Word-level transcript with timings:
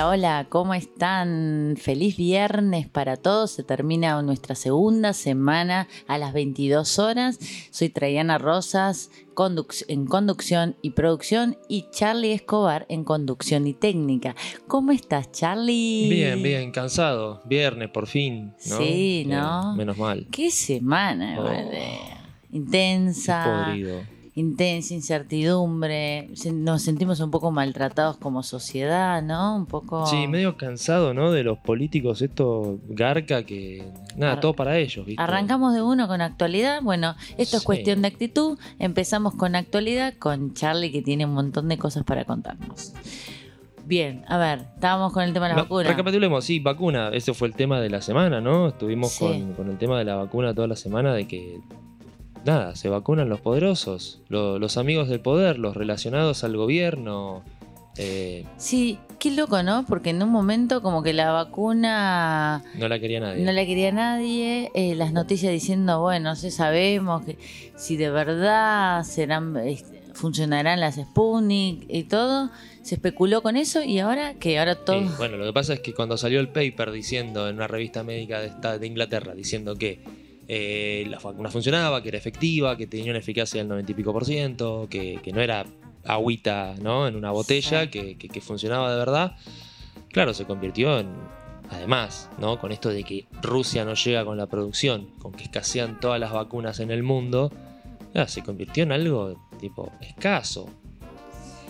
Hola, 0.00 0.10
hola, 0.10 0.46
¿cómo 0.48 0.74
están? 0.74 1.74
Feliz 1.76 2.16
viernes 2.16 2.86
para 2.86 3.16
todos. 3.16 3.50
Se 3.50 3.64
termina 3.64 4.22
nuestra 4.22 4.54
segunda 4.54 5.12
semana 5.12 5.88
a 6.06 6.18
las 6.18 6.32
22 6.32 7.00
horas. 7.00 7.40
Soy 7.72 7.88
Traiana 7.88 8.38
Rosas 8.38 9.10
conduc- 9.34 9.84
en 9.88 10.06
conducción 10.06 10.76
y 10.82 10.90
producción 10.90 11.56
y 11.68 11.86
Charlie 11.90 12.32
Escobar 12.32 12.86
en 12.88 13.02
conducción 13.02 13.66
y 13.66 13.74
técnica. 13.74 14.36
¿Cómo 14.68 14.92
estás, 14.92 15.32
Charlie? 15.32 16.08
Bien, 16.08 16.40
bien, 16.44 16.70
cansado. 16.70 17.42
Viernes, 17.46 17.90
por 17.90 18.06
fin. 18.06 18.52
¿no? 18.68 18.78
Sí, 18.78 19.24
Bien, 19.26 19.30
¿no? 19.40 19.74
menos 19.74 19.98
mal. 19.98 20.28
Qué 20.30 20.52
semana, 20.52 21.38
Oh. 21.40 22.52
Intensa. 22.52 23.64
Podrido. 23.66 24.00
Intensa 24.38 24.94
incertidumbre, 24.94 26.30
nos 26.52 26.82
sentimos 26.82 27.20
un 27.20 27.30
poco 27.30 27.50
maltratados 27.50 28.16
como 28.16 28.42
sociedad, 28.42 29.22
¿no? 29.22 29.56
Un 29.56 29.66
poco... 29.66 30.06
Sí, 30.06 30.26
medio 30.28 30.56
cansado, 30.56 31.14
¿no? 31.14 31.32
De 31.32 31.42
los 31.42 31.58
políticos, 31.58 32.22
esto 32.22 32.78
garca 32.88 33.42
que. 33.44 33.84
Nada, 34.16 34.32
Ar- 34.34 34.40
todo 34.40 34.54
para 34.54 34.78
ellos, 34.78 35.04
¿viste? 35.06 35.22
Arrancamos 35.22 35.74
de 35.74 35.82
uno 35.82 36.08
con 36.08 36.20
actualidad. 36.20 36.82
Bueno, 36.82 37.14
esto 37.36 37.56
es 37.56 37.62
cuestión 37.62 38.02
de 38.02 38.08
actitud. 38.08 38.58
Empezamos 38.78 39.34
con 39.34 39.56
actualidad 39.56 40.14
con 40.18 40.54
Charlie 40.54 40.90
que 40.92 41.02
tiene 41.02 41.24
un 41.24 41.34
montón 41.34 41.68
de 41.68 41.78
cosas 41.78 42.04
para 42.04 42.24
contarnos. 42.24 42.92
Bien, 43.84 44.22
a 44.28 44.36
ver, 44.36 44.66
estábamos 44.74 45.12
con 45.14 45.22
el 45.22 45.32
tema 45.32 45.46
de 45.46 45.50
la 45.54 45.56
Va- 45.56 45.62
vacuna. 45.62 45.88
Recapitulemos, 45.88 46.44
sí, 46.44 46.60
vacuna. 46.60 47.08
Ese 47.12 47.32
fue 47.32 47.48
el 47.48 47.54
tema 47.54 47.80
de 47.80 47.88
la 47.88 48.02
semana, 48.02 48.40
¿no? 48.40 48.68
Estuvimos 48.68 49.12
Sí. 49.12 49.24
con, 49.24 49.54
con 49.54 49.70
el 49.70 49.78
tema 49.78 49.98
de 49.98 50.04
la 50.04 50.16
vacuna 50.16 50.52
toda 50.54 50.68
la 50.68 50.76
semana 50.76 51.14
de 51.14 51.26
que. 51.26 51.60
Nada, 52.44 52.74
se 52.76 52.88
vacunan 52.88 53.28
los 53.28 53.40
poderosos, 53.40 54.20
lo- 54.28 54.58
los 54.58 54.76
amigos 54.78 55.08
del 55.08 55.20
poder, 55.20 55.58
los 55.58 55.76
relacionados 55.76 56.44
al 56.44 56.56
gobierno. 56.56 57.42
eh, 58.00 58.44
Sí, 58.58 58.96
qué 59.18 59.32
loco, 59.32 59.62
¿no? 59.64 59.84
Porque 59.86 60.10
en 60.10 60.22
un 60.22 60.30
momento 60.30 60.82
como 60.82 61.02
que 61.02 61.12
la 61.12 61.32
vacuna 61.32 62.62
no 62.78 62.86
la 62.88 63.00
quería 63.00 63.18
nadie. 63.18 63.44
no 63.44 63.50
la 63.50 63.66
quería 63.66 63.90
nadie, 63.90 64.70
eh, 64.74 64.94
las 64.94 65.12
noticias 65.12 65.52
diciendo, 65.52 66.00
bueno, 66.00 66.30
no 66.30 66.36
sé, 66.36 66.52
sabemos 66.52 67.24
que 67.24 67.36
si 67.76 67.96
de 67.96 68.10
verdad 68.10 69.02
serán 69.02 69.56
este, 69.56 70.00
funcionarán 70.14 70.78
las 70.80 70.94
Sputnik 70.94 71.86
y 71.88 72.04
todo, 72.04 72.50
se 72.82 72.94
especuló 72.94 73.42
con 73.42 73.56
eso 73.56 73.82
y 73.82 73.98
ahora 73.98 74.34
que 74.34 74.58
ahora 74.60 74.76
todo 74.76 75.00
bueno, 75.18 75.36
lo 75.36 75.44
que 75.46 75.52
pasa 75.52 75.74
es 75.74 75.80
que 75.80 75.92
cuando 75.92 76.16
salió 76.16 76.38
el 76.40 76.48
paper 76.50 76.92
diciendo 76.92 77.48
en 77.48 77.56
una 77.56 77.66
revista 77.66 78.04
médica 78.04 78.38
de, 78.40 78.46
esta- 78.46 78.78
de 78.78 78.86
Inglaterra, 78.86 79.34
diciendo 79.34 79.74
que 79.76 80.02
eh, 80.48 81.06
la 81.08 81.18
vacuna 81.18 81.50
funcionaba, 81.50 82.02
que 82.02 82.08
era 82.08 82.18
efectiva, 82.18 82.76
que 82.76 82.86
tenía 82.86 83.10
una 83.12 83.18
eficacia 83.20 83.60
del 83.60 83.68
90 83.68 83.92
y 83.92 83.94
pico 83.94 84.12
por 84.12 84.24
ciento, 84.24 84.86
que, 84.90 85.20
que 85.22 85.32
no 85.32 85.40
era 85.42 85.64
agüita 86.04 86.74
¿no? 86.80 87.06
en 87.06 87.14
una 87.16 87.30
botella, 87.30 87.82
Sí. 87.84 87.88
que, 87.90 88.16
que- 88.16 88.28
que 88.28 88.40
funcionaba 88.40 88.90
de 88.90 88.98
verdad, 88.98 89.36
claro, 90.10 90.32
se 90.32 90.46
convirtió 90.46 90.98
en, 91.00 91.08
además, 91.70 92.30
¿no? 92.38 92.58
con 92.58 92.72
esto 92.72 92.88
de 92.88 93.04
que 93.04 93.26
Rusia 93.42 93.84
no 93.84 93.92
llega 93.94 94.24
con 94.24 94.38
la 94.38 94.46
producción, 94.46 95.08
con 95.18 95.32
que 95.32 95.44
escasean 95.44 96.00
todas 96.00 96.18
las 96.18 96.32
vacunas 96.32 96.80
en 96.80 96.90
el 96.90 97.02
mundo, 97.02 97.52
se 98.26 98.42
convirtió 98.42 98.82
en 98.84 98.90
algo 98.92 99.36
tipo 99.60 99.92
escaso. 100.00 100.66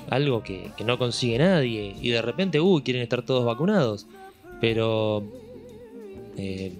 Algo 0.09 0.43
que, 0.43 0.71
que 0.77 0.85
no 0.85 0.97
consigue 0.97 1.37
nadie. 1.37 1.95
Y 2.01 2.09
de 2.09 2.23
repente, 2.23 2.59
uy, 2.61 2.81
quieren 2.83 3.03
estar 3.03 3.23
todos 3.23 3.45
vacunados. 3.45 4.07
Pero. 4.59 5.23
eh, 6.39 6.73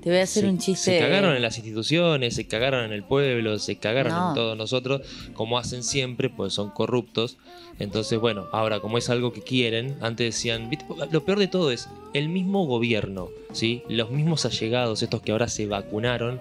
te 0.00 0.10
voy 0.10 0.18
a 0.18 0.22
hacer 0.22 0.44
se, 0.44 0.48
un 0.48 0.58
chiste. 0.58 0.92
se 0.92 0.98
cagaron 0.98 1.34
en 1.36 1.42
las 1.42 1.56
instituciones, 1.58 2.34
se 2.34 2.46
cagaron 2.46 2.84
en 2.84 2.92
el 2.92 3.02
pueblo, 3.02 3.58
se 3.58 3.76
cagaron 3.76 4.12
No. 4.12 4.28
en 4.30 4.34
todos 4.34 4.56
nosotros, 4.56 5.02
como 5.34 5.58
hacen 5.58 5.82
siempre, 5.82 6.30
pues 6.30 6.52
son 6.54 6.70
corruptos. 6.70 7.38
Entonces, 7.78 8.18
bueno, 8.18 8.46
ahora 8.52 8.80
como 8.80 8.98
es 8.98 9.08
algo 9.10 9.32
que 9.32 9.42
quieren, 9.42 9.96
antes 10.00 10.34
decían, 10.34 10.70
lo 11.10 11.24
peor 11.24 11.38
de 11.38 11.48
todo 11.48 11.70
es 11.70 11.88
el 12.14 12.28
mismo 12.28 12.66
gobierno, 12.66 13.28
¿sí? 13.52 13.82
Los 13.88 14.10
mismos 14.10 14.44
allegados, 14.44 15.02
estos 15.02 15.22
que 15.22 15.32
ahora 15.32 15.48
se 15.48 15.66
vacunaron, 15.66 16.38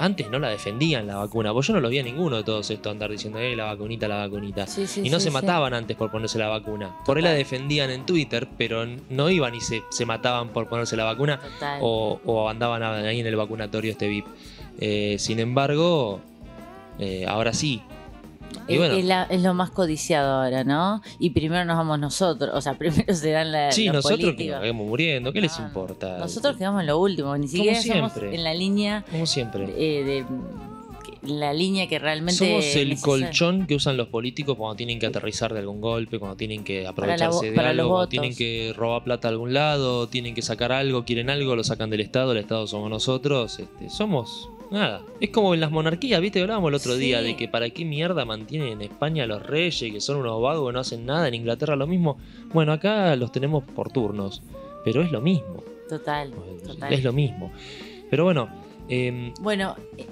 antes 0.00 0.30
no 0.30 0.38
la 0.38 0.48
defendían 0.48 1.06
la 1.06 1.16
vacuna, 1.16 1.52
pues 1.52 1.66
yo 1.66 1.74
no 1.74 1.80
lo 1.80 1.88
vi 1.90 1.98
a 1.98 2.02
ninguno 2.02 2.36
de 2.38 2.42
todos 2.42 2.70
estos 2.70 2.90
andar 2.90 3.10
diciendo, 3.10 3.38
eh, 3.38 3.54
la 3.54 3.64
vacunita, 3.66 4.08
la 4.08 4.16
vacunita. 4.26 4.66
Sí, 4.66 4.86
sí, 4.86 5.02
Y 5.04 5.10
no 5.10 5.18
sí, 5.18 5.24
se 5.24 5.30
mataban 5.30 5.74
antes 5.74 5.96
por 5.96 6.10
ponerse 6.10 6.38
la 6.38 6.48
vacuna. 6.48 6.96
Por 7.04 7.18
ahí 7.18 7.22
la 7.22 7.32
defendían 7.32 7.90
en 7.90 8.06
Twitter, 8.06 8.48
pero 8.56 8.86
no 9.10 9.30
iban 9.30 9.54
y 9.54 9.60
se, 9.60 9.82
se 9.90 10.06
mataban 10.06 10.48
por 10.48 10.68
ponerse 10.68 10.96
la 10.96 11.04
vacuna 11.04 11.38
Total. 11.38 11.78
o, 11.82 12.20
o 12.24 12.48
andaban 12.48 12.82
ahí 12.82 13.20
en 13.20 13.26
el 13.26 13.36
vacunatorio 13.36 13.92
este 13.92 14.08
VIP. 14.08 14.26
Eh, 14.80 15.16
sin 15.18 15.38
embargo, 15.38 16.20
eh, 16.98 17.26
ahora 17.28 17.52
sí. 17.52 17.82
Es- 18.72 18.78
bueno, 18.78 18.94
es, 18.94 19.04
la- 19.04 19.24
es 19.24 19.42
lo 19.42 19.54
más 19.54 19.70
codiciado 19.70 20.42
ahora, 20.42 20.64
¿no? 20.64 21.02
Y 21.18 21.30
primero 21.30 21.64
nos 21.64 21.76
vamos 21.76 21.98
nosotros, 21.98 22.50
o 22.54 22.60
sea, 22.60 22.74
primero 22.78 23.14
se 23.14 23.30
dan 23.30 23.52
la, 23.52 23.72
sí, 23.72 23.86
los 23.86 23.96
nosotros 24.04 24.34
que 24.36 24.46
nos 24.48 24.60
vemos 24.62 24.86
muriendo, 24.86 25.32
¿qué 25.32 25.40
les 25.40 25.58
No, 25.58 25.66
importa? 25.66 26.18
Nosotros 26.18 26.56
quedamos 26.56 26.80
en 26.82 26.86
lo 26.88 26.98
último, 26.98 27.36
ni 27.36 27.48
siquiera 27.48 27.80
siempre. 27.80 28.34
en 28.34 28.44
la 28.44 28.54
línea 28.54 29.04
Como 29.10 29.26
siempre. 29.26 29.64
eh, 29.76 30.04
de 30.04 30.24
la 31.22 31.52
línea 31.52 31.86
que 31.86 31.98
realmente 31.98 32.38
Somos 32.38 32.64
el 32.76 32.98
colchón 32.98 33.66
que 33.66 33.74
usan 33.74 33.98
los 33.98 34.08
políticos 34.08 34.56
cuando 34.56 34.76
tienen 34.76 34.98
que 34.98 35.04
aterrizar 35.06 35.52
de 35.52 35.58
algún 35.60 35.80
golpe, 35.82 36.18
cuando 36.18 36.34
tienen 36.34 36.64
que 36.64 36.82
la 36.82 36.90
aprovecharse 36.90 37.50
de 37.50 37.60
algo, 37.60 37.88
cuando 37.90 38.08
tienen 38.08 38.34
que 38.34 38.72
robar 38.74 39.04
plata 39.04 39.28
a 39.28 39.30
algún 39.30 39.52
lado, 39.52 40.06
tienen 40.06 40.34
que 40.34 40.40
sacar 40.40 40.72
algo, 40.72 41.04
quieren 41.04 41.28
algo, 41.28 41.54
lo 41.56 41.62
sacan 41.62 41.90
del 41.90 42.00
Estado, 42.00 42.32
el 42.32 42.38
Estado 42.38 42.66
somos 42.66 42.88
nosotros, 42.88 43.58
este, 43.58 43.90
somos 43.90 44.48
nada. 44.70 45.02
Es 45.20 45.30
como 45.30 45.54
en 45.54 45.60
las 45.60 45.70
monarquías, 45.70 46.20
¿viste? 46.20 46.40
Hablábamos 46.40 46.68
el 46.68 46.74
otro 46.74 46.96
día 46.96 47.22
de 47.22 47.36
que 47.36 47.48
para 47.48 47.68
qué 47.70 47.84
mierda 47.84 48.24
mantienen 48.24 48.68
en 48.68 48.82
España 48.82 49.26
los 49.26 49.42
reyes, 49.44 49.92
que 49.92 50.00
son 50.00 50.16
unos 50.16 50.40
vagos 50.40 50.68
que 50.68 50.72
no 50.74 50.80
hacen 50.80 51.06
nada, 51.06 51.28
en 51.28 51.34
Inglaterra 51.34 51.76
lo 51.76 51.86
mismo. 51.86 52.18
Bueno, 52.52 52.72
acá 52.72 53.14
los 53.16 53.32
tenemos 53.32 53.64
por 53.64 53.90
turnos, 53.90 54.42
pero 54.84 55.02
es 55.02 55.10
lo 55.12 55.20
mismo, 55.20 55.62
Total, 55.88 56.32
total. 56.66 56.92
es 56.92 57.02
lo 57.04 57.12
mismo. 57.12 57.52
Pero 58.10 58.24
bueno, 58.24 58.48
em, 58.88 59.32
Bueno, 59.40 59.76
eh, 59.98 60.06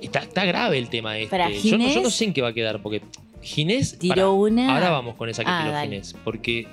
Está, 0.00 0.20
está 0.20 0.44
grave 0.44 0.78
el 0.78 0.88
tema 0.90 1.18
este. 1.18 1.30
Para 1.30 1.50
yo, 1.50 1.76
no, 1.76 1.88
yo 1.88 2.00
no 2.02 2.10
sé 2.10 2.24
en 2.26 2.32
qué 2.32 2.40
va 2.42 2.48
a 2.48 2.52
quedar, 2.52 2.80
porque 2.82 3.02
Ginés. 3.42 3.98
tiró 3.98 4.34
una. 4.34 4.74
Ahora 4.74 4.90
vamos 4.90 5.16
con 5.16 5.28
esa 5.28 5.42
que 5.42 5.50
Ah, 5.50 5.60
tiró 5.62 5.72
dale. 5.72 5.88
Ginés. 5.90 6.14
Porque 6.24 6.68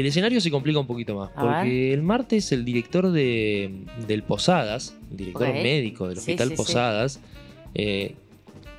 el 0.00 0.06
escenario 0.06 0.40
se 0.40 0.50
complica 0.50 0.78
un 0.78 0.86
poquito 0.86 1.14
más. 1.14 1.30
A 1.34 1.40
porque 1.40 1.92
el 1.92 2.02
martes 2.02 2.52
el 2.52 2.64
director 2.64 3.10
de, 3.10 3.84
del 4.06 4.22
Posadas, 4.22 4.96
el 5.10 5.16
director 5.16 5.48
médico 5.48 6.08
del 6.08 6.18
hospital 6.18 6.48
sí, 6.48 6.56
sí. 6.56 6.56
Posadas, 6.56 7.20
eh, 7.74 8.14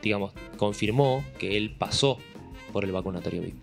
digamos, 0.02 0.34
confirmó 0.58 1.24
que 1.40 1.58
él 1.58 1.76
pasó 1.78 2.18
por 2.72 2.86
el 2.86 2.92
vacunatorio 2.92 3.42
VIP. 3.42 3.56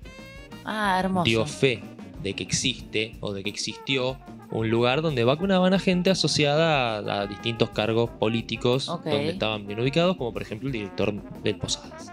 Ah, 0.65 0.99
hermoso. 1.01 1.25
Dio 1.25 1.47
fe 1.47 1.83
de 2.23 2.35
que 2.35 2.43
existe 2.43 3.17
o 3.21 3.33
de 3.33 3.43
que 3.43 3.51
existió 3.51 4.19
un 4.51 4.69
lugar 4.69 5.01
donde 5.01 5.25
vacunaban 5.25 5.75
a 5.75 5.79
gente 5.79 6.11
asociada 6.11 6.99
a, 6.99 7.23
a 7.23 7.27
distintos 7.27 7.71
cargos 7.71 8.11
políticos 8.11 8.87
donde 8.87 9.31
estaban 9.31 9.67
bien 9.67 9.81
ubicados, 9.81 10.17
como 10.17 10.33
por 10.33 10.43
ejemplo 10.43 10.69
el 10.69 10.73
director 10.73 11.15
del 11.43 11.57
Posadas. 11.57 12.13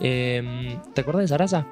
Eh, 0.00 0.78
¿Te 0.94 1.00
acuerdas 1.02 1.24
de 1.24 1.28
Sarasa? 1.28 1.66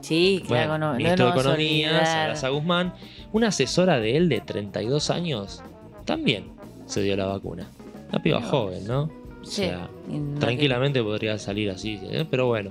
Sí, 0.00 0.42
claro, 0.46 0.70
Bueno, 0.70 0.78
no, 0.86 0.92
no 0.92 0.98
ministro 0.98 1.26
de 1.26 1.30
Economía. 1.32 2.04
Sarasa 2.06 2.48
Guzmán, 2.48 2.94
una 3.32 3.48
asesora 3.48 4.00
de 4.00 4.16
él 4.16 4.28
de 4.28 4.40
32 4.40 5.10
años, 5.10 5.62
también 6.04 6.44
se 6.86 7.02
dio 7.02 7.16
la 7.16 7.26
vacuna. 7.26 7.68
Una 8.10 8.22
piba 8.22 8.40
joven, 8.42 8.86
¿no? 8.86 9.02
O 9.02 9.44
Sí, 9.44 9.62
sea, 9.62 9.88
tranquilamente 10.38 11.02
podría 11.02 11.38
salir 11.38 11.70
así, 11.70 11.98
¿eh? 12.02 12.26
pero 12.30 12.46
bueno. 12.46 12.70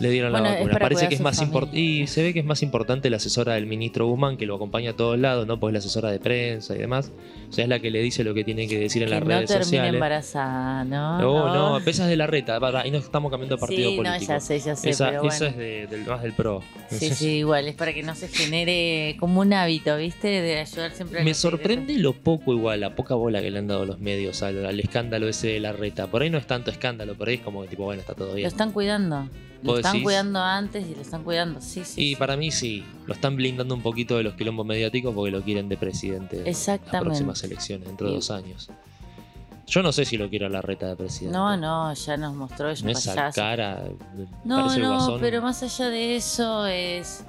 Le 0.00 0.10
dieron 0.10 0.30
Bueno, 0.32 0.46
la 0.48 0.54
vacuna. 0.54 0.78
Parece 0.78 1.08
que 1.08 1.14
es 1.16 1.20
a 1.20 1.24
más 1.24 1.40
importante. 1.42 1.78
Y 1.78 2.06
se 2.06 2.22
ve 2.22 2.32
que 2.32 2.40
es 2.40 2.44
más 2.44 2.62
importante 2.62 3.10
la 3.10 3.16
asesora 3.16 3.54
del 3.54 3.66
ministro 3.66 4.06
Guzmán, 4.06 4.36
que 4.36 4.46
lo 4.46 4.54
acompaña 4.56 4.90
a 4.90 4.96
todos 4.96 5.18
lados, 5.18 5.46
¿no? 5.46 5.58
Porque 5.58 5.70
es 5.76 5.84
la 5.84 5.86
asesora 5.86 6.10
de 6.10 6.18
prensa 6.20 6.74
y 6.74 6.78
demás. 6.78 7.10
O 7.48 7.52
sea, 7.52 7.64
es 7.64 7.68
la 7.68 7.80
que 7.80 7.90
le 7.90 8.00
dice 8.00 8.22
lo 8.24 8.34
que 8.34 8.44
tiene 8.44 8.68
que 8.68 8.78
decir 8.78 9.02
en 9.02 9.08
que 9.08 9.14
las 9.14 9.24
no 9.24 9.28
redes 9.30 9.50
sociales. 9.50 9.94
embarazada, 9.94 10.84
¿no? 10.84 11.18
No, 11.20 11.78
no, 11.78 11.84
pesas 11.84 12.08
de 12.08 12.16
la 12.16 12.26
reta, 12.26 12.60
para, 12.60 12.86
y 12.86 12.90
no 12.90 12.98
estamos 12.98 13.30
cambiando 13.30 13.56
de 13.56 13.60
partido 13.60 13.90
sí, 13.90 13.96
político. 13.96 14.20
no, 14.20 14.26
ya 14.34 14.40
sé, 14.40 14.58
ya 14.60 14.76
sé, 14.76 14.90
esa 14.90 15.06
pero 15.08 15.20
bueno. 15.22 15.34
esa 15.34 15.46
es 15.48 15.56
de- 15.56 15.86
del, 15.88 16.04
más 16.06 16.22
del 16.22 16.32
pro. 16.32 16.62
Sí, 16.90 17.10
sí, 17.10 17.28
igual, 17.38 17.66
es 17.68 17.74
para 17.74 17.92
que 17.94 18.02
no 18.02 18.14
se 18.14 18.28
genere 18.28 19.16
como 19.18 19.40
un 19.40 19.52
hábito, 19.52 19.96
¿viste? 19.96 20.28
De 20.28 20.58
ayudar 20.60 20.92
siempre 20.92 21.20
a 21.20 21.24
Me 21.24 21.34
sorprende 21.34 21.96
lo 21.98 22.12
poco 22.12 22.52
igual, 22.52 22.80
la 22.80 22.94
poca 22.94 23.14
bola 23.14 23.40
que 23.40 23.50
le 23.50 23.58
han 23.58 23.66
dado 23.66 23.84
los 23.86 23.98
medios 23.98 24.42
al, 24.42 24.64
al 24.66 24.78
escándalo 24.80 25.26
ese 25.28 25.48
de 25.48 25.60
la 25.60 25.72
reta. 25.72 26.06
Por 26.08 26.22
ahí 26.22 26.30
no 26.30 26.38
es 26.38 26.46
tanto 26.46 26.70
escándalo, 26.70 27.14
por 27.14 27.28
ahí 27.28 27.36
es 27.36 27.40
como 27.40 27.62
que 27.62 27.68
tipo, 27.68 27.84
bueno, 27.84 28.00
está 28.00 28.14
todo 28.14 28.28
Lo 28.28 28.34
bien. 28.34 28.46
están 28.46 28.72
cuidando. 28.72 29.28
Lo 29.62 29.70
¿Vos 29.72 29.78
están 29.80 29.92
decís? 29.94 30.04
cuidando 30.04 30.40
antes 30.40 30.86
y 30.86 30.94
lo 30.94 31.00
están 31.00 31.24
cuidando, 31.24 31.60
sí, 31.60 31.82
sí. 31.84 32.00
Y 32.00 32.08
sí. 32.10 32.16
para 32.16 32.36
mí 32.36 32.50
sí, 32.52 32.84
lo 33.06 33.14
están 33.14 33.34
blindando 33.34 33.74
un 33.74 33.82
poquito 33.82 34.16
de 34.16 34.22
los 34.22 34.34
quilombos 34.34 34.64
mediáticos 34.64 35.12
porque 35.14 35.32
lo 35.32 35.42
quieren 35.42 35.68
de 35.68 35.76
presidente 35.76 36.36
en 36.36 36.44
las 36.44 36.50
Exactamente. 36.50 37.06
próximas 37.06 37.42
elecciones, 37.42 37.88
dentro 37.88 38.08
de 38.08 38.14
dos 38.14 38.30
años. 38.30 38.70
Yo 39.66 39.82
no 39.82 39.92
sé 39.92 40.04
si 40.06 40.16
lo 40.16 40.30
quiero 40.30 40.46
a 40.46 40.48
la 40.48 40.62
reta 40.62 40.86
de 40.86 40.96
presidente. 40.96 41.36
No, 41.36 41.56
no, 41.56 41.92
ya 41.92 42.16
nos 42.16 42.34
mostró 42.34 42.68
un 42.68 42.88
Esa 42.88 43.14
payaso. 43.14 43.34
cara. 43.34 43.84
No, 44.44 44.62
parece 44.62 44.80
no, 44.80 44.94
guasón. 44.94 45.20
pero 45.20 45.42
más 45.42 45.62
allá 45.62 45.88
de 45.90 46.16
eso 46.16 46.66
es... 46.66 47.24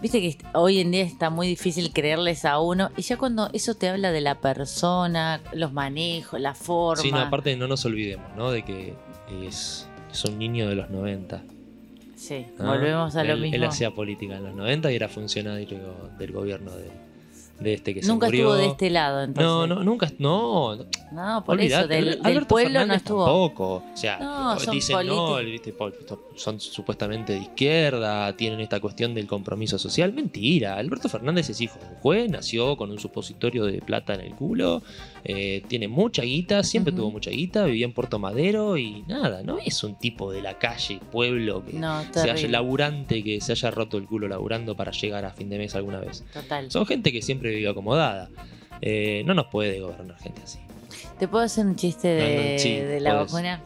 Viste 0.00 0.20
que 0.20 0.38
hoy 0.54 0.78
en 0.80 0.92
día 0.92 1.02
está 1.02 1.30
muy 1.30 1.46
difícil 1.48 1.92
creerles 1.92 2.44
a 2.44 2.58
uno 2.60 2.90
y 2.96 3.02
ya 3.02 3.18
cuando 3.18 3.50
eso 3.52 3.74
te 3.74 3.88
habla 3.88 4.12
de 4.12 4.20
la 4.20 4.40
persona, 4.40 5.40
los 5.52 5.72
manejos, 5.72 6.40
la 6.40 6.54
forma... 6.54 7.02
Sí, 7.02 7.10
no, 7.10 7.18
aparte 7.18 7.56
no 7.56 7.66
nos 7.66 7.84
olvidemos, 7.84 8.26
¿no? 8.36 8.50
De 8.50 8.62
que 8.62 8.94
es, 9.42 9.86
es 10.12 10.24
un 10.24 10.38
niño 10.38 10.68
de 10.68 10.76
los 10.76 10.90
90. 10.90 11.42
Sí, 12.20 12.46
¿no? 12.58 12.66
volvemos 12.66 13.16
a 13.16 13.24
lo 13.24 13.32
él, 13.32 13.40
mismo. 13.40 13.56
Él 13.56 13.64
hacía 13.64 13.90
política 13.92 14.36
en 14.36 14.44
los 14.44 14.54
90 14.54 14.92
y 14.92 14.96
era 14.96 15.08
funcionario 15.08 15.66
del 16.18 16.32
gobierno 16.32 16.70
de, 16.72 16.90
de 17.60 17.72
este 17.74 17.94
que 17.94 18.02
Nunca 18.02 18.26
se 18.26 18.32
murió. 18.32 18.48
estuvo 18.48 18.54
de 18.56 18.66
este 18.66 18.90
lado, 18.90 19.22
entonces. 19.22 19.42
No, 19.44 19.66
no, 19.66 19.82
nunca, 19.82 20.10
no, 20.18 20.76
No, 21.12 21.44
por 21.44 21.54
olvidate, 21.56 21.98
eso, 21.98 22.06
del, 22.10 22.22
del 22.22 22.46
pueblo 22.46 22.70
no 22.72 22.78
Fernández 22.80 22.96
estuvo. 22.98 23.24
Tampoco. 23.24 23.74
O 23.92 23.96
sea, 23.96 24.18
No, 24.18 24.58
son 24.60 24.74
dicen 24.74 24.96
no, 25.06 25.26
políticos. 25.28 25.40
el- 25.40 25.46
viste, 25.50 25.74
son 26.36 26.60
supuestamente 26.60 27.32
de 27.32 27.38
izquierda, 27.38 28.36
tienen 28.36 28.60
esta 28.60 28.80
cuestión 28.80 29.14
del 29.14 29.26
compromiso 29.26 29.78
social. 29.78 30.12
Mentira, 30.12 30.76
Alberto 30.76 31.08
Fernández 31.08 31.48
es 31.48 31.60
hijo 31.62 31.78
de 31.78 31.86
un 31.86 31.94
juez, 31.96 32.30
nació 32.30 32.76
con 32.76 32.90
un 32.90 32.98
supositorio 32.98 33.64
de 33.64 33.80
plata 33.80 34.12
en 34.14 34.20
el 34.20 34.34
culo, 34.34 34.82
eh, 35.24 35.62
tiene 35.68 35.88
mucha 35.88 36.22
guita, 36.22 36.62
siempre 36.64 36.92
tuvo 36.92 37.10
mucha 37.10 37.30
guita, 37.30 37.64
vivía 37.64 37.84
en 37.86 37.92
Puerto 37.92 38.18
Madero 38.18 38.76
y 38.78 39.02
nada, 39.06 39.42
no 39.42 39.58
es 39.58 39.82
un 39.84 39.98
tipo 39.98 40.32
de 40.32 40.42
la 40.42 40.58
calle, 40.58 41.00
pueblo, 41.12 41.64
que 41.64 41.74
No, 41.74 42.02
se 42.12 42.30
haya 42.30 42.48
laburante, 42.48 43.22
que 43.22 43.40
se 43.40 43.52
haya 43.52 43.70
roto 43.70 43.98
el 43.98 44.06
culo 44.06 44.28
laburando 44.28 44.76
para 44.76 44.92
llegar 44.92 45.24
a 45.24 45.30
fin 45.30 45.48
de 45.50 45.58
mes 45.58 45.74
alguna 45.74 46.00
vez. 46.00 46.24
Total. 46.32 46.70
Son 46.70 46.86
gente 46.86 47.12
que 47.12 47.22
siempre 47.22 47.50
vive 47.54 47.68
acomodada. 47.68 48.30
Eh, 48.82 49.22
no 49.26 49.34
nos 49.34 49.46
puede 49.46 49.78
gobernar 49.80 50.18
gente 50.18 50.40
así. 50.42 50.58
¿Te 51.18 51.28
puedo 51.28 51.44
hacer 51.44 51.66
un 51.66 51.76
chiste 51.76 52.08
de, 52.08 52.34
No, 52.46 52.52
no, 52.54 52.58
sí, 52.58 52.70
de 52.76 53.00
la 53.00 53.10
podés. 53.18 53.32
vacuna? 53.32 53.62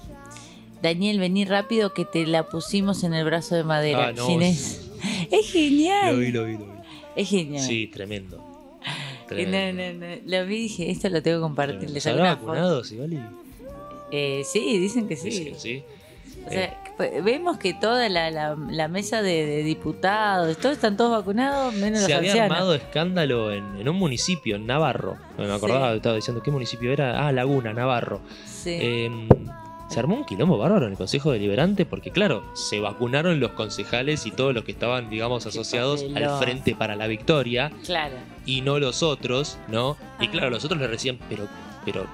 Daniel, 0.83 1.19
vení 1.21 1.45
rápido 1.45 1.95
que 1.95 2.05
te 2.05 2.27
la 2.27 2.49
pusimos 2.49 3.05
en 3.05 3.15
el 3.15 3.25
brazo 3.25 3.55
de 3.55 3.65
madera. 3.65 4.09
Ah, 4.09 4.13
no. 4.13 4.29
Es 4.41 5.51
genial. 5.53 6.15
Lo 6.15 6.21
vi, 6.21 6.33
lo 6.33 6.45
vi, 6.45 6.53
lo 6.55 6.59
vi. 6.67 6.73
Es 7.17 7.29
genial. 7.31 7.63
Sí, 7.63 7.87
tremendo. 7.87 8.43
Eh, 9.39 9.47
No, 9.47 9.83
no, 10.01 10.07
no. 10.07 10.41
Lo 10.41 10.47
vi 10.47 10.57
y 10.57 10.61
dije, 10.63 10.91
esto 10.91 11.09
lo 11.09 11.23
tengo 11.23 11.39
que 11.39 11.43
compartir. 11.43 11.77
Tremendo. 11.79 11.95
Les 11.95 12.03
¿Se 12.03 12.11
saqué 12.11 12.21
habrá? 12.23 12.41
Eh, 14.11 14.43
sí, 14.45 14.79
dicen 14.79 15.09
que 15.09 15.17
sí. 15.17 15.31
Dice 15.31 15.45
que 15.45 15.55
sí. 15.59 15.83
O 16.47 16.51
sea, 16.51 16.79
pues, 16.99 17.25
vemos 17.25 17.57
que 17.59 17.73
toda 17.75 18.09
la, 18.11 18.31
la- 18.31 18.55
la 18.71 18.87
mesa 18.89 19.23
de, 19.23 19.47
de 19.47 19.63
diputados, 19.63 20.57
todos 20.59 20.75
están 20.75 20.97
todos 20.97 21.11
vacunados, 21.11 21.73
menos 21.75 22.01
Se 22.01 22.09
los 22.09 22.19
había 22.19 22.31
ancianos. 22.33 22.53
armado 22.57 22.75
escándalo 22.75 23.51
en, 23.53 23.65
en 23.79 23.89
un 23.89 23.97
municipio, 23.97 24.57
en 24.57 24.67
Navarro. 24.67 25.17
Me 25.39 25.51
acordaba, 25.51 25.95
estaba 25.95 26.17
diciendo 26.17 26.43
qué 26.43 26.51
municipio 26.51 26.93
era. 26.93 27.27
Ah, 27.27 27.33
Laguna, 27.33 27.73
Navarro. 27.73 28.21
Sí. 28.47 28.77
Eh, 28.79 29.11
se 29.89 30.01
armó 30.01 30.17
un 30.17 30.25
quilombo 30.25 30.59
bárbaro 30.59 30.87
en 30.87 30.93
el 30.93 30.99
Consejo 30.99 31.31
Deliberante 31.33 31.87
porque, 31.87 32.11
claro, 32.11 32.43
se 32.55 32.81
vacunaron 32.81 33.39
los 33.41 33.53
concejales 33.53 34.27
y 34.27 34.31
todos 34.31 34.53
los 34.55 34.65
que 34.65 34.73
estaban, 34.73 35.09
digamos, 35.09 35.47
asociados 35.47 36.05
al. 36.15 36.39
Frente 36.39 36.75
para 36.75 36.95
la 36.97 37.07
Victoria 37.07 37.71
claro. 37.87 38.17
Y 38.47 38.61
no 38.61 38.79
los 38.79 39.03
otros, 39.03 39.59
¿no? 39.69 39.97
Y 40.21 40.27
Ah. 40.27 40.31
claro, 40.31 40.51
los 40.51 40.65
otros 40.65 40.81
le 40.81 40.89
decían, 40.89 41.19
pero, 41.29 41.49
pero 41.85 42.07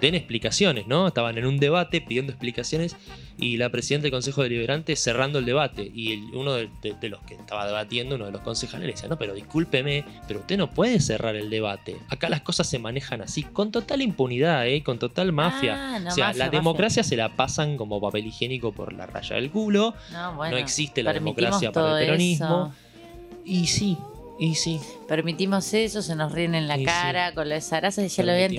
den 0.00 0.14
explicaciones, 0.14 0.86
¿no? 0.86 1.08
Estaban 1.08 1.36
en 1.38 1.44
un 1.46 1.58
debate 1.58 2.00
pidiendo 2.00 2.30
explicaciones 2.30 2.94
y 3.36 3.56
la 3.56 3.68
presidenta 3.68 4.04
del 4.04 4.12
Consejo 4.12 4.44
Deliberante 4.44 4.94
cerrando 4.94 5.40
el 5.40 5.44
debate. 5.44 5.90
Y 5.92 6.12
el- 6.12 6.34
uno 6.36 6.52
de, 6.54 6.68
de- 6.82 6.94
de 7.00 7.08
los 7.08 7.20
que 7.22 7.34
estaba 7.34 7.66
debatiendo, 7.66 8.14
uno 8.14 8.26
de 8.26 8.30
los 8.30 8.40
concejales, 8.42 8.86
le 8.86 8.92
decía, 8.92 9.08
no, 9.08 9.18
pero 9.18 9.34
discúlpeme, 9.34 10.04
pero 10.28 10.38
usted 10.38 10.56
no 10.56 10.70
puede 10.70 11.00
cerrar 11.00 11.34
el 11.34 11.50
debate. 11.50 11.96
Acá 12.10 12.28
las 12.28 12.42
cosas 12.42 12.68
se 12.68 12.78
manejan 12.78 13.22
así, 13.22 13.42
con 13.42 13.72
total 13.72 14.00
impunidad, 14.02 14.68
¿eh? 14.68 14.84
Con 14.84 15.00
total 15.00 15.32
mafia. 15.32 15.96
Ah, 15.96 15.98
no, 15.98 16.10
o 16.10 16.12
sea, 16.12 16.26
mafia, 16.28 16.38
la 16.38 16.44
mafia. 16.44 16.58
democracia 16.60 17.02
se 17.02 17.16
la 17.16 17.30
pasan 17.30 17.76
como 17.76 18.00
papel 18.00 18.24
higiénico 18.26 18.70
por 18.70 18.92
la 18.92 19.06
raya 19.06 19.34
del 19.34 19.50
culo. 19.50 19.94
No, 20.12 20.36
bueno, 20.36 20.52
no 20.52 20.58
existe 20.58 21.02
la 21.02 21.12
democracia 21.12 21.72
para 21.72 21.98
el 22.00 22.06
peronismo. 22.06 22.72
eso. 22.72 23.42
Y 23.44 23.66
sí, 23.66 23.98
y 24.38 24.54
sí. 24.54 24.80
Permitimos 25.06 25.72
eso, 25.74 26.02
se 26.02 26.14
nos 26.14 26.32
ríen 26.32 26.54
en 26.54 26.68
la 26.68 26.76
Y 26.76 26.80
sí. 26.80 26.86
cara 26.86 27.34
con 27.34 27.48
lo 27.48 27.54
de 27.54 27.60
Sarasa, 27.60 28.06
ya 28.06 28.22
lo 28.22 28.32
habían. 28.32 28.52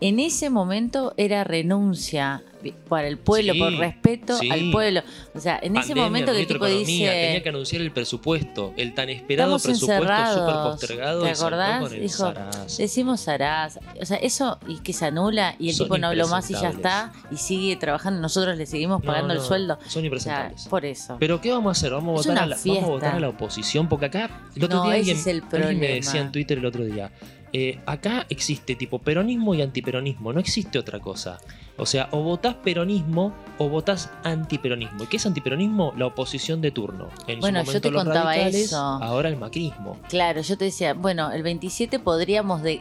En 0.00 0.20
ese 0.20 0.50
momento 0.50 1.14
era 1.16 1.44
renuncia 1.44 2.42
para 2.88 3.08
el 3.08 3.18
pueblo, 3.18 3.52
Sí, 3.52 3.58
por 3.58 3.72
respeto 3.74 4.36
sí. 4.38 4.50
al 4.50 4.70
pueblo. 4.70 5.02
O 5.34 5.40
sea, 5.40 5.58
en 5.62 5.76
ese 5.76 5.94
momento 5.94 6.32
que 6.32 6.40
el 6.40 6.46
tipo 6.46 6.66
dice. 6.66 6.84
tenía 7.10 7.42
que 7.42 7.48
anunciar 7.48 7.82
el 7.82 7.90
presupuesto, 7.90 8.72
el 8.76 8.94
tan 8.94 9.08
esperado 9.10 9.58
presupuesto 9.58 9.86
súper 9.86 10.62
postergado. 10.70 11.22
¿Te 11.22 11.30
acordás? 11.30 11.82
con 11.82 11.92
el 11.94 12.00
Dijo, 12.02 12.16
zarazo. 12.18 12.76
Decimos 12.82 13.20
Sarasa. 13.20 13.80
O 14.00 14.04
sea, 14.04 14.16
eso 14.18 14.58
y 14.66 14.78
que 14.78 14.92
se 14.92 15.06
anula 15.06 15.54
y 15.58 15.70
el 15.70 15.74
Son 15.74 15.86
tipo 15.86 15.98
no 15.98 16.08
habló 16.08 16.28
más 16.28 16.50
y 16.50 16.54
ya 16.54 16.70
está 16.70 17.12
y 17.30 17.36
sigue 17.36 17.76
trabajando. 17.76 18.20
Nosotros 18.20 18.56
le 18.56 18.66
seguimos 18.66 19.02
pagando 19.02 19.34
no, 19.34 19.40
el 19.40 19.46
sueldo. 19.46 19.78
Son 19.80 19.86
O 19.86 19.90
sea, 19.90 20.02
impresentables. 20.04 20.66
por 20.68 20.84
eso. 20.84 21.16
Pero 21.18 21.40
¿qué 21.40 21.50
vamos 21.50 21.70
a 21.70 21.72
hacer? 21.72 21.92
¿Vamos 21.92 22.26
a, 22.26 22.30
votar 22.30 22.44
a, 22.44 22.46
la, 22.46 22.56
vamos 22.64 22.84
a 22.84 22.86
votar 22.86 23.14
a 23.16 23.20
la 23.20 23.28
oposición? 23.28 23.88
Porque 23.88 24.06
acá, 24.06 24.30
el 24.54 24.64
otro 24.64 24.78
No, 24.78 24.84
día 24.84 24.96
ese 24.96 25.10
alguien, 25.12 25.16
es 25.16 25.26
el 25.26 25.42
alguien 25.62 25.80
me 25.80 25.88
decía 25.94 26.20
en 26.20 26.32
Twitter 26.32 26.58
el 26.58 26.66
otro 26.66 26.84
día, 26.84 27.10
eh, 27.52 27.80
acá 27.86 28.26
existe 28.30 28.74
tipo 28.76 28.98
peronismo 28.98 29.54
y 29.54 29.62
antiperonismo, 29.62 30.32
no 30.32 30.40
existe 30.40 30.78
otra 30.78 31.00
cosa. 31.00 31.38
O 31.76 31.86
sea, 31.86 32.08
o 32.12 32.22
votás 32.22 32.54
peronismo 32.56 33.34
o 33.58 33.68
votás 33.68 34.10
antiperonismo. 34.24 35.04
¿Y 35.04 35.06
qué 35.06 35.16
es 35.16 35.26
antiperonismo? 35.26 35.92
La 35.96 36.06
oposición 36.06 36.60
de 36.60 36.70
turno. 36.70 37.08
En 37.26 37.40
Bueno, 37.40 37.60
su 37.60 37.64
yo 37.64 37.66
momento 37.66 37.88
te 37.88 37.90
los 37.92 38.04
contaba 38.04 38.36
eso. 38.36 38.76
ahora 38.76 39.28
el 39.28 39.36
macrismo. 39.36 39.98
Claro, 40.08 40.40
yo 40.42 40.56
te 40.58 40.66
decía, 40.66 40.94
bueno, 40.94 41.30
el 41.32 41.42
27 41.42 41.98
podríamos 41.98 42.62
de 42.62 42.80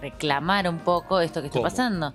reclamar 0.00 0.68
un 0.68 0.78
poco 0.78 1.20
esto 1.20 1.40
que 1.40 1.46
está 1.46 1.58
¿Cómo? 1.58 1.64
pasando. 1.70 2.12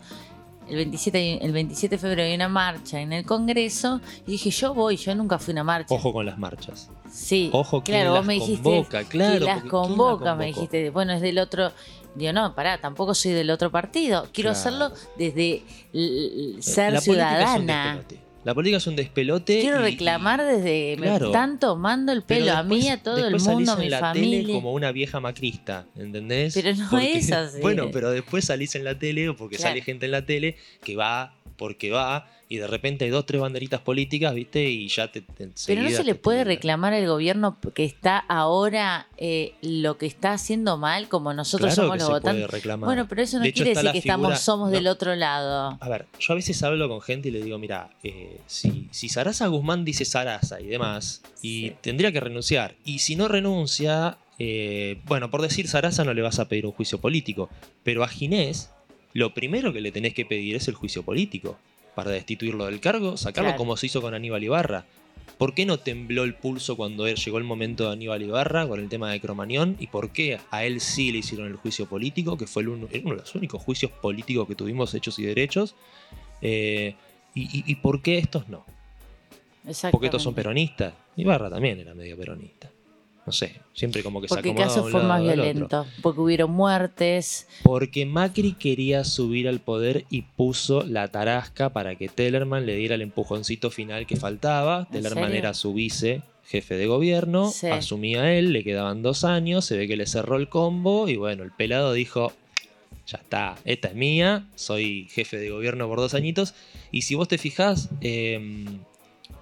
El 0.70 0.76
27, 0.78 1.18
hay- 1.18 1.40
el 1.42 1.52
27 1.52 1.96
de 1.96 2.00
febrero 2.00 2.24
hay 2.24 2.36
una 2.36 2.48
marcha 2.48 3.02
en 3.02 3.12
el 3.14 3.26
Congreso 3.26 4.00
y 4.28 4.32
dije, 4.32 4.52
yo 4.52 4.74
voy, 4.74 4.96
yo 4.98 5.14
nunca 5.16 5.38
fui 5.40 5.52
a 5.52 5.56
una 5.56 5.64
marcha. 5.64 5.94
Ojo 5.94 6.14
con 6.14 6.26
las 6.26 6.38
marchas. 6.38 6.90
Sí, 7.12 7.50
Ojo, 7.52 7.84
¿quién 7.84 7.98
claro, 7.98 8.12
vos 8.16 8.26
me 8.26 8.34
dijiste 8.36 8.64
convoca? 8.64 9.04
Claro, 9.04 9.40
que 9.40 9.46
las 9.46 9.56
porque 9.56 9.70
¿quién 9.70 9.82
la 9.82 9.88
convoca, 9.88 10.36
me 10.36 10.46
dijiste, 10.48 10.90
bueno, 10.92 11.14
es 11.14 11.22
del 11.22 11.40
otro. 11.40 11.72
Digo, 12.16 12.34
no, 12.34 12.54
pará, 12.56 12.78
tampoco 12.80 13.14
soy 13.14 13.32
del 13.32 13.50
otro 13.52 13.72
partido. 13.72 14.28
Quiero 14.34 14.52
Claro. 14.52 14.60
hacerlo 14.60 14.92
desde 15.18 15.62
l- 15.94 16.62
ser 16.62 16.94
La 16.94 17.02
ciudadana. 17.02 18.04
La 18.44 18.56
política 18.56 18.78
es 18.78 18.88
un 18.88 18.96
despelote. 18.96 19.60
Quiero 19.62 19.82
y- 19.82 19.92
reclamar 19.92 20.44
desde. 20.44 20.96
Claro. 20.98 21.20
Me 21.20 21.26
están 21.28 21.60
tomando 21.60 22.12
el 22.12 22.24
pelo 22.24 22.54
a 22.54 22.64
mí, 22.64 22.90
a 22.90 23.02
todo 23.04 23.18
el 23.28 23.40
mundo, 23.40 23.74
a 23.74 23.76
mi 23.76 23.86
en 23.86 23.92
la 23.92 24.14
tele 24.14 24.26
familia. 24.28 24.56
como 24.56 24.74
una 24.74 24.92
vieja 24.92 25.20
macrista, 25.20 25.86
¿entendés? 25.96 26.54
Pero 26.56 26.76
no 26.76 26.98
es 26.98 27.32
así. 27.32 27.60
Bueno, 27.62 27.90
pero 27.94 28.10
después 28.10 28.46
salís 28.46 28.74
en 28.76 28.84
la 28.84 28.98
tele 28.98 29.30
o 29.30 29.36
porque 29.36 29.58
Claro. 29.58 29.70
sale 29.72 29.82
gente 29.84 30.06
en 30.08 30.12
la 30.14 30.26
tele 30.26 30.56
que 30.84 30.96
va 30.96 31.36
porque 31.62 31.92
va 31.92 32.28
y 32.50 32.58
de 32.58 32.66
repente 32.66 33.06
hay 33.06 33.12
dos, 33.12 33.28
tres 33.28 33.40
banderitas 33.40 33.80
políticas, 33.82 34.34
¿viste? 34.34 34.68
Y 34.68 34.88
ya 34.88 35.12
te... 35.12 35.22
te 35.22 35.52
Pero 35.68 35.84
no 35.84 35.90
se 35.92 36.04
le 36.04 36.16
puede 36.16 36.44
reclamar 36.44 36.92
al 36.92 37.06
gobierno 37.06 37.56
que 37.76 37.86
está 37.86 38.18
ahora 38.18 39.08
eh, 39.18 39.54
lo 39.62 40.00
que 40.00 40.08
está 40.08 40.34
haciendo 40.34 40.76
mal, 40.78 41.08
como 41.08 41.34
nosotros 41.36 41.76
Claro 41.76 41.84
somos 41.84 41.94
que 41.94 42.00
los 42.00 42.08
se 42.08 42.14
votantes. 42.14 42.46
puede 42.48 42.58
reclamar. 42.60 42.88
Bueno, 42.88 43.08
pero 43.08 43.22
eso 43.22 43.38
no 43.38 43.44
De 43.44 43.54
quiere 43.54 43.70
decir 43.76 43.92
que 43.92 44.02
figura- 44.02 44.18
estamos, 44.34 44.40
somos 44.42 44.70
no. 44.70 44.76
del 44.76 44.88
otro 44.88 45.16
lado. 45.16 45.78
A 45.80 45.88
ver, 45.88 46.08
yo 46.20 46.34
a 46.34 46.36
veces 46.36 46.62
hablo 46.64 46.90
con 46.90 47.00
gente 47.00 47.30
y 47.30 47.32
le 47.32 47.44
digo, 47.44 47.60
mira, 47.60 47.92
eh, 48.04 48.40
si, 48.48 48.88
si 48.92 49.08
Sarasa 49.08 49.46
Guzmán 49.46 49.86
dice 49.86 50.04
Sarasa 50.04 50.60
y 50.60 50.66
demás, 50.66 51.22
y 51.44 51.68
Sí. 51.70 51.76
tendría 51.82 52.12
que 52.12 52.20
renunciar, 52.22 52.74
y 52.84 53.00
si 53.00 53.16
no 53.16 53.28
renuncia, 53.30 54.18
eh, 54.40 55.00
bueno, 55.06 55.30
por 55.30 55.42
decir 55.42 55.68
Sarasa 55.68 56.04
no 56.04 56.14
le 56.14 56.22
vas 56.24 56.40
a 56.40 56.50
pedir 56.50 56.66
un 56.66 56.72
juicio 56.74 57.00
político, 57.00 57.50
pero 57.84 58.04
a 58.04 58.08
Ginés, 58.08 58.72
lo 59.14 59.34
primero 59.34 59.74
que 59.74 59.82
le 59.82 59.92
tenés 59.92 60.14
que 60.14 60.26
pedir 60.26 60.56
es 60.56 60.68
el 60.68 60.76
juicio 60.76 61.04
político, 61.04 61.58
para 61.96 62.12
destituirlo 62.12 62.66
del 62.66 62.80
cargo, 62.80 63.18
sacarlo 63.18 63.50
Claro. 63.50 63.58
como 63.58 63.76
se 63.78 63.88
hizo 63.88 64.02
con 64.02 64.14
Aníbal 64.14 64.44
Ibarra. 64.44 64.86
¿Por 65.38 65.54
qué 65.54 65.66
no 65.66 65.78
tembló 65.80 66.24
el 66.24 66.36
pulso 66.36 66.78
cuando 66.78 67.08
él- 67.08 67.16
llegó 67.16 67.38
el 67.38 67.44
momento 67.44 67.86
de 67.88 67.94
Aníbal 67.94 68.22
Ibarra 68.22 68.68
con 68.68 68.80
el 68.80 68.88
tema 68.90 69.12
de 69.12 69.20
Cromañón? 69.20 69.76
¿Y 69.80 69.88
por 69.88 70.12
qué 70.12 70.40
a 70.52 70.64
él 70.66 70.80
sí 70.82 71.12
le 71.12 71.18
hicieron 71.20 71.48
el 71.48 71.56
juicio 71.56 71.88
político? 71.88 72.38
Que 72.38 72.48
fue 72.48 72.62
el 72.64 72.70
uno, 72.70 72.88
uno 73.04 73.12
de 73.16 73.18
los 73.22 73.36
únicos 73.36 73.62
juicios 73.62 73.92
políticos 73.92 74.48
que 74.48 74.56
tuvimos 74.56 74.94
hechos 74.94 75.18
y 75.20 75.24
derechos. 75.24 75.76
Eh, 76.42 76.96
y, 77.34 77.42
y- 77.60 77.64
y 77.66 77.76
por 77.76 78.02
qué 78.02 78.18
estos 78.20 78.48
no? 78.50 78.66
Porque 79.92 80.08
estos 80.08 80.24
son 80.24 80.34
peronistas. 80.34 80.94
Ibarra 81.18 81.50
también 81.50 81.80
era 81.80 81.94
medio 81.94 82.18
peronista. 82.18 82.70
No 83.32 83.34
sé, 83.34 83.56
siempre 83.74 84.04
como 84.04 84.20
que 84.20 84.28
Porque 84.28 84.50
se 84.50 84.50
acomodaba 84.50 84.82
un 84.84 84.92
fue 84.92 85.04
más 85.04 85.24
violento. 85.24 85.88
Porque 86.02 86.20
hubieron 86.20 86.52
muertes. 86.52 87.48
Porque 87.64 88.06
Macri 88.06 88.52
quería 88.56 89.06
subir 89.06 89.48
al 89.48 89.62
poder 89.62 90.04
y 90.10 90.24
puso 90.24 90.84
la 90.84 91.08
tarasca 91.08 91.70
para 91.70 91.96
que 91.96 92.10
Tellerman 92.10 92.66
le 92.66 92.76
diera 92.76 92.96
el 92.96 93.02
empujoncito 93.02 93.72
final 93.72 94.06
que 94.06 94.18
faltaba. 94.18 94.80
¿En 94.80 94.86
Tellerman 94.88 95.24
serio? 95.28 95.38
era 95.38 95.54
su 95.54 95.74
vice, 95.74 96.24
jefe 96.44 96.76
de 96.76 96.88
gobierno, 96.88 97.50
Sí. 97.50 97.68
asumía 97.68 98.34
él, 98.34 98.52
le 98.52 98.66
quedaban 98.66 99.02
dos 99.02 99.24
años, 99.24 99.64
se 99.64 99.78
ve 99.78 99.88
que 99.88 99.96
le 99.96 100.08
cerró 100.08 100.36
el 100.36 100.50
combo 100.50 101.08
y 101.08 101.16
bueno, 101.16 101.44
el 101.44 101.52
pelado 101.54 101.94
dijo, 101.94 102.34
ya 103.08 103.20
está, 103.20 103.56
esta 103.64 103.88
es 103.88 103.96
mía, 103.96 104.46
soy 104.56 105.08
jefe 105.10 105.38
de 105.38 105.52
gobierno 105.52 105.88
por 105.88 106.00
dos 106.00 106.16
añitos. 106.16 106.54
Y 106.92 107.04
si 107.04 107.16
vos 107.16 107.30
te 107.30 107.38
fijás, 107.38 107.88
eh, 108.02 108.66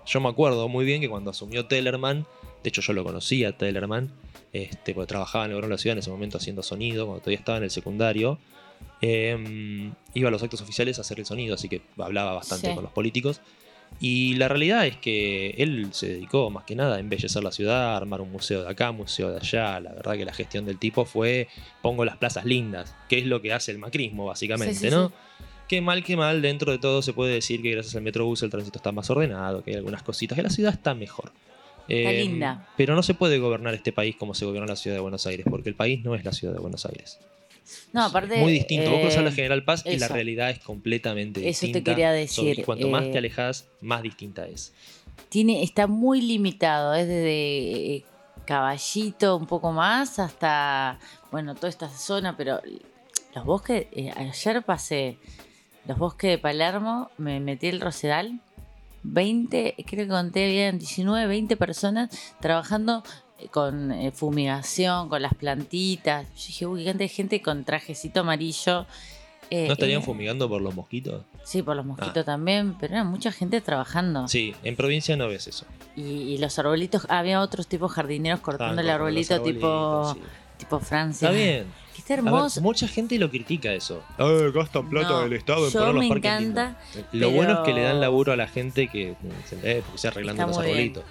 yo 0.05 0.21
me 0.21 0.29
acuerdo 0.29 0.67
muy 0.69 0.85
bien 0.85 1.01
que 1.01 1.09
cuando 1.09 1.31
asumió 1.31 1.65
Tellerman, 1.65 2.27
de 2.63 2.69
hecho 2.69 2.81
yo 2.81 2.93
lo 2.93 3.03
conocía 3.03 3.49
a 3.49 3.51
Tellerman, 3.53 4.11
este, 4.53 4.93
porque 4.93 5.07
trabajaba 5.07 5.45
en 5.45 5.51
el 5.51 5.55
gobierno 5.55 5.69
de 5.69 5.75
la 5.75 5.81
ciudad 5.81 5.93
en 5.93 5.99
ese 5.99 6.09
momento 6.09 6.37
haciendo 6.37 6.63
sonido, 6.63 7.05
cuando 7.05 7.21
todavía 7.21 7.39
estaba 7.39 7.57
en 7.57 7.63
el 7.65 7.71
secundario. 7.71 8.39
eh, 9.01 9.91
iba 10.13 10.27
a 10.29 10.31
los 10.31 10.41
actos 10.43 10.61
oficiales 10.61 10.97
a 10.97 11.01
hacer 11.01 11.19
el 11.19 11.25
sonido, 11.25 11.55
así 11.55 11.67
que 11.69 11.81
hablaba 11.97 12.33
bastante 12.33 12.67
Sí. 12.69 12.73
con 12.75 12.83
los 12.83 12.93
políticos. 12.93 13.41
Y 13.99 14.35
la 14.35 14.47
realidad 14.47 14.85
es 14.85 14.97
que 14.97 15.49
él 15.57 15.87
se 15.91 16.07
dedicó 16.09 16.49
más 16.49 16.63
que 16.63 16.75
nada 16.75 16.95
a 16.97 16.99
embellecer 16.99 17.43
la 17.43 17.51
ciudad, 17.51 17.93
a 17.93 17.97
armar 17.97 18.21
un 18.21 18.31
museo 18.31 18.63
de 18.63 18.69
acá, 18.69 18.91
un 18.91 18.97
museo 18.97 19.31
de 19.31 19.37
allá. 19.37 19.79
La 19.79 19.91
verdad 19.93 20.13
que 20.15 20.25
la 20.25 20.33
gestión 20.33 20.65
del 20.65 20.77
tipo 20.77 21.05
fue 21.05 21.47
pongo 21.81 22.05
las 22.05 22.17
plazas 22.17 22.45
lindas, 22.45 22.95
que 23.09 23.17
es 23.19 23.25
lo 23.25 23.41
que 23.41 23.51
hace 23.51 23.71
el 23.71 23.79
macrismo 23.79 24.25
básicamente, 24.25 24.75
Sí, 24.75 24.85
sí, 24.85 24.89
¿no? 24.91 25.09
sí. 25.09 25.13
Que 25.67 25.81
mal 25.81 26.03
que 26.03 26.15
mal, 26.17 26.41
dentro 26.41 26.71
de 26.71 26.77
todo 26.79 27.01
se 27.01 27.13
puede 27.13 27.33
decir 27.33 27.61
que 27.61 27.71
gracias 27.71 27.95
al 27.95 28.01
Metrobús 28.01 28.41
el 28.43 28.49
tránsito 28.49 28.77
está 28.79 28.91
más 28.91 29.09
ordenado, 29.09 29.63
que 29.63 29.71
hay 29.71 29.77
algunas 29.77 30.03
cositas, 30.03 30.35
que 30.35 30.41
la 30.43 30.49
ciudad 30.49 30.73
está 30.73 30.93
mejor. 30.95 31.31
Está 31.89 32.11
Eh, 32.11 32.23
linda. 32.23 32.67
Pero 32.77 32.95
no 32.95 33.03
se 33.03 33.13
puede 33.15 33.39
gobernar 33.39 33.73
este 33.73 33.91
país 33.91 34.15
como 34.15 34.33
se 34.35 34.45
gobierna 34.45 34.67
la 34.67 34.75
ciudad 34.75 34.95
de 34.95 35.01
Buenos 35.01 35.25
Aires, 35.27 35.45
porque 35.49 35.69
el 35.69 35.75
país 35.75 36.03
no 36.03 36.15
es 36.15 36.23
la 36.23 36.31
ciudad 36.31 36.53
de 36.53 36.59
Buenos 36.59 36.85
Aires. 36.85 37.17
No, 37.93 38.03
aparte. 38.03 38.37
Muy 38.37 38.51
distinto. 38.53 38.89
Vos 38.91 39.01
cruzás 39.01 39.23
la 39.23 39.29
eh, 39.29 39.33
General 39.33 39.63
Paz 39.63 39.83
y 39.85 39.97
la 39.97 40.07
realidad 40.07 40.49
es 40.49 40.59
completamente 40.59 41.39
Eso 41.47 41.61
te 41.61 41.65
distinta. 41.67 41.91
quería 41.91 42.27
Sobre- 42.27 42.49
decir, 42.49 42.65
cuanto 42.65 42.87
más 42.89 43.03
eh, 43.05 43.11
te 43.11 43.17
alejas, 43.17 43.67
más 43.81 44.01
distinta 44.01 44.47
es. 44.47 44.73
tiene, 45.29 45.61
está 45.63 45.85
muy 45.87 46.21
limitado, 46.21 46.93
es 46.95 47.07
desde 47.07 47.95
eh, 47.97 48.03
Caballito 48.45 49.35
un 49.37 49.45
poco 49.45 49.71
más 49.71 50.17
hasta, 50.17 50.97
bueno, 51.31 51.53
toda 51.53 51.69
esta 51.69 51.89
zona, 51.89 52.35
pero 52.35 52.59
los 53.35 53.45
bosques, 53.45 53.85
eh, 53.91 54.11
ayer 54.15 54.63
pasé 54.63 55.17
los 55.87 55.97
bosques 55.99 56.31
de 56.31 56.37
Palermo, 56.39 57.11
me 57.19 57.39
metí 57.39 57.67
el 57.67 57.79
Rosedal, 57.81 58.39
20, 59.03 59.75
creo 59.85 60.05
que 60.05 60.09
conté 60.09 60.49
bien, 60.49 60.79
19, 60.79 61.27
20 61.27 61.57
personas 61.57 62.09
trabajando 62.39 63.03
eh, 63.39 63.47
con 63.49 63.91
eh, 63.91 64.11
fumigación, 64.11 65.09
con 65.09 65.21
las 65.21 65.33
plantitas. 65.33 66.27
Yo 66.35 66.47
dije, 66.47 66.65
uy, 66.65 66.85
cantidad 66.85 66.99
de 66.99 67.07
gente 67.07 67.41
con 67.41 67.63
trajecito 67.63 68.21
amarillo. 68.21 68.85
Eh, 69.51 69.65
¿No 69.67 69.73
estarían 69.73 70.01
eh, 70.01 70.05
fumigando 70.05 70.47
por 70.47 70.61
los 70.61 70.75
mosquitos? 70.75 71.23
Sí, 71.43 71.63
por 71.63 71.75
los 71.75 71.85
mosquitos 71.85 72.23
también, 72.23 72.75
pero 72.79 72.93
era 72.93 73.03
mucha 73.03 73.31
gente 73.31 73.61
trabajando. 73.61 74.27
Sí, 74.27 74.53
en 74.63 74.75
provincia 74.75 75.17
no 75.17 75.27
ves 75.27 75.47
eso. 75.47 75.65
Y, 75.95 76.01
y 76.01 76.37
los 76.37 76.59
arbolitos, 76.59 77.07
había 77.09 77.41
otros 77.41 77.67
tipos 77.67 77.91
jardineros 77.91 78.41
cortando 78.41 78.81
el 78.81 78.89
arbolito 78.89 79.41
tipo, 79.41 80.13
sí. 80.13 80.21
Tipo 80.59 80.79
Francia. 80.79 81.29
Está 81.29 81.35
bien. 81.37 81.65
Que 81.93 82.01
está 82.01 82.15
ver, 82.15 82.25
hermoso. 82.25 82.61
mucha 82.61 82.87
gente 82.87 83.17
lo 83.17 83.29
critica 83.31 83.73
eso. 83.73 84.03
Eh, 84.19 84.51
gastan 84.53 84.87
plata 84.89 85.09
No, 85.09 85.19
del 85.21 85.33
Estado 85.33 85.65
en 85.65 85.71
yo 85.71 85.79
poner 85.79 85.95
los 85.95 86.03
me 86.03 86.09
parques 86.09 86.31
encanta. 86.31 86.77
Lo 87.13 87.31
bueno 87.31 87.53
es 87.53 87.59
que 87.59 87.73
le 87.73 87.81
dan 87.81 87.99
laburo 87.99 88.31
a 88.31 88.35
la 88.35 88.47
gente 88.47 88.87
que 88.87 89.15
eh, 89.63 89.81
porque 89.83 89.97
se 89.97 90.07
arreglando 90.07 90.41
Está 90.43 90.47
los 90.47 90.57
muy 90.57 90.65
bien. 90.65 90.77
arbolitos. 90.77 91.03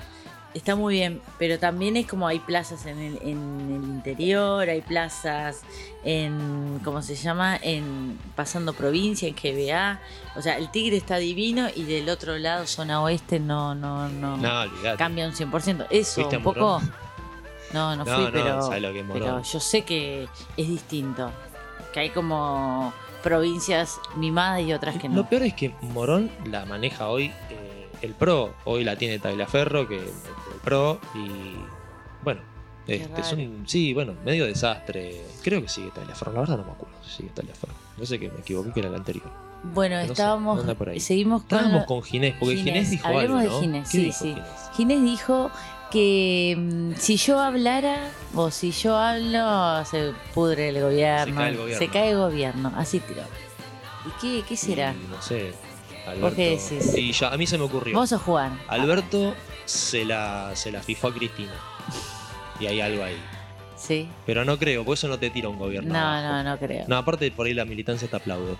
Está 0.54 0.76
muy 0.76 0.94
bien, 0.94 1.20
pero 1.38 1.58
también 1.58 1.96
es 1.98 2.06
como 2.06 2.26
hay 2.26 2.38
plazas 2.40 2.86
en 2.86 2.98
el, 2.98 3.18
en 3.22 3.70
el 3.70 3.88
interior, 3.90 4.68
hay 4.68 4.80
plazas 4.80 5.60
en, 6.04 6.80
¿cómo 6.82 7.02
se 7.02 7.14
llama? 7.16 7.58
En 7.62 8.18
pasando 8.34 8.72
provincia, 8.72 9.28
en 9.28 9.34
GBA. 9.34 10.00
O 10.36 10.42
sea, 10.42 10.56
el 10.56 10.70
Tigre 10.70 10.96
está 10.96 11.18
divino 11.18 11.68
y 11.76 11.84
del 11.84 12.08
otro 12.08 12.38
lado, 12.38 12.66
zona 12.66 13.02
oeste, 13.02 13.38
no, 13.38 13.74
no, 13.74 14.08
no. 14.08 14.38
No, 14.38 14.64
cambia 14.96 15.26
un 15.26 15.34
100%. 15.34 15.86
Eso, 15.90 16.14
¿Fuiste 16.14 16.36
a 16.36 16.38
un 16.38 16.44
poco... 16.44 16.60
Morón? 16.80 17.07
No, 17.72 17.94
no 17.96 18.04
No, 18.04 18.14
fui, 18.14 18.24
no, 18.24 18.32
pero, 18.32 18.62
¿sabes 18.62 18.82
lo 18.82 18.92
que 18.92 19.00
es 19.00 19.06
pero 19.12 19.42
yo 19.42 19.60
sé 19.60 19.82
que 19.82 20.28
es 20.56 20.68
distinto. 20.68 21.30
Que 21.92 22.00
hay 22.00 22.10
como 22.10 22.92
provincias 23.22 24.00
mimadas 24.16 24.62
y 24.62 24.72
otras 24.72 24.96
que 24.96 25.08
no. 25.08 25.16
Lo 25.16 25.28
peor 25.28 25.42
es 25.42 25.54
que 25.54 25.74
Morón 25.82 26.30
la 26.46 26.64
maneja 26.64 27.08
hoy 27.08 27.26
eh, 27.50 27.88
el 28.02 28.14
PRO. 28.14 28.54
Hoy 28.64 28.84
la 28.84 28.96
tiene 28.96 29.18
Tagliaferro, 29.18 29.88
que 29.88 29.96
el 29.98 30.60
PRO. 30.64 30.98
Y 31.14 31.56
bueno, 32.22 32.40
este, 32.86 33.34
un. 33.34 33.64
Sí, 33.66 33.92
bueno, 33.92 34.14
medio 34.24 34.46
desastre. 34.46 35.22
Creo 35.42 35.60
que 35.60 35.68
sigue 35.68 35.90
Tagliaferro. 35.90 36.32
La 36.32 36.40
verdad 36.40 36.58
no 36.58 36.64
me 36.64 36.72
acuerdo 36.72 36.96
si 37.04 37.18
sigue 37.18 37.30
Tagliaferro. 37.30 37.74
No 37.96 38.06
sé 38.06 38.18
que 38.18 38.30
me 38.30 38.40
equivoqué 38.40 38.72
que 38.72 38.80
era 38.80 38.88
el 38.88 38.94
anterior. 38.94 39.30
Bueno, 39.62 39.96
No 39.96 40.04
sé, 40.06 40.12
estábamos, 40.12 40.64
ahí. 40.86 41.00
seguimos 41.00 41.42
con... 41.42 41.58
Estábamos 41.58 41.86
con 41.86 42.02
Ginés, 42.02 42.36
porque 42.38 42.56
Ginés. 42.56 42.74
Ginés, 42.74 42.90
dijo 42.90 43.08
Hablemos 43.08 43.40
algo, 43.40 43.40
de 43.40 43.48
¿no? 43.48 43.60
Ginés, 43.60 43.90
¿Qué 43.90 43.96
sí, 43.98 44.04
dijo 44.04 44.18
sí. 44.18 44.28
Ginés? 44.28 44.70
Ginés 44.76 45.02
dijo 45.02 45.50
que 45.90 46.54
mm, 46.58 46.92
si 46.96 47.16
yo 47.16 47.40
hablara 47.40 48.10
o 48.34 48.50
si 48.50 48.70
yo 48.72 48.96
hablo 48.96 49.84
se 49.84 50.12
pudre 50.34 50.68
el 50.70 50.80
gobierno. 50.80 51.34
Se 51.34 51.34
cae 51.34 51.48
el 51.50 51.56
gobierno. 51.56 51.78
Se 51.78 51.88
cae 51.88 52.10
el 52.10 52.18
gobierno, 52.18 52.72
así 52.76 53.00
tiró. 53.00 53.22
¿Y 54.06 54.20
qué, 54.20 54.44
qué 54.48 54.56
será? 54.56 54.92
Y, 54.92 55.08
no 55.10 55.20
sé. 55.22 55.52
Alberto. 56.06 56.20
¿Vos 56.26 56.34
qué 56.34 56.50
decís? 56.50 56.94
Y 56.96 57.12
ya, 57.12 57.28
a 57.28 57.36
mí 57.36 57.46
se 57.46 57.58
me 57.58 57.64
ocurrió. 57.64 57.94
Vamos 57.94 58.12
a 58.12 58.18
jugar. 58.18 58.50
Alberto 58.68 59.34
se 59.66 60.04
la, 60.04 60.52
se 60.54 60.70
la 60.72 60.80
fifó 60.82 61.08
a 61.08 61.14
Cristina. 61.14 61.52
Y 62.60 62.66
hay 62.66 62.80
algo 62.80 63.04
ahí. 63.04 63.16
Sí. 63.76 64.08
Pero 64.26 64.44
no 64.44 64.58
creo, 64.58 64.84
porque 64.84 64.98
eso 64.98 65.08
no 65.08 65.18
te 65.18 65.30
tira 65.30 65.48
un 65.48 65.58
gobierno. 65.58 65.92
No, 65.92 65.98
abajo. 65.98 66.28
no, 66.28 66.42
no 66.44 66.58
creo. 66.58 66.84
No, 66.88 66.96
aparte 66.96 67.30
por 67.30 67.46
ahí 67.46 67.54
la 67.54 67.64
militancia 67.64 68.08
te 68.08 68.16
aplaude. 68.16 68.54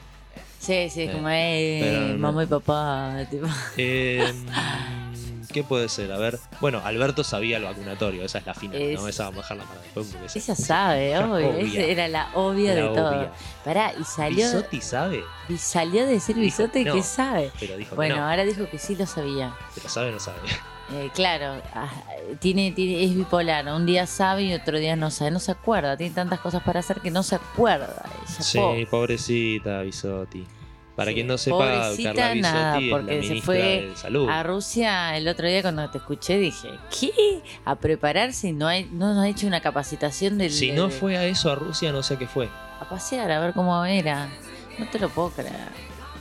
Sí, 0.61 0.90
sí, 0.90 1.02
Eh, 1.02 1.12
como 1.12 1.28
eh, 1.30 2.08
no. 2.12 2.18
mamá 2.18 2.44
y 2.44 2.47
papá. 2.47 3.16
Tipo. 3.30 3.47
Eh, 3.76 4.32
¿Qué 5.52 5.64
puede 5.64 5.88
ser? 5.88 6.12
A 6.12 6.19
ver. 6.19 6.38
Bueno, 6.61 6.81
Alberto 6.85 7.25
sabía 7.25 7.57
el 7.57 7.64
vacunatorio, 7.64 8.23
esa 8.25 8.38
es 8.38 8.47
la 8.47 8.55
final, 8.55 8.81
Es- 8.81 9.00
¿no? 9.00 9.09
Esa 9.09 9.25
vamos 9.25 9.38
a 9.38 9.43
dejarla 9.43 9.64
para 9.64 9.81
después 9.81 10.07
porque 10.12 10.26
esa- 10.26 10.38
Ella 10.38 10.55
sabe, 10.55 11.19
obvio. 11.19 11.49
Obvia. 11.50 11.62
esa 11.81 11.81
era 11.93 12.09
la 12.09 12.31
obvia 12.35 12.75
de 12.75 12.83
todo. 12.83 13.09
obvia. 13.19 13.33
Pará, 13.64 13.93
y 13.99 14.05
salió, 14.05 14.47
Bisotti 14.47 14.81
sabe, 14.81 15.25
y 15.49 15.57
salió 15.57 16.05
de 16.07 16.12
decir 16.12 16.37
Bisote 16.37 16.85
que 16.85 17.02
sabe. 17.02 17.50
pero 17.59 17.76
dijo 17.76 17.97
Bueno, 17.97 18.14
que 18.17 18.21
no. 18.21 18.28
ahora 18.28 18.45
dijo 18.45 18.69
que 18.71 18.78
sí 18.78 18.95
lo 18.97 19.07
sabía. 19.07 19.55
Pero 19.75 19.88
sabe 19.88 20.11
o 20.11 20.12
no 20.12 20.21
sabe. 20.21 20.38
Eh, 20.90 21.11
claro, 21.14 21.61
ah, 21.75 21.90
tiene, 22.40 22.73
tiene, 22.73 23.05
es 23.05 23.14
bipolar. 23.14 23.67
Un 23.69 23.85
día 23.85 24.07
sabe 24.07 24.45
y 24.45 24.55
otro 24.55 24.78
día 24.78 24.97
no 24.97 25.11
sabe. 25.11 25.31
No 25.31 25.38
se 25.38 25.52
acuerda. 25.52 25.99
Tiene 25.99 26.14
tantas 26.14 26.40
cosas 26.40 26.62
para 26.62 26.81
hacer 26.81 27.00
que 27.02 27.11
no 27.11 27.23
se 27.23 27.35
acuerda. 27.35 28.05
Ella, 28.26 28.43
Sí, 28.43 28.59
po. 28.59 28.75
pobrecita 28.90 29.83
Bisotti. 29.83 30.47
Para 30.99 31.11
Sí, 31.12 31.14
quien 31.14 31.26
no 31.28 31.38
sepa, 31.38 31.57
pobrecita 31.59 32.12
Carla 32.12 32.33
Bisotti 32.35 32.40
nada, 32.43 32.78
es 32.78 32.85
la 32.90 32.90
porque 32.97 33.23
se 33.23 33.40
fue 33.40 33.57
de 33.59 33.97
Salud. 33.97 34.28
A 34.28 34.43
Rusia 34.43 35.17
el 35.17 35.28
otro 35.28 35.47
día 35.47 35.62
cuando 35.62 35.88
te 35.90 35.99
escuché 35.99 36.38
dije, 36.38 36.71
¿qué? 36.99 37.12
A 37.64 37.76
prepararse 37.76 38.52
no, 38.52 38.67
hay, 38.67 38.88
no 38.93 39.14
nos 39.14 39.23
ha 39.25 39.28
hecho 39.28 39.47
una 39.47 39.61
capacitación 39.61 40.38
del... 40.38 40.50
Si 40.50 40.73
no 40.73 40.90
fue 40.90 41.17
a 41.17 41.25
eso 41.25 41.52
a 41.52 41.55
Rusia, 41.55 41.93
no 41.93 42.02
sé 42.02 42.17
qué 42.19 42.26
fue. 42.26 42.49
A 42.81 42.88
pasear, 42.88 43.31
a 43.31 43.38
ver 43.38 43.52
cómo 43.55 43.85
era. 43.85 44.28
No 44.76 44.88
te 44.90 44.99
lo 44.99 45.09
puedo 45.09 45.31
creer. 45.31 45.55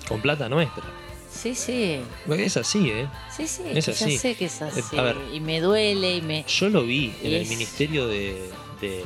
Con 0.07 0.21
plata 0.21 0.47
nuestra. 0.47 0.83
Sí, 1.31 1.55
sí. 1.55 1.99
Es 2.29 2.57
así, 2.57 2.91
¿eh? 2.91 3.07
Sí, 3.35 3.47
sí. 3.47 3.63
Es 3.73 3.87
así. 3.89 4.13
Ya 4.13 4.19
sé 4.19 4.35
que 4.35 4.45
es 4.45 4.61
así. 4.61 4.95
a 4.95 5.01
ver. 5.01 5.17
Y 5.33 5.39
me 5.39 5.59
duele 5.59 6.17
y 6.17 6.21
me... 6.21 6.45
Yo 6.47 6.69
lo 6.69 6.83
vi 6.83 7.15
en 7.23 7.33
el 7.33 7.47
Ministerio 7.47 8.07
de, 8.07 8.47
de- 8.79 9.03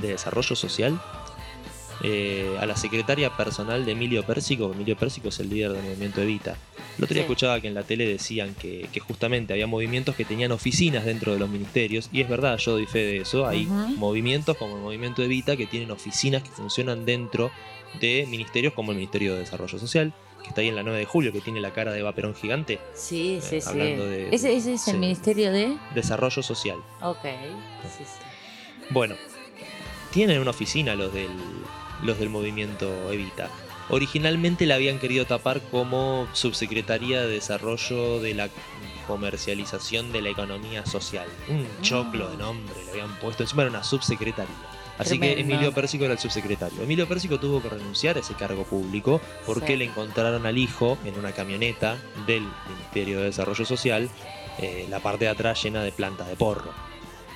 de 0.00 0.08
Desarrollo 0.08 0.56
Social. 0.56 1.00
Eh, 2.02 2.56
a 2.60 2.66
la 2.66 2.76
secretaria 2.76 3.36
personal 3.36 3.84
de 3.84 3.92
Emilio 3.92 4.24
Pérsico. 4.24 4.72
Emilio 4.72 4.96
Pérsico 4.96 5.28
es 5.28 5.38
el 5.40 5.48
líder 5.50 5.72
del 5.72 5.82
movimiento 5.84 6.20
Evita. 6.22 6.56
El 6.98 7.04
otro 7.04 7.14
día 7.14 7.22
Sí. 7.22 7.30
escuchaba 7.32 7.60
que 7.60 7.68
en 7.68 7.74
la 7.74 7.84
tele 7.84 8.06
decían 8.06 8.54
que, 8.54 8.88
que 8.92 9.00
justamente 9.00 9.52
había 9.52 9.66
movimientos 9.66 10.14
que 10.16 10.24
tenían 10.24 10.52
oficinas 10.52 11.04
dentro 11.04 11.32
de 11.32 11.38
los 11.38 11.48
ministerios. 11.48 12.08
Y 12.12 12.20
es 12.20 12.28
verdad, 12.28 12.58
yo 12.58 12.72
doy 12.72 12.86
fe 12.86 12.98
de 13.00 13.18
eso. 13.18 13.46
Hay 13.46 13.66
movimientos 13.66 14.56
como 14.56 14.76
el 14.76 14.82
movimiento 14.82 15.22
Evita 15.22 15.56
que 15.56 15.66
tienen 15.66 15.90
oficinas 15.90 16.42
que 16.42 16.50
funcionan 16.50 17.04
dentro 17.06 17.50
de 18.00 18.26
ministerios 18.28 18.72
como 18.74 18.90
el 18.92 18.96
Ministerio 18.98 19.34
de 19.34 19.40
Desarrollo 19.40 19.78
Social, 19.78 20.12
que 20.42 20.48
está 20.48 20.60
ahí 20.62 20.68
en 20.68 20.74
la 20.76 20.82
9 20.82 20.98
de 20.98 21.04
julio, 21.04 21.32
que 21.32 21.40
tiene 21.40 21.60
la 21.60 21.72
cara 21.72 21.92
de 21.92 22.00
Eva 22.00 22.12
Perón 22.14 22.34
gigante. 22.34 22.80
Sí, 22.94 23.38
sí, 23.40 23.56
Eh, 23.56 23.60
sí. 23.60 23.78
de- 23.78 24.28
ese, 24.34 24.56
ese 24.56 24.72
es 24.74 24.88
el 24.88 24.94
sí. 24.94 24.98
ministerio 24.98 25.52
de... 25.52 25.76
Desarrollo 25.94 26.42
Social. 26.42 26.78
Ok. 27.00 27.22
Sí, 27.96 28.04
sí. 28.04 28.84
Bueno, 28.90 29.14
tienen 30.10 30.40
una 30.40 30.50
oficina 30.50 30.94
los 30.94 31.12
del, 31.12 31.28
los 32.02 32.18
del 32.18 32.28
movimiento 32.30 33.10
Evita. 33.12 33.48
Originalmente 33.90 34.64
la 34.66 34.76
habían 34.76 34.98
querido 34.98 35.24
tapar 35.26 35.60
como 35.70 36.26
Subsecretaría 36.32 37.20
de 37.22 37.28
Desarrollo 37.28 38.20
de 38.20 38.34
la 38.34 38.48
Comercialización 39.06 40.12
de 40.12 40.22
la 40.22 40.30
Economía 40.30 40.86
Social. 40.86 41.26
Un 41.48 41.66
Ah. 41.66 41.82
choclo 41.82 42.30
de 42.30 42.36
nombre 42.36 42.74
le 42.86 42.90
habían 42.92 43.14
puesto. 43.18 43.42
Encima 43.42 43.62
era 43.62 43.70
una 43.70 43.84
subsecretaría. 43.84 44.54
Así 44.98 45.18
que. 45.18 45.40
Emilio 45.40 45.72
Pérsico 45.72 46.04
era 46.04 46.12
el 46.14 46.18
subsecretario. 46.20 46.80
Emilio 46.82 47.08
Pérsico 47.08 47.38
tuvo 47.40 47.60
que 47.60 47.68
renunciar 47.68 48.16
a 48.16 48.20
ese 48.20 48.34
cargo 48.34 48.62
público 48.64 49.20
porque 49.46 49.68
Sí. 49.72 49.76
le 49.76 49.86
encontraron 49.86 50.46
al 50.46 50.58
hijo 50.58 50.96
en 51.04 51.18
una 51.18 51.32
camioneta 51.32 51.96
del 52.26 52.42
Ministerio 52.68 53.18
de 53.18 53.24
Desarrollo 53.26 53.64
Social 53.64 54.08
eh, 54.58 54.86
la 54.90 55.00
parte 55.00 55.24
de 55.24 55.30
atrás 55.30 55.62
llena 55.62 55.82
de 55.82 55.92
plantas 55.92 56.28
de 56.28 56.36
porro. 56.36 56.72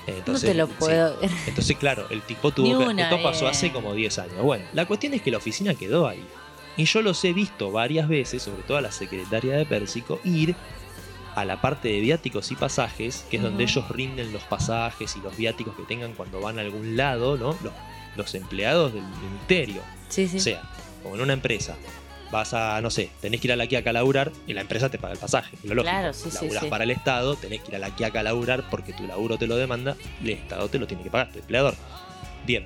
Entonces, 0.07 0.43
no 0.43 0.51
te 0.51 0.57
lo 0.57 0.67
sí. 0.67 0.73
puedo. 0.79 1.17
Entonces, 1.47 1.77
claro, 1.77 2.07
el 2.09 2.21
tipo 2.21 2.51
tuvo 2.51 2.87
que. 2.87 3.01
Esto 3.01 3.21
pasó 3.21 3.47
hace 3.47 3.71
como 3.71 3.93
10 3.93 4.19
años. 4.19 4.41
Bueno, 4.41 4.65
la 4.73 4.85
cuestión 4.85 5.13
es 5.13 5.21
que 5.21 5.31
la 5.31 5.37
oficina 5.37 5.75
quedó 5.75 6.07
ahí. 6.07 6.25
Y 6.77 6.85
yo 6.85 7.01
los 7.01 7.23
he 7.25 7.33
visto 7.33 7.71
varias 7.71 8.07
veces, 8.07 8.43
sobre 8.43 8.63
todo 8.63 8.77
a 8.77 8.81
la 8.81 8.91
secretaria 8.91 9.55
de 9.55 9.65
Pérsico, 9.65 10.19
ir 10.23 10.55
a 11.35 11.43
la 11.43 11.59
parte 11.59 11.89
de 11.89 11.99
viáticos 11.99 12.51
y 12.51 12.55
pasajes, 12.55 13.25
que 13.29 13.37
es 13.37 13.43
donde 13.43 13.63
ellos 13.63 13.89
rinden 13.89 14.31
los 14.31 14.43
pasajes 14.43 15.15
y 15.15 15.21
los 15.21 15.35
viáticos 15.35 15.75
que 15.75 15.83
tengan 15.83 16.13
cuando 16.13 16.39
van 16.39 16.57
a 16.57 16.61
algún 16.61 16.95
lado, 16.95 17.37
¿no? 17.37 17.55
Los, 17.63 17.73
los 18.15 18.35
empleados 18.35 18.93
del 18.93 19.03
ministerio. 19.03 19.81
Sí, 20.09 20.27
sí. 20.27 20.37
O 20.37 20.39
sea, 20.39 20.61
como 21.03 21.15
en 21.15 21.21
una 21.21 21.33
empresa. 21.33 21.75
Vas 22.31 22.53
a, 22.53 22.81
no 22.81 22.89
sé, 22.89 23.09
tenés 23.21 23.39
que 23.39 23.47
ir 23.47 23.53
a 23.53 23.55
la 23.55 23.67
Quiaca 23.67 23.91
a 23.91 23.93
laburar 23.93 24.31
y 24.47 24.53
la 24.53 24.61
empresa 24.61 24.89
te 24.89 24.97
paga 24.97 25.13
el 25.13 25.19
pasaje. 25.19 25.55
Lo 25.63 25.75
lógico. 25.75 25.91
Claro, 25.91 26.13
sí, 26.13 26.29
sí, 26.29 26.35
Laburás 26.41 26.63
sí. 26.63 26.69
para 26.69 26.83
el 26.83 26.91
Estado, 26.91 27.35
tenés 27.35 27.61
que 27.61 27.69
ir 27.69 27.75
a 27.77 27.79
la 27.79 27.95
Quiaca 27.95 28.19
a 28.19 28.23
laburar 28.23 28.63
porque 28.69 28.91
tu 28.93 29.07
laburo 29.07 29.37
te 29.37 29.47
lo 29.47 29.55
demanda 29.55 29.95
y 30.21 30.25
el 30.25 30.37
Estado 30.39 30.67
te 30.69 30.77
lo 30.79 30.87
tiene 30.87 31.03
que 31.03 31.09
pagar, 31.09 31.31
tu 31.31 31.39
empleador. 31.39 31.73
Bien. 32.45 32.65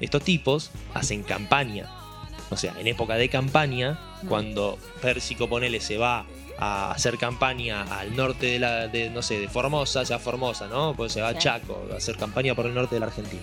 Estos 0.00 0.22
tipos 0.22 0.70
hacen 0.94 1.22
campaña. 1.22 1.86
O 2.50 2.56
sea, 2.56 2.74
en 2.78 2.86
época 2.86 3.14
de 3.16 3.28
campaña, 3.28 3.98
Mm. 4.22 4.28
cuando 4.28 4.78
Pérsico 5.00 5.48
Ponele 5.48 5.80
se 5.80 5.96
va 5.96 6.26
a 6.58 6.90
hacer 6.90 7.16
campaña 7.16 7.82
al 7.84 8.14
norte 8.16 8.46
de 8.46 8.58
la, 8.58 8.88
de, 8.88 9.08
no 9.08 9.22
sé, 9.22 9.38
de 9.40 9.48
Formosa, 9.48 10.02
ya 10.02 10.18
Formosa, 10.18 10.66
¿no? 10.66 10.92
Pues 10.94 11.12
se 11.12 11.22
va 11.22 11.28
a 11.28 11.32
Sí. 11.32 11.38
Chaco, 11.40 11.86
a 11.92 11.96
hacer 11.96 12.16
campaña 12.18 12.54
por 12.54 12.66
el 12.66 12.74
norte 12.74 12.96
de 12.96 13.00
la 13.00 13.06
Argentina. 13.06 13.42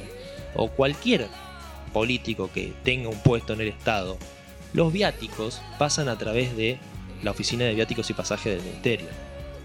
O 0.55 0.69
cualquier 0.69 1.27
político 1.93 2.50
que 2.53 2.74
tenga 2.83 3.09
un 3.09 3.19
puesto 3.24 3.53
en 3.53 3.62
el 3.62 3.69
Estado, 3.69 4.17
los 4.77 4.93
viáticos 4.93 5.60
pasan 5.79 6.07
a 6.07 6.19
través 6.19 6.55
de 6.55 6.77
la 7.24 7.31
oficina 7.31 7.65
de 7.65 7.74
viáticos 7.74 8.12
y 8.12 8.13
pasajes 8.13 8.53
del 8.57 8.62
ministerio. 8.63 9.07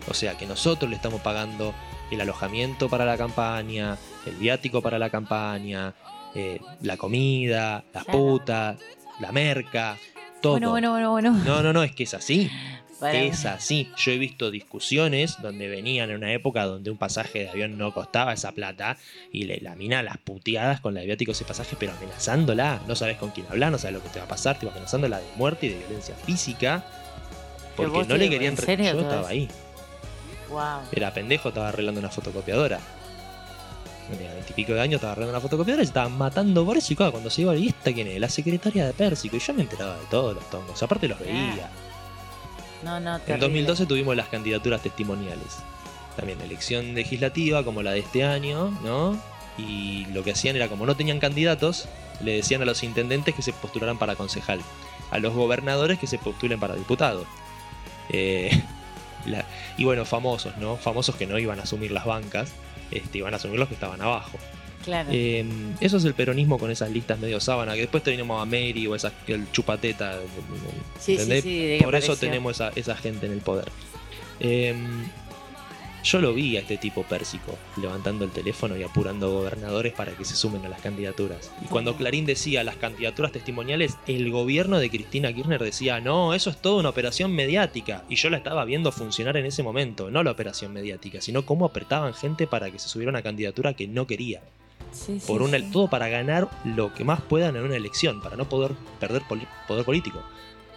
O 0.08 0.14
sea 0.14 0.38
que 0.38 0.46
nosotros 0.46 0.88
le 0.88 0.96
estamos 0.96 1.20
pagando 1.20 1.74
el 2.10 2.18
alojamiento 2.22 2.88
para 2.88 3.04
la 3.04 3.18
campaña, 3.18 3.98
el 4.24 4.36
viático 4.36 4.80
para 4.80 4.98
la 4.98 5.10
campaña, 5.10 5.92
eh, 6.34 6.60
la 6.80 6.96
comida, 6.96 7.84
la 7.92 8.04
Claro. 8.04 8.18
puta, 8.18 8.76
la 9.20 9.32
merca, 9.32 9.98
todo. 10.40 10.52
Bueno, 10.52 10.70
bueno, 10.70 10.90
bueno, 10.92 11.10
bueno. 11.10 11.32
No, 11.44 11.62
no, 11.62 11.74
no, 11.74 11.82
es 11.82 11.94
que 11.94 12.04
es 12.04 12.14
así. 12.14 12.50
Para- 13.02 13.18
Es 13.20 13.44
así. 13.44 13.90
Yo 13.96 14.12
he 14.12 14.18
visto 14.18 14.50
discusiones 14.50 15.36
donde 15.42 15.68
venían 15.68 16.08
en 16.10 16.16
una 16.16 16.32
época 16.32 16.64
donde 16.64 16.90
un 16.90 16.96
pasaje 16.96 17.40
de 17.40 17.50
avión 17.50 17.76
no 17.76 17.92
costaba 17.92 18.32
esa 18.32 18.52
plata 18.52 18.96
y 19.32 19.44
le 19.44 19.58
la 19.60 19.74
mina 19.74 20.02
las 20.02 20.18
puteadas 20.18 20.80
con 20.80 20.94
la 20.94 21.00
de 21.00 21.06
viáticos 21.06 21.40
y 21.40 21.44
pasajes, 21.44 21.76
pero 21.78 21.92
amenazándola. 21.92 22.80
No 22.86 22.94
sabes 22.96 23.16
con 23.18 23.30
quién 23.30 23.46
hablar, 23.50 23.70
no 23.72 23.78
sabes 23.78 23.94
lo 23.96 24.02
que 24.02 24.08
te 24.08 24.18
va 24.20 24.24
a 24.24 24.28
pasar, 24.28 24.58
te 24.58 24.66
va 24.66 24.72
amenazándola 24.72 25.18
de 25.18 25.26
muerte 25.36 25.66
y 25.66 25.70
de 25.70 25.78
violencia 25.78 26.14
física. 26.14 26.84
Porque 27.76 28.04
no 28.04 28.16
le 28.16 28.30
querían. 28.30 28.52
¿en 28.52 28.56
re- 28.58 28.64
serio 28.66 28.92
Yo 28.92 29.00
estaba 29.00 29.28
ahí. 29.28 29.48
Wow. 30.48 30.80
Era 30.92 31.12
pendejo, 31.14 31.48
estaba 31.48 31.68
arreglando 31.70 31.98
una 32.00 32.10
fotocopiadora. 32.10 32.78
Tenía 34.10 34.32
veintipico 34.34 34.74
de 34.74 34.80
años, 34.80 34.96
estaba 34.96 35.12
arreglando 35.12 35.38
una 35.38 35.40
fotocopiadora 35.40 35.82
y 35.82 35.86
se 35.86 35.90
estaban 35.90 36.18
matando 36.18 36.64
por 36.66 36.76
eso. 36.76 36.92
Y 36.92 36.96
cuando 36.96 37.30
se 37.30 37.42
iba, 37.42 37.56
¿y 37.56 37.68
esta 37.68 37.92
quién 37.92 38.08
es? 38.08 38.20
La 38.20 38.28
secretaria 38.28 38.86
de 38.86 38.92
Pérsico. 38.92 39.36
Y 39.36 39.38
yo 39.38 39.54
me 39.54 39.62
enteraba 39.62 39.94
de 39.96 40.04
todos 40.10 40.34
los 40.34 40.50
tongos. 40.50 40.82
Aparte 40.82 41.08
los 41.08 41.18
veía. 41.18 41.70
No, 42.82 42.98
no, 43.00 43.16
En 43.16 43.20
terrible. 43.22 43.46
2012 43.46 43.86
tuvimos 43.86 44.16
las 44.16 44.28
candidaturas 44.28 44.82
testimoniales. 44.82 45.58
También 46.16 46.40
elección 46.40 46.94
legislativa 46.94 47.64
como 47.64 47.82
la 47.82 47.92
de 47.92 48.00
este 48.00 48.24
año, 48.24 48.70
¿no? 48.82 49.18
Y 49.58 50.06
lo 50.12 50.22
que 50.24 50.32
hacían 50.32 50.56
era, 50.56 50.68
como 50.68 50.84
no 50.86 50.96
tenían 50.96 51.20
candidatos, 51.20 51.88
le 52.20 52.32
decían 52.36 52.62
a 52.62 52.64
los 52.64 52.82
intendentes 52.82 53.34
que 53.34 53.42
se 53.42 53.52
postularan 53.52 53.98
para 53.98 54.14
concejal. 54.16 54.60
A 55.10 55.18
los 55.18 55.34
gobernadores 55.34 55.98
que 55.98 56.06
se 56.06 56.18
postulen 56.18 56.58
para 56.60 56.74
diputado. 56.74 57.24
Eh, 58.10 58.50
la- 59.26 59.44
y 59.78 59.84
bueno, 59.84 60.04
famosos, 60.04 60.56
¿no? 60.58 60.76
Famosos 60.76 61.16
que 61.16 61.26
no 61.26 61.38
iban 61.38 61.60
a 61.60 61.62
asumir 61.62 61.92
las 61.92 62.04
bancas, 62.04 62.50
este, 62.90 63.18
iban 63.18 63.32
a 63.34 63.36
asumir 63.36 63.58
los 63.58 63.68
que 63.68 63.74
estaban 63.74 64.00
abajo. 64.02 64.38
Claro. 64.84 65.08
Eh, 65.12 65.44
eso 65.80 65.96
es 65.96 66.04
el 66.04 66.14
peronismo 66.14 66.58
con 66.58 66.70
esas 66.70 66.90
listas 66.90 67.18
medio 67.18 67.40
sábana, 67.40 67.74
que 67.74 67.82
después 67.82 68.02
tenemos 68.02 68.40
a 68.40 68.44
Mary 68.44 68.86
o 68.86 68.94
esas, 68.94 69.12
el 69.26 69.50
chupateta. 69.52 70.18
sí, 70.98 71.16
sí, 71.16 71.22
¿entendés? 71.22 71.44
sí. 71.44 71.78
Por 71.82 71.94
eso 71.94 72.16
tenemos 72.16 72.56
esa, 72.56 72.70
esa 72.74 72.96
gente 72.96 73.26
en 73.26 73.32
el 73.32 73.40
poder. 73.40 73.70
Eh, 74.40 74.74
yo 76.04 76.20
lo 76.20 76.34
vi 76.34 76.56
a 76.56 76.60
este 76.60 76.78
tipo 76.78 77.04
pérsico 77.04 77.56
levantando 77.76 78.24
el 78.24 78.32
teléfono 78.32 78.76
y 78.76 78.82
apurando 78.82 79.30
gobernadores 79.30 79.92
para 79.92 80.12
que 80.12 80.24
se 80.24 80.34
sumen 80.34 80.66
a 80.66 80.68
las 80.68 80.80
candidaturas. 80.80 81.52
Y 81.62 81.66
cuando 81.66 81.96
Clarín 81.96 82.26
decía 82.26 82.64
las 82.64 82.76
candidaturas 82.76 83.30
testimoniales, 83.30 83.96
el 84.08 84.30
gobierno 84.32 84.80
de 84.80 84.90
Cristina 84.90 85.32
Kirchner 85.32 85.62
decía, 85.62 86.00
no, 86.00 86.34
eso 86.34 86.50
es 86.50 86.56
toda 86.56 86.80
una 86.80 86.88
operación 86.88 87.32
mediática. 87.32 88.04
Y 88.08 88.16
yo 88.16 88.30
la 88.30 88.38
estaba 88.38 88.64
viendo 88.64 88.90
funcionar 88.90 89.36
en 89.36 89.46
ese 89.46 89.62
momento, 89.62 90.10
no 90.10 90.24
la 90.24 90.32
operación 90.32 90.72
mediática, 90.72 91.20
sino 91.20 91.46
cómo 91.46 91.66
apretaban 91.66 92.14
gente 92.14 92.48
para 92.48 92.70
que 92.70 92.80
se 92.80 92.88
subiera 92.88 93.10
a 93.10 93.14
una 93.14 93.22
candidatura 93.22 93.74
que 93.74 93.86
no 93.86 94.08
quería. 94.08 94.42
Sí, 94.90 95.20
sí, 95.20 95.26
Por 95.26 95.42
una, 95.42 95.58
sí. 95.58 95.70
todo 95.72 95.88
para 95.88 96.08
ganar 96.08 96.48
lo 96.64 96.92
que 96.92 97.04
más 97.04 97.20
puedan 97.22 97.56
en 97.56 97.62
una 97.64 97.76
elección, 97.76 98.20
para 98.20 98.36
no 98.36 98.48
poder 98.48 98.72
perder 99.00 99.22
poli- 99.28 99.46
poder 99.68 99.84
político. 99.84 100.18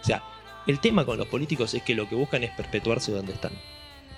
O 0.00 0.04
sea, 0.04 0.22
el 0.66 0.80
tema 0.80 1.04
con 1.04 1.18
los 1.18 1.26
políticos 1.28 1.74
es 1.74 1.82
que 1.82 1.94
lo 1.94 2.08
que 2.08 2.14
buscan 2.14 2.42
es 2.44 2.50
perpetuarse 2.52 3.12
donde 3.12 3.32
están, 3.32 3.52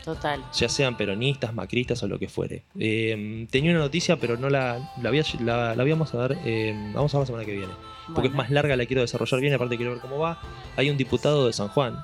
Total. 0.04 0.42
ya 0.54 0.68
sean 0.68 0.96
peronistas, 0.96 1.52
macristas 1.52 2.02
o 2.02 2.08
lo 2.08 2.18
que 2.18 2.28
fuere. 2.28 2.62
Eh, 2.78 3.46
tenía 3.50 3.70
una 3.72 3.80
noticia, 3.80 4.16
pero 4.16 4.36
no 4.36 4.48
la, 4.48 4.92
la, 5.02 5.10
voy 5.10 5.20
a- 5.20 5.24
la- 5.42 5.74
la 5.74 5.84
vamos 5.84 6.14
a 6.14 6.18
ver, 6.28 6.38
eh, 6.44 6.72
vamos 6.94 7.14
a 7.14 7.18
ver 7.18 7.22
la 7.22 7.26
semana 7.26 7.44
que 7.44 7.52
viene. 7.52 7.72
Porque 8.14 8.28
es 8.28 8.34
más 8.34 8.50
larga, 8.50 8.74
la 8.76 8.86
quiero 8.86 9.02
desarrollar 9.02 9.40
bien, 9.40 9.52
aparte 9.52 9.76
quiero 9.76 9.92
ver 9.92 10.00
cómo 10.00 10.18
va. 10.18 10.40
Hay 10.76 10.88
un 10.88 10.96
diputado 10.96 11.46
de 11.46 11.52
San 11.52 11.68
Juan 11.68 11.98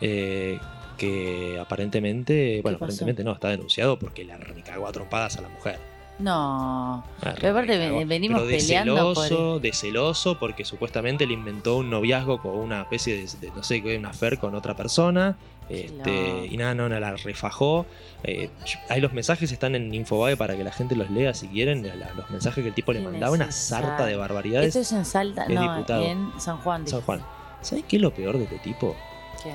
eh, 0.00 0.58
que 0.98 1.58
aparentemente, 1.58 2.60
bueno, 2.62 2.76
aparentemente 2.76 3.24
no, 3.24 3.32
está 3.32 3.48
denunciado 3.48 3.98
porque 3.98 4.24
le 4.24 4.36
recagó 4.36 4.86
a 4.86 4.92
trompadas 4.92 5.36
a 5.38 5.42
la 5.42 5.48
mujer. 5.48 5.78
No. 6.18 7.02
Ah, 7.22 7.34
Pero 7.34 7.50
aparte 7.50 7.76
ve- 7.76 8.04
venimos 8.04 8.40
Pero 8.42 8.48
de 8.50 8.56
peleando 8.58 9.14
por- 9.14 9.24
celoso, 9.26 9.58
de 9.60 9.72
celoso 9.72 10.38
porque 10.38 10.64
supuestamente 10.64 11.26
le 11.26 11.34
inventó 11.34 11.76
un 11.78 11.90
noviazgo 11.90 12.38
con 12.40 12.52
una 12.56 12.82
especie 12.82 13.16
de, 13.16 13.28
de, 13.40 13.50
no 13.54 13.62
sé, 13.62 13.82
qué, 13.82 13.98
una 13.98 14.12
fer 14.12 14.38
con 14.38 14.54
otra 14.54 14.74
persona. 14.76 15.36
Este, 15.68 16.46
y 16.50 16.56
nada, 16.58 16.74
no, 16.74 16.88
no, 16.90 17.00
la 17.00 17.16
refajó. 17.16 17.86
Eh, 18.22 18.50
ahí 18.90 19.00
los 19.00 19.12
mensajes 19.14 19.50
están 19.50 19.74
en 19.74 19.92
Infobae 19.94 20.36
para 20.36 20.56
que 20.56 20.62
la 20.62 20.70
gente 20.72 20.94
los 20.94 21.10
lea 21.10 21.32
si 21.34 21.48
quieren. 21.48 21.82
la- 21.98 22.12
los 22.14 22.30
mensajes 22.30 22.62
que 22.62 22.68
el 22.68 22.74
tipo 22.74 22.92
le 22.92 23.00
mandaba, 23.00 23.32
una 23.32 23.50
sarta 23.50 24.06
de 24.06 24.14
barbaridades. 24.14 24.68
Esto 24.68 24.80
es 24.80 24.92
en 24.92 25.04
Salta, 25.04 25.46
no, 25.48 25.62
diputado. 25.74 26.04
en 26.04 26.30
San 26.38 26.58
Juan. 26.58 26.86
San. 26.86 27.00
Juan. 27.00 27.22
¿Sabes 27.62 27.84
qué 27.88 27.96
es 27.96 28.02
lo 28.02 28.12
peor 28.14 28.36
de 28.36 28.44
este 28.44 28.58
tipo? 28.58 28.94
¿Qué? 29.42 29.52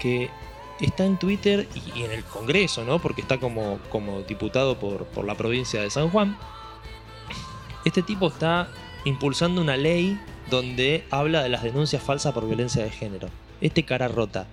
que 0.00 0.30
está 0.80 1.04
en 1.04 1.18
Twitter 1.18 1.68
y, 1.74 1.98
y 2.00 2.02
en 2.04 2.10
el 2.12 2.24
Congreso, 2.24 2.84
¿no? 2.84 2.98
Porque 3.00 3.20
está 3.22 3.38
como, 3.38 3.78
como 3.90 4.22
diputado 4.22 4.78
por, 4.78 5.04
por 5.06 5.24
la 5.24 5.34
provincia 5.34 5.80
de 5.82 5.90
San 5.90 6.10
Juan. 6.10 6.36
Este 7.84 8.02
tipo 8.02 8.28
está 8.28 8.68
impulsando 9.04 9.60
una 9.60 9.76
ley 9.76 10.18
donde 10.50 11.04
habla 11.10 11.42
de 11.42 11.48
las 11.48 11.62
denuncias 11.62 12.02
falsas 12.02 12.32
por 12.32 12.46
violencia 12.46 12.82
de 12.82 12.90
género. 12.90 13.28
Este 13.60 13.82
cara 13.84 14.08
rota. 14.08 14.46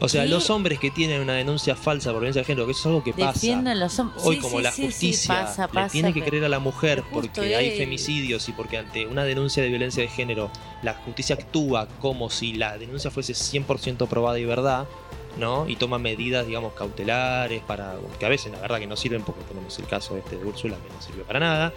O 0.00 0.08
sea, 0.08 0.24
¿Qué? 0.24 0.28
los 0.28 0.50
hombres 0.50 0.80
que 0.80 0.90
tienen 0.90 1.20
una 1.20 1.34
denuncia 1.34 1.76
falsa 1.76 2.10
por 2.10 2.20
violencia 2.20 2.42
de 2.42 2.46
género, 2.46 2.66
que 2.66 2.72
eso 2.72 2.80
es 2.80 2.86
algo 2.86 3.04
que 3.04 3.12
pasa. 3.12 3.32
Defienden 3.32 3.78
los. 3.80 3.98
Hoy 3.98 4.36
Sí, 4.36 4.40
como 4.42 4.56
sí, 4.58 4.62
la 4.62 4.72
sí, 4.72 4.84
justicia 4.86 5.34
pasa, 5.46 5.66
le 5.66 5.72
pasa, 5.72 5.92
tiene 5.92 6.12
que 6.12 6.20
pero- 6.20 6.30
creer 6.30 6.44
a 6.44 6.48
la 6.48 6.58
mujer 6.58 7.02
porque 7.12 7.54
hay 7.56 7.76
femicidios 7.78 8.48
y 8.48 8.52
porque 8.52 8.76
ante 8.78 9.06
una 9.06 9.24
denuncia 9.24 9.62
de 9.62 9.68
violencia 9.68 10.02
de 10.02 10.08
género 10.08 10.50
la 10.82 10.94
justicia 10.94 11.36
actúa 11.36 11.86
como 12.00 12.28
si 12.28 12.54
la 12.54 12.76
denuncia 12.76 13.10
fuese 13.10 13.34
100% 13.34 14.08
probada 14.08 14.38
y 14.38 14.44
verdad, 14.44 14.86
¿no? 15.36 15.68
Y 15.68 15.76
toma 15.76 15.98
medidas, 15.98 16.46
digamos, 16.46 16.74
cautelares 16.74 17.62
para 17.62 17.96
que 18.18 18.26
a 18.26 18.28
veces 18.28 18.52
la 18.52 18.60
verdad 18.60 18.78
que 18.78 18.86
no 18.86 18.96
sirven 18.96 19.22
porque 19.22 19.42
tenemos 19.44 19.78
el 19.78 19.86
caso 19.86 20.16
este 20.16 20.36
de 20.36 20.44
Úrsula 20.44 20.76
que 20.76 20.92
no 20.92 21.00
sirvió 21.02 21.24
para 21.24 21.40
nada, 21.40 21.72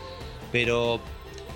pero 0.51 0.99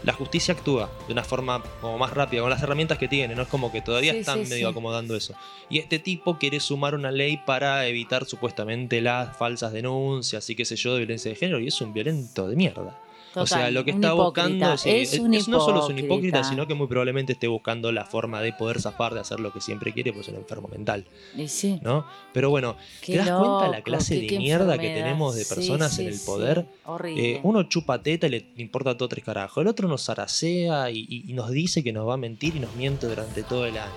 la 0.03 0.13
justicia 0.13 0.55
actúa 0.55 0.89
de 1.05 1.13
una 1.13 1.23
forma 1.23 1.61
como 1.79 1.99
más 1.99 2.11
rápida, 2.11 2.41
con 2.41 2.49
las 2.49 2.63
herramientas 2.63 2.97
que 2.97 3.07
tiene, 3.07 3.35
no 3.35 3.43
es 3.43 3.47
como 3.47 3.71
que 3.71 3.81
todavía 3.81 4.13
Sí, 4.13 4.19
están 4.19 4.43
sí, 4.45 4.49
medio 4.49 4.67
sí. 4.67 4.71
acomodando 4.71 5.15
eso. 5.15 5.35
Y 5.69 5.77
este 5.77 5.99
tipo 5.99 6.39
quiere 6.39 6.59
sumar 6.59 6.95
una 6.95 7.11
ley 7.11 7.39
para 7.45 7.85
evitar 7.85 8.25
supuestamente 8.25 8.99
las 9.01 9.37
falsas 9.37 9.71
denuncias 9.73 10.49
y 10.49 10.55
qué 10.55 10.65
sé 10.65 10.75
yo 10.75 10.93
de 10.93 10.99
violencia 11.01 11.29
de 11.29 11.35
género, 11.37 11.59
y 11.59 11.67
es 11.67 11.79
un 11.81 11.93
violento 11.93 12.47
de 12.47 12.55
mierda. 12.55 12.99
O 13.35 13.45
sea, 13.47 13.71
lo 13.71 13.83
que 13.85 13.91
está 13.91 14.13
hipócrita. 14.13 14.23
buscando 14.23 14.77
sí, 14.77 14.89
es, 14.89 15.47
no 15.47 15.59
solo 15.59 15.79
es 15.83 15.89
un 15.89 15.99
hipócrita, 15.99 16.43
sino 16.43 16.67
que 16.67 16.73
muy 16.73 16.87
probablemente 16.87 17.33
esté 17.33 17.47
buscando 17.47 17.91
la 17.91 18.05
forma 18.05 18.41
de 18.41 18.53
poder 18.53 18.81
zafar 18.81 19.13
de 19.13 19.19
hacer 19.21 19.39
lo 19.39 19.51
que 19.53 19.61
siempre 19.61 19.93
quiere, 19.93 20.11
pues 20.13 20.27
es 20.27 20.33
un 20.33 20.39
enfermo 20.39 20.67
mental, 20.67 21.05
Y 21.37 21.47
sí, 21.47 21.79
¿no? 21.81 22.05
Pero 22.33 22.49
bueno, 22.49 22.75
qué 23.01 23.13
¿te 23.13 23.17
das 23.19 23.29
cuenta 23.29 23.67
la 23.67 23.77
loco, 23.77 23.83
clase 23.83 24.15
qué- 24.15 24.21
de 24.21 24.27
qué 24.27 24.37
mierda 24.39 24.77
que 24.77 24.89
tenemos 24.89 25.35
de 25.35 25.45
personas 25.45 25.93
sí, 25.95 26.01
en 26.03 26.07
el 26.09 26.19
poder? 26.19 26.65
Horrible. 26.85 27.31
Eh, 27.35 27.39
uno 27.43 27.63
chupa 27.63 28.01
teta 28.01 28.27
y 28.27 28.31
le 28.31 28.45
importa 28.57 28.95
todo 28.97 29.07
tres 29.09 29.23
carajos. 29.23 29.61
El 29.61 29.67
otro 29.67 29.87
nos 29.87 30.05
zaracea 30.05 30.89
y, 30.91 30.99
y- 31.09 31.23
y 31.29 31.33
nos 31.33 31.49
dice 31.51 31.83
que 31.83 31.91
nos 31.93 32.07
va 32.07 32.15
a 32.15 32.17
mentir 32.17 32.55
y 32.55 32.59
nos 32.59 32.75
miente 32.75 33.07
durante 33.07 33.43
todo 33.43 33.65
el 33.65 33.77
año. 33.77 33.91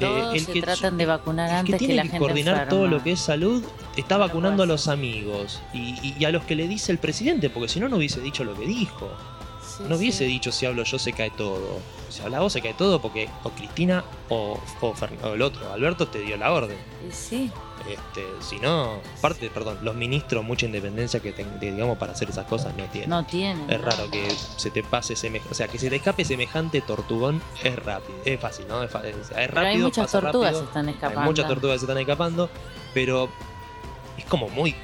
Eh, 0.00 0.06
Todos 0.08 0.34
el 0.34 0.40
se 0.46 0.52
que- 0.52 0.62
tratan 0.62 0.96
de 0.96 1.06
vacunar 1.06 1.46
el 1.46 1.52
que 1.52 1.58
antes 1.58 1.72
que, 1.74 1.78
tiene 1.78 1.94
la 1.94 2.02
que 2.02 2.08
gente 2.08 2.18
coordinar 2.20 2.54
enferma. 2.54 2.70
todo 2.70 2.86
lo 2.88 3.02
que 3.02 3.12
es 3.12 3.20
salud 3.20 3.62
está 3.96 4.14
No 4.16 4.20
vacunando 4.20 4.62
a 4.62 4.66
los 4.66 4.88
amigos 4.88 5.60
y, 5.74 5.94
y- 6.02 6.14
y 6.18 6.24
a 6.24 6.30
los 6.30 6.44
que 6.44 6.54
le 6.56 6.66
dice 6.68 6.90
el 6.92 6.98
presidente, 6.98 7.50
porque 7.50 7.68
si 7.68 7.80
no, 7.80 7.88
no 7.88 7.96
hubiese 7.96 8.20
dicho 8.20 8.44
lo 8.44 8.54
que 8.54 8.66
dijo. 8.66 9.10
Sí, 9.62 9.84
no 9.88 9.96
hubiese 9.96 10.18
sí. 10.18 10.24
dicho 10.26 10.50
si 10.52 10.66
hablo 10.66 10.82
yo 10.84 10.98
se 10.98 11.12
cae 11.12 11.30
todo. 11.30 11.78
Si 12.08 12.22
habla 12.22 12.40
vos 12.40 12.52
se 12.52 12.60
cae 12.60 12.74
todo 12.74 13.00
porque 13.00 13.28
o 13.44 13.50
Cristina 13.50 14.04
o, 14.28 14.58
o, 14.80 14.94
el 15.32 15.42
otro, 15.42 15.72
Alberto, 15.72 16.08
te 16.08 16.20
dio 16.20 16.36
la 16.36 16.50
orden. 16.52 16.76
Sí, 17.12 17.50
Este, 17.88 18.24
si 18.40 18.58
no, 18.58 19.00
aparte, 19.18 19.48
perdón, 19.48 19.78
los 19.82 19.94
ministros 19.94 20.44
mucha 20.44 20.66
independencia 20.66 21.20
que 21.20 21.32
de- 21.32 21.44
digamos 21.72 21.96
para 21.98 22.12
hacer 22.12 22.28
esas 22.28 22.46
cosas 22.46 22.74
no 22.76 22.84
tienen. 22.86 23.10
no 23.10 23.24
tiene. 23.24 23.72
Es 23.72 23.80
raro 23.80 24.10
que 24.10 24.28
se 24.56 24.70
te 24.70 24.82
pase 24.82 25.14
semejante, 25.14 25.52
o 25.52 25.54
sea, 25.54 25.68
que 25.68 25.78
se 25.78 25.88
te 25.88 25.96
escape 25.96 26.24
semejante 26.24 26.80
tortugón 26.80 27.40
es 27.62 27.76
rápido, 27.76 28.18
es 28.24 28.40
fácil, 28.40 28.66
¿no? 28.68 28.82
Es, 28.82 28.90
es- 28.94 29.30
es 29.30 29.30
rápido, 29.30 29.48
Pero 29.54 29.60
hay 29.68 29.78
muchas 29.78 30.10
tortugas 30.10 30.56
que 30.56 30.64
están 30.64 30.88
escapando. 30.88 31.20
Hay 31.20 31.26
muchas 31.26 31.46
tortugas 31.48 31.74
que 31.76 31.78
se 31.80 31.84
están 31.84 31.98
escapando, 31.98 32.50
pero 32.92 33.28
es 34.18 34.24
como 34.24 34.48
muy, 34.48 34.74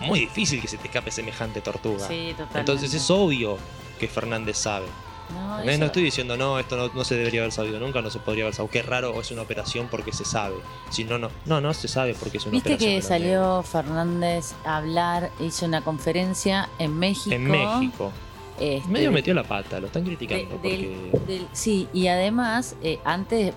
muy 0.00 0.20
difícil 0.20 0.60
que 0.62 0.68
se 0.68 0.78
te 0.78 0.86
escape 0.86 1.10
semejante 1.10 1.60
tortuga. 1.60 2.06
Sí, 2.06 2.28
totalmente. 2.30 2.60
Entonces 2.60 2.94
es 2.94 3.10
obvio 3.10 3.58
que 4.00 4.08
Fernández 4.08 4.56
sabe. 4.56 4.86
No, 5.32 5.58
No, 5.58 5.62
eso- 5.62 5.78
no 5.78 5.86
estoy 5.86 6.02
diciendo, 6.02 6.36
no, 6.36 6.58
esto 6.58 6.76
no, 6.76 6.90
no 6.92 7.04
se 7.04 7.14
debería 7.14 7.42
haber 7.42 7.52
sabido 7.52 7.78
nunca, 7.78 8.02
no 8.02 8.10
se 8.10 8.18
podría 8.18 8.42
haber 8.44 8.54
sabido. 8.54 8.72
Qué 8.72 8.82
raro, 8.82 9.12
o 9.14 9.20
es 9.20 9.30
una 9.30 9.42
operación 9.42 9.86
porque 9.88 10.12
se 10.12 10.24
sabe. 10.24 10.56
Si 10.90 11.04
no, 11.04 11.18
no, 11.18 11.30
no, 11.46 11.60
no 11.60 11.72
se 11.72 11.86
sabe 11.86 12.14
porque 12.14 12.38
es 12.38 12.44
una 12.46 12.52
Viste 12.52 12.70
operación. 12.74 12.94
que 12.96 13.02
salió 13.02 13.62
Fernández 13.62 14.54
a 14.64 14.78
hablar, 14.78 15.30
hizo 15.38 15.66
una 15.66 15.82
conferencia 15.84 16.68
en 16.80 16.98
México. 16.98 17.32
En 17.32 17.44
México. 17.48 18.10
este, 18.58 18.88
Medio 18.88 19.12
metió 19.12 19.32
la 19.32 19.44
pata, 19.44 19.78
lo 19.78 19.86
están 19.86 20.02
criticando. 20.04 20.58
de- 20.58 20.68
del- 20.68 21.08
porque... 21.12 21.32
del- 21.32 21.48
sí, 21.52 21.88
y 21.92 22.08
además, 22.08 22.74
eh, 22.82 22.98
antes, 23.04 23.54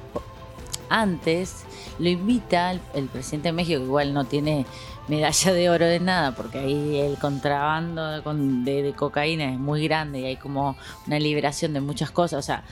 antes 0.90 1.64
lo 2.00 2.10
invita 2.10 2.72
el, 2.72 2.82
el 2.94 3.08
presidente 3.08 3.48
de 3.50 3.54
México, 3.54 3.80
que 3.80 3.86
igual 3.86 4.14
no 4.14 4.26
tiene 4.26 4.66
medalla 5.08 5.54
de 5.54 5.70
oro 5.70 5.86
de 5.86 6.00
nada, 6.00 6.34
porque 6.36 6.60
ahí 6.60 6.98
el 7.00 7.18
contrabando 7.18 8.08
de, 8.10 8.22
con- 8.22 8.64
de- 8.66 8.84
de 8.84 8.94
cocaína 8.94 9.52
es 9.52 9.60
muy 9.60 9.84
grande 9.88 10.20
y 10.22 10.26
hay 10.26 10.36
como 10.38 10.76
una 11.08 11.20
liberación 11.20 11.74
de 11.74 11.82
muchas 11.82 12.12
cosas. 12.12 12.40
O 12.40 12.42
sea, 12.42 12.64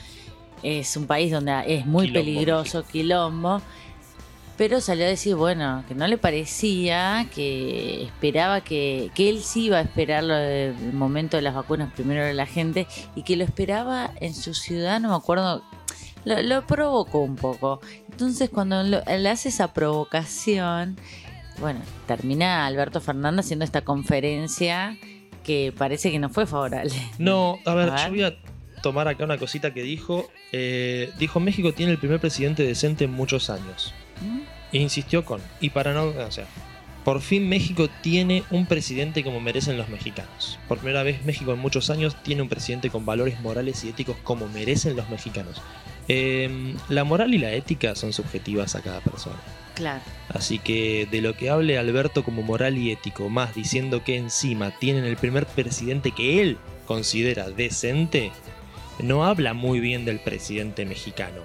es 0.63 0.95
un 0.95 1.07
país 1.07 1.31
donde 1.31 1.51
es 1.67 1.85
muy 1.85 2.07
Quilombo, 2.07 2.19
peligroso, 2.25 2.83
quilombo. 2.85 3.61
Pero 4.57 4.79
salió 4.79 5.05
a 5.05 5.07
decir, 5.07 5.35
bueno, 5.35 5.83
que 5.87 5.95
no 5.95 6.05
le 6.07 6.19
parecía, 6.19 7.25
que 7.33 8.03
esperaba 8.03 8.61
que, 8.61 9.09
que 9.15 9.27
él 9.29 9.41
sí 9.43 9.65
iba 9.65 9.77
a 9.79 9.81
esperar 9.81 10.23
lo 10.23 10.35
del 10.35 10.93
momento 10.93 11.35
de 11.37 11.41
las 11.41 11.55
vacunas 11.55 11.91
primero 11.93 12.23
de 12.23 12.35
la 12.35 12.45
gente 12.45 12.85
y 13.15 13.23
que 13.23 13.37
lo 13.37 13.43
esperaba 13.43 14.11
en 14.19 14.35
su 14.35 14.53
ciudad, 14.53 14.99
no 14.99 15.09
me 15.09 15.15
acuerdo, 15.15 15.63
lo, 16.25 16.41
lo 16.43 16.67
provocó 16.67 17.19
un 17.21 17.37
poco. 17.37 17.81
Entonces 18.11 18.51
cuando 18.51 18.83
lo- 18.83 19.01
le 19.03 19.29
hace 19.29 19.49
esa 19.49 19.73
provocación, 19.73 20.95
bueno, 21.59 21.79
termina 22.07 22.65
Alberto 22.65 23.01
Fernández 23.01 23.45
haciendo 23.45 23.65
esta 23.65 23.81
conferencia 23.81 24.97
que 25.43 25.73
parece 25.77 26.11
que 26.11 26.19
no 26.19 26.29
fue 26.29 26.45
favorable. 26.45 26.93
No, 27.17 27.59
a 27.65 27.73
ver, 27.73 27.89
A 27.89 27.95
ver. 27.95 28.05
yo 28.05 28.09
voy 28.09 28.23
a 28.23 28.35
tomar 28.81 29.07
acá 29.07 29.23
una 29.23 29.37
cosita 29.37 29.73
que 29.73 29.83
dijo. 29.83 30.29
Eh, 30.51 31.11
dijo 31.17 31.39
México 31.39 31.73
tiene 31.73 31.91
el 31.91 31.97
primer 31.97 32.19
presidente 32.19 32.63
decente 32.63 33.05
en 33.05 33.11
muchos 33.11 33.49
años. 33.49 33.93
¿Mm? 34.21 34.39
E 34.73 34.77
insistió 34.79 35.25
con. 35.25 35.41
Y 35.59 35.71
para 35.71 35.93
no. 35.93 36.05
O 36.05 36.31
sea, 36.31 36.45
por 37.03 37.21
fin 37.21 37.49
México 37.49 37.89
tiene 38.01 38.43
un 38.51 38.67
presidente 38.67 39.23
como 39.23 39.39
merecen 39.39 39.77
los 39.77 39.89
mexicanos. 39.89 40.59
Por 40.67 40.77
primera 40.77 41.03
vez 41.03 41.25
México 41.25 41.51
en 41.53 41.59
muchos 41.59 41.89
años 41.89 42.15
tiene 42.23 42.41
un 42.43 42.49
presidente 42.49 42.89
con 42.89 43.05
valores 43.05 43.39
morales 43.41 43.83
y 43.83 43.89
éticos 43.89 44.15
como 44.23 44.47
merecen 44.47 44.95
los 44.95 45.09
mexicanos. 45.09 45.61
Eh, 46.07 46.75
la 46.89 47.03
moral 47.03 47.33
y 47.33 47.37
la 47.39 47.51
ética 47.53 47.95
son 47.95 48.13
subjetivas 48.13 48.75
a 48.75 48.81
cada 48.81 48.99
persona. 49.01 49.37
Claro. 49.75 50.01
Así 50.29 50.59
que 50.59 51.07
de 51.09 51.21
lo 51.21 51.35
que 51.35 51.49
hable 51.49 51.77
Alberto 51.77 52.23
como 52.23 52.41
moral 52.41 52.77
y 52.77 52.91
ético, 52.91 53.29
más 53.29 53.55
diciendo 53.55 54.03
que 54.03 54.17
encima 54.17 54.71
tienen 54.79 55.05
el 55.05 55.17
primer 55.17 55.45
presidente 55.45 56.11
que 56.11 56.41
él 56.41 56.57
considera 56.85 57.49
decente, 57.49 58.31
no 58.99 59.25
habla 59.25 59.53
muy 59.53 59.79
bien 59.79 60.05
del 60.05 60.19
presidente 60.19 60.85
mexicano. 60.85 61.41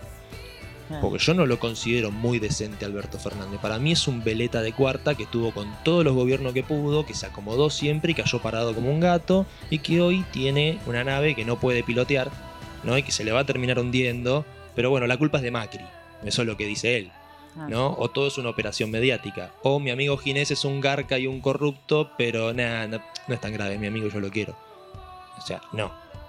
claro. 0.89 1.03
Porque 1.03 1.25
yo 1.25 1.35
no 1.35 1.47
lo 1.47 1.59
considero 1.59 2.11
muy 2.11 2.39
decente 2.39 2.85
Alberto 2.85 3.19
Fernández. 3.19 3.61
Para 3.61 3.79
mí 3.79 3.93
es 3.93 4.07
un 4.09 4.23
veleta 4.23 4.61
de 4.61 4.73
cuarta 4.73 5.15
que 5.15 5.25
estuvo 5.25 5.53
con 5.53 5.73
todos 5.85 6.05
los 6.05 6.15
gobiernos 6.15 6.53
que 6.53 6.63
pudo, 6.63 7.07
que 7.07 7.15
se 7.15 7.27
acomodó 7.27 7.71
siempre 7.71 8.13
y 8.13 8.15
cayó 8.15 8.41
parado 8.43 8.75
como 8.75 8.91
un 8.91 9.01
gato, 9.01 9.47
y 9.71 9.79
que 9.79 10.01
hoy 10.01 10.25
tiene 10.33 10.79
una 10.87 11.05
nave 11.05 11.35
que 11.35 11.45
no 11.45 11.59
puede 11.59 11.83
pilotear, 11.83 12.31
¿no? 12.83 12.99
Y 12.99 13.03
que 13.03 13.13
se 13.13 13.25
le 13.25 13.33
va 13.33 13.41
a 13.41 13.47
terminar 13.47 13.79
hundiendo. 13.79 14.45
Pero 14.75 14.91
bueno, 14.91 15.07
la 15.07 15.17
culpa 15.17 15.39
es 15.39 15.45
de 15.45 15.51
Macri. 15.51 15.85
Eso 16.25 16.43
es 16.43 16.49
lo 16.49 16.57
que 16.57 16.67
dice 16.67 16.99
él. 16.99 17.13
Ah. 17.59 17.67
¿no? 17.69 17.95
O 17.99 18.09
todo 18.11 18.27
es 18.27 18.39
una 18.39 18.51
operación 18.51 18.91
mediática. 18.91 19.53
O 19.63 19.81
mi 19.81 19.91
amigo 19.91 20.17
Ginés 20.17 20.51
es 20.51 20.65
un 20.65 20.81
garca 20.81 21.19
y 21.19 21.27
un 21.27 21.41
corrupto, 21.41 22.11
pero 22.19 22.53
nada, 22.53 22.87
no, 22.87 22.99
no 23.29 23.35
es 23.35 23.41
tan 23.41 23.53
grave, 23.53 23.79
mi 23.79 23.87
amigo, 23.87 24.09
yo 24.09 24.21
lo 24.21 24.31
quiero. 24.31 24.57
O 25.39 25.41
sea, 25.41 25.61
no. 25.73 25.87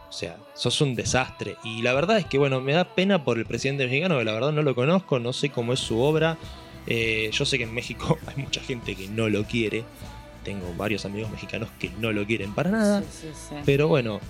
O 0.10 0.12
sea, 0.12 0.38
sos 0.54 0.80
un 0.82 0.96
desastre. 0.96 1.58
Y 1.64 1.82
la 1.82 1.94
verdad 1.94 2.18
es 2.18 2.26
que, 2.26 2.38
bueno, 2.38 2.62
me 2.62 2.74
da 2.74 2.96
pena 2.96 3.26
por 3.26 3.38
el 3.38 3.46
presidente 3.46 3.86
mexicano, 3.86 4.18
que 4.18 4.24
la 4.24 4.32
verdad 4.32 4.52
no 4.54 4.62
lo 4.62 4.74
conozco, 4.74 5.20
no 5.20 5.34
sé 5.34 5.50
cómo 5.50 5.74
es 5.74 5.80
su 5.80 6.00
obra. 6.00 6.38
Eh, 6.86 7.30
yo 7.34 7.44
sé 7.46 7.58
que 7.58 7.66
en 7.66 7.74
México 7.74 8.18
hay 8.28 8.42
mucha 8.42 8.62
gente 8.62 8.96
que 8.96 9.08
no 9.10 9.28
lo 9.30 9.44
quiere. 9.44 9.84
Tengo 10.44 10.74
varios 10.76 11.04
amigos 11.06 11.30
mexicanos 11.30 11.68
que 11.78 11.90
no 12.00 12.14
lo 12.14 12.26
quieren 12.26 12.56
para 12.56 12.72
nada. 12.72 13.02
Sí, 13.02 13.08
sí, 13.24 13.28
sí. 13.50 13.56
Pero 13.66 13.90
bueno, 13.90 14.22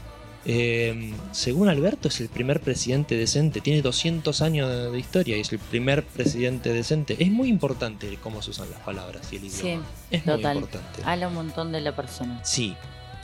eh, 0.50 1.14
según 1.34 1.68
Alberto 1.68 2.08
es 2.08 2.22
el 2.22 2.30
primer 2.30 2.62
presidente 2.62 3.16
decente, 3.18 3.60
tiene 3.60 3.82
200 3.82 4.42
años 4.42 4.70
de, 4.70 4.90
de 4.92 4.98
historia 5.00 5.36
y 5.38 5.42
es 5.42 5.52
el 5.52 5.60
primer 5.60 6.04
presidente 6.06 6.72
decente. 6.72 7.18
Es 7.20 7.30
muy 7.30 7.50
importante 7.50 8.18
cómo 8.24 8.42
se 8.42 8.52
usan 8.52 8.70
las 8.72 8.80
palabras 8.80 9.28
y 9.34 9.36
el 9.36 9.50
Sí, 9.52 9.68
idioma. 9.68 9.86
es 10.10 10.26
muy 10.26 10.36
total. 10.38 10.56
importante. 10.58 11.02
Habla 11.04 11.28
un 11.28 11.34
montón 11.34 11.72
de 11.74 11.82
la 11.82 11.96
persona. 11.96 12.40
Sí, 12.46 12.76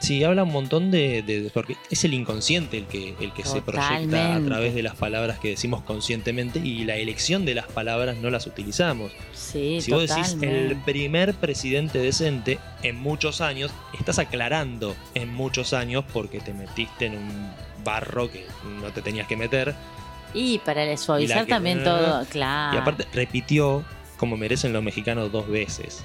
sí, 0.03 0.23
habla 0.23 0.43
un 0.43 0.51
montón 0.51 0.91
de, 0.91 1.21
de- 1.23 1.49
porque 1.53 1.75
es 1.89 2.03
el 2.03 2.13
inconsciente 2.13 2.77
el 2.77 2.85
que, 2.85 3.15
el 3.19 3.31
que 3.33 3.43
se 3.43 3.61
proyecta 3.61 4.35
a 4.35 4.41
través 4.45 4.75
de 4.75 4.83
las 4.83 4.95
palabras 4.95 5.39
que 5.39 5.49
decimos 5.49 5.81
conscientemente 5.83 6.59
y 6.59 6.83
la 6.85 6.95
elección 6.97 7.45
de 7.45 7.55
las 7.55 7.65
palabras 7.67 8.17
no 8.17 8.29
las 8.29 8.45
utilizamos. 8.45 9.11
Sí, 9.33 9.79
Si 9.81 9.91
vos 9.91 10.07
decís 10.07 10.37
el 10.41 10.75
primer 10.85 11.33
presidente 11.33 11.99
decente 11.99 12.59
en 12.83 12.97
muchos 12.97 13.41
años, 13.41 13.71
estás 13.97 14.19
aclarando 14.19 14.95
en 15.15 15.33
muchos 15.33 15.73
años 15.73 16.03
porque 16.13 16.39
te 16.39 16.53
metiste 16.53 17.05
en 17.07 17.13
un 17.17 17.51
barro 17.83 18.31
que 18.31 18.45
no 18.81 18.89
te 18.91 19.01
tenías 19.01 19.27
que 19.27 19.37
meter. 19.37 19.73
Y 20.33 20.57
para 20.59 20.95
suavizar 20.97 21.45
que- 21.45 21.51
también 21.53 21.83
todo, 21.83 22.25
claro. 22.29 22.75
Y 22.75 22.79
aparte 22.79 23.05
repitió 23.13 23.83
como 24.17 24.37
merecen 24.37 24.73
los 24.73 24.81
mexicanos 24.83 25.31
dos 25.31 25.47
veces. 25.49 26.03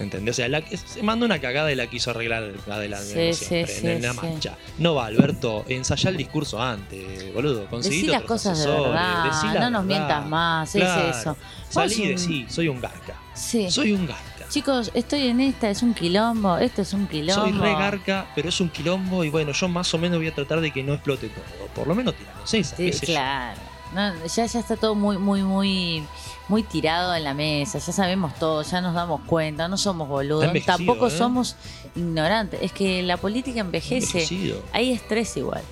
¿Entendés? 0.00 0.34
O 0.34 0.36
sea, 0.36 0.48
la- 0.48 0.62
se 0.66 1.02
mandó 1.02 1.26
una 1.26 1.38
cagada 1.40 1.70
y 1.70 1.74
la 1.76 1.86
quiso 1.86 2.10
arreglar 2.10 2.50
adelante 2.70 3.34
Sí, 3.34 3.44
siempre, 3.44 3.74
sí, 3.74 3.86
en 3.86 4.02
la 4.02 4.12
sí. 4.12 4.18
marcha. 4.22 4.56
No 4.78 4.94
va, 4.94 5.06
Alberto, 5.06 5.64
ensayá 5.68 6.10
el 6.10 6.16
discurso 6.16 6.60
antes, 6.60 7.32
boludo. 7.34 7.66
Conseguite 7.68 8.06
Decí 8.06 8.12
las 8.18 8.22
cosas 8.22 8.58
de 8.58 8.66
verdad, 8.70 9.24
decí 9.24 9.46
la 9.54 9.60
no 9.60 9.70
nos 9.70 9.84
mientas 9.84 10.26
más, 10.26 10.70
Claro. 10.72 11.08
es 11.10 11.16
eso. 11.18 11.36
Salí 11.68 11.94
y 11.94 12.02
un- 12.02 12.08
decí, 12.08 12.46
soy 12.48 12.68
un 12.68 12.80
garca. 12.80 13.14
Sí. 13.34 13.70
Soy 13.70 13.92
un 13.92 14.06
garca. 14.06 14.24
Chicos, 14.48 14.90
estoy 14.94 15.28
en 15.28 15.40
esta, 15.40 15.70
es 15.70 15.82
un 15.82 15.94
quilombo, 15.94 16.58
esto 16.58 16.82
es 16.82 16.92
un 16.92 17.06
quilombo. 17.06 17.42
Soy 17.42 17.52
re 17.52 17.72
garca, 17.74 18.26
pero 18.34 18.48
es 18.48 18.60
un 18.60 18.68
quilombo 18.68 19.22
y 19.22 19.30
bueno, 19.30 19.52
yo 19.52 19.68
más 19.68 19.94
o 19.94 19.98
menos 19.98 20.18
voy 20.18 20.26
a 20.26 20.34
tratar 20.34 20.60
de 20.60 20.72
que 20.72 20.82
no 20.82 20.94
explote 20.94 21.28
todo. 21.28 21.66
Por 21.74 21.86
lo 21.86 21.94
menos 21.94 22.14
tiramos 22.16 22.52
esa. 22.52 22.76
Sí, 22.76 22.90
claro. 23.06 23.60
No, 23.94 24.12
ya, 24.26 24.46
ya 24.46 24.58
está 24.60 24.76
todo 24.76 24.94
muy, 24.94 25.18
muy, 25.18 25.42
muy, 25.42 26.02
muy 26.50 26.64
tirado 26.64 27.14
en 27.14 27.24
la 27.24 27.32
mesa. 27.32 27.78
Ya 27.78 27.92
sabemos 27.92 28.34
todo, 28.34 28.62
ya 28.62 28.80
nos 28.80 28.92
damos 28.92 29.22
cuenta, 29.22 29.68
no 29.68 29.78
somos 29.78 30.08
boludos. 30.08 30.52
Tampoco 30.66 31.06
¿eh? 31.06 31.10
somos 31.10 31.56
ignorantes. 31.94 32.60
Es 32.60 32.72
que 32.72 33.02
la 33.02 33.16
política 33.16 33.60
envejece. 33.60 34.18
Envejecido. 34.18 34.62
Hay 34.72 34.92
estrés 34.92 35.36
igual. 35.36 35.62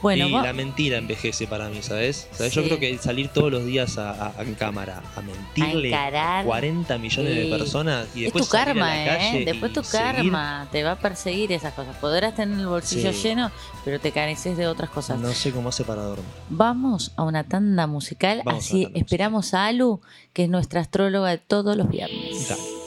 Bueno, 0.00 0.28
y 0.28 0.30
la 0.32 0.52
mentira 0.52 0.98
envejece 0.98 1.46
para 1.46 1.68
mí, 1.68 1.82
¿sabes? 1.82 2.28
¿Sabes? 2.32 2.52
Yo 2.54 2.62
creo 2.64 2.78
que 2.78 2.88
el 2.90 3.00
salir 3.00 3.28
todos 3.28 3.50
los 3.50 3.64
días 3.64 3.98
a, 3.98 4.28
a- 4.28 4.32
cámara 4.58 5.02
a 5.16 5.20
mentirle 5.20 5.94
A 5.94 6.08
encarar. 6.08 6.44
40 6.44 6.98
millones 6.98 7.32
Sí. 7.34 7.40
de 7.40 7.56
personas 7.58 8.06
y 8.14 8.18
es 8.18 8.24
después 8.32 8.44
tu 8.44 8.50
salir 8.50 8.62
a 8.62 8.64
karma, 8.66 8.96
la 8.96 9.04
calle 9.18 9.42
¿eh? 9.42 9.44
Después 9.44 9.72
tu 9.72 9.82
seguir- 9.82 10.14
karma 10.14 10.68
te 10.70 10.82
va 10.84 10.92
a 10.92 10.98
perseguir 10.98 11.52
esas 11.52 11.74
cosas. 11.74 11.96
Podrás 11.96 12.34
tener 12.36 12.58
el 12.58 12.66
bolsillo 12.66 13.12
Sí. 13.12 13.22
lleno, 13.28 13.50
pero 13.84 13.98
te 14.00 14.12
careces 14.12 14.56
de 14.56 14.66
otras 14.68 14.90
cosas. 14.90 15.18
No 15.18 15.32
sé 15.32 15.50
cómo 15.52 15.68
hace 15.70 15.84
para 15.84 16.02
dormir. 16.02 16.26
Vamos 16.48 17.12
a 17.16 17.24
una 17.24 17.44
tanda 17.44 17.86
musical, 17.86 18.42
Vamos 18.44 18.64
a 18.64 18.66
así 18.66 18.88
esperamos 18.94 19.52
a 19.54 19.66
Alu, 19.66 20.00
que 20.32 20.44
es 20.44 20.48
nuestra 20.48 20.80
astróloga 20.80 21.30
de 21.30 21.38
todos 21.38 21.76
los 21.76 21.88
viernes. 21.88 22.48
Dale. 22.48 22.77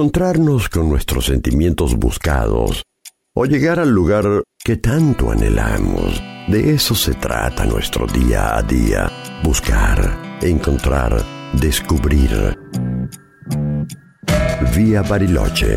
Encontrarnos 0.00 0.70
con 0.70 0.88
nuestros 0.88 1.26
sentimientos 1.26 1.94
buscados 1.94 2.84
o 3.34 3.44
llegar 3.44 3.78
al 3.78 3.90
lugar 3.90 4.24
que 4.64 4.78
tanto 4.78 5.30
anhelamos. 5.30 6.22
De 6.48 6.72
eso 6.72 6.94
se 6.94 7.12
trata 7.12 7.66
nuestro 7.66 8.06
día 8.06 8.56
a 8.56 8.62
día, 8.62 9.12
buscar, 9.44 10.38
encontrar, 10.40 11.22
descubrir. 11.52 12.58
Vía 14.74 15.02
Bariloche. 15.02 15.76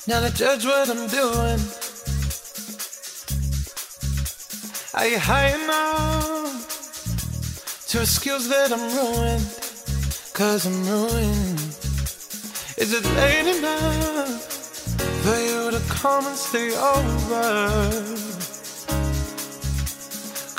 now 0.07 0.21
to 0.21 0.31
judge 0.35 0.65
what 0.67 0.89
I'm 0.89 1.09
doing? 1.09 1.61
Are 4.93 5.07
you 5.07 5.19
high 5.19 5.55
enough 5.55 6.67
to 7.89 8.01
excuse 8.01 8.49
that 8.49 8.73
I'm 8.73 8.91
ruined? 8.95 9.47
Cause 10.35 10.67
I'm 10.67 10.85
ruined. 10.87 11.61
Is 12.77 12.93
it 12.93 13.05
late 13.15 13.47
enough 13.59 14.43
for 15.23 15.37
you 15.39 15.71
to 15.71 15.81
come 15.89 16.27
and 16.27 16.37
stay 16.37 16.75
over? 16.77 18.30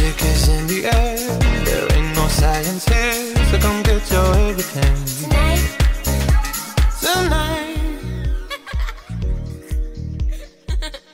Magic 0.00 0.22
is 0.24 0.48
in 0.48 0.66
the 0.66 0.86
air, 0.86 1.18
there 1.66 1.92
ain't 1.92 2.16
no 2.16 2.26
science 2.28 2.88
here, 2.88 3.36
so 3.50 3.58
come 3.58 3.82
get 3.82 4.10
your 4.10 4.34
everything. 4.48 5.04
Tonight. 5.20 5.76
Tonight, 7.02 7.76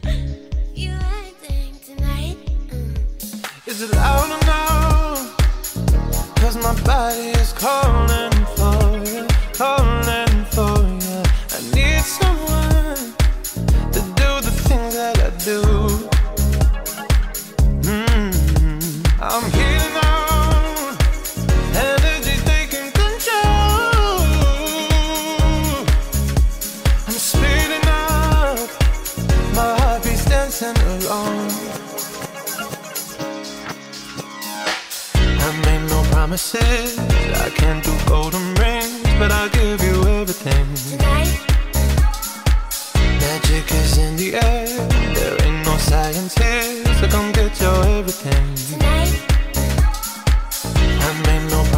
you 0.74 0.92
are 0.92 1.30
dying 1.42 1.76
tonight. 1.84 2.38
Mm. 2.68 3.66
Is 3.66 3.82
it 3.82 3.90
loud 3.92 4.30
enough? 4.40 5.36
Cause 6.36 6.56
my 6.56 6.80
body 6.84 7.30
is 7.40 7.52
calling 7.54 8.25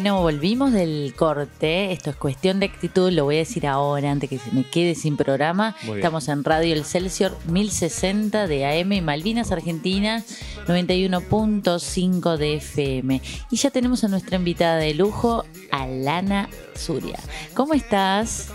Bueno, 0.00 0.22
volvimos 0.22 0.72
del 0.72 1.12
corte. 1.16 1.90
Esto 1.90 2.10
es 2.10 2.16
cuestión 2.16 2.60
de 2.60 2.66
actitud. 2.66 3.10
Lo 3.10 3.24
voy 3.24 3.34
a 3.34 3.38
decir 3.38 3.66
ahora, 3.66 4.12
antes 4.12 4.30
que 4.30 4.38
se 4.38 4.52
me 4.52 4.62
quede 4.62 4.94
sin 4.94 5.16
programa. 5.16 5.74
Estamos 5.92 6.28
en 6.28 6.44
Radio 6.44 6.72
El 6.72 6.84
Celsior 6.84 7.36
1060 7.48 8.46
de 8.46 8.64
AM 8.64 8.92
y 8.92 9.00
Malvinas, 9.00 9.50
Argentina, 9.50 10.22
91.5 10.68 12.36
de 12.36 12.54
FM. 12.54 13.20
Y 13.50 13.56
ya 13.56 13.70
tenemos 13.70 14.04
a 14.04 14.08
nuestra 14.08 14.36
invitada 14.36 14.76
de 14.76 14.94
lujo, 14.94 15.44
Alana 15.72 16.48
Zuria. 16.76 17.18
¿Cómo 17.54 17.74
estás? 17.74 18.50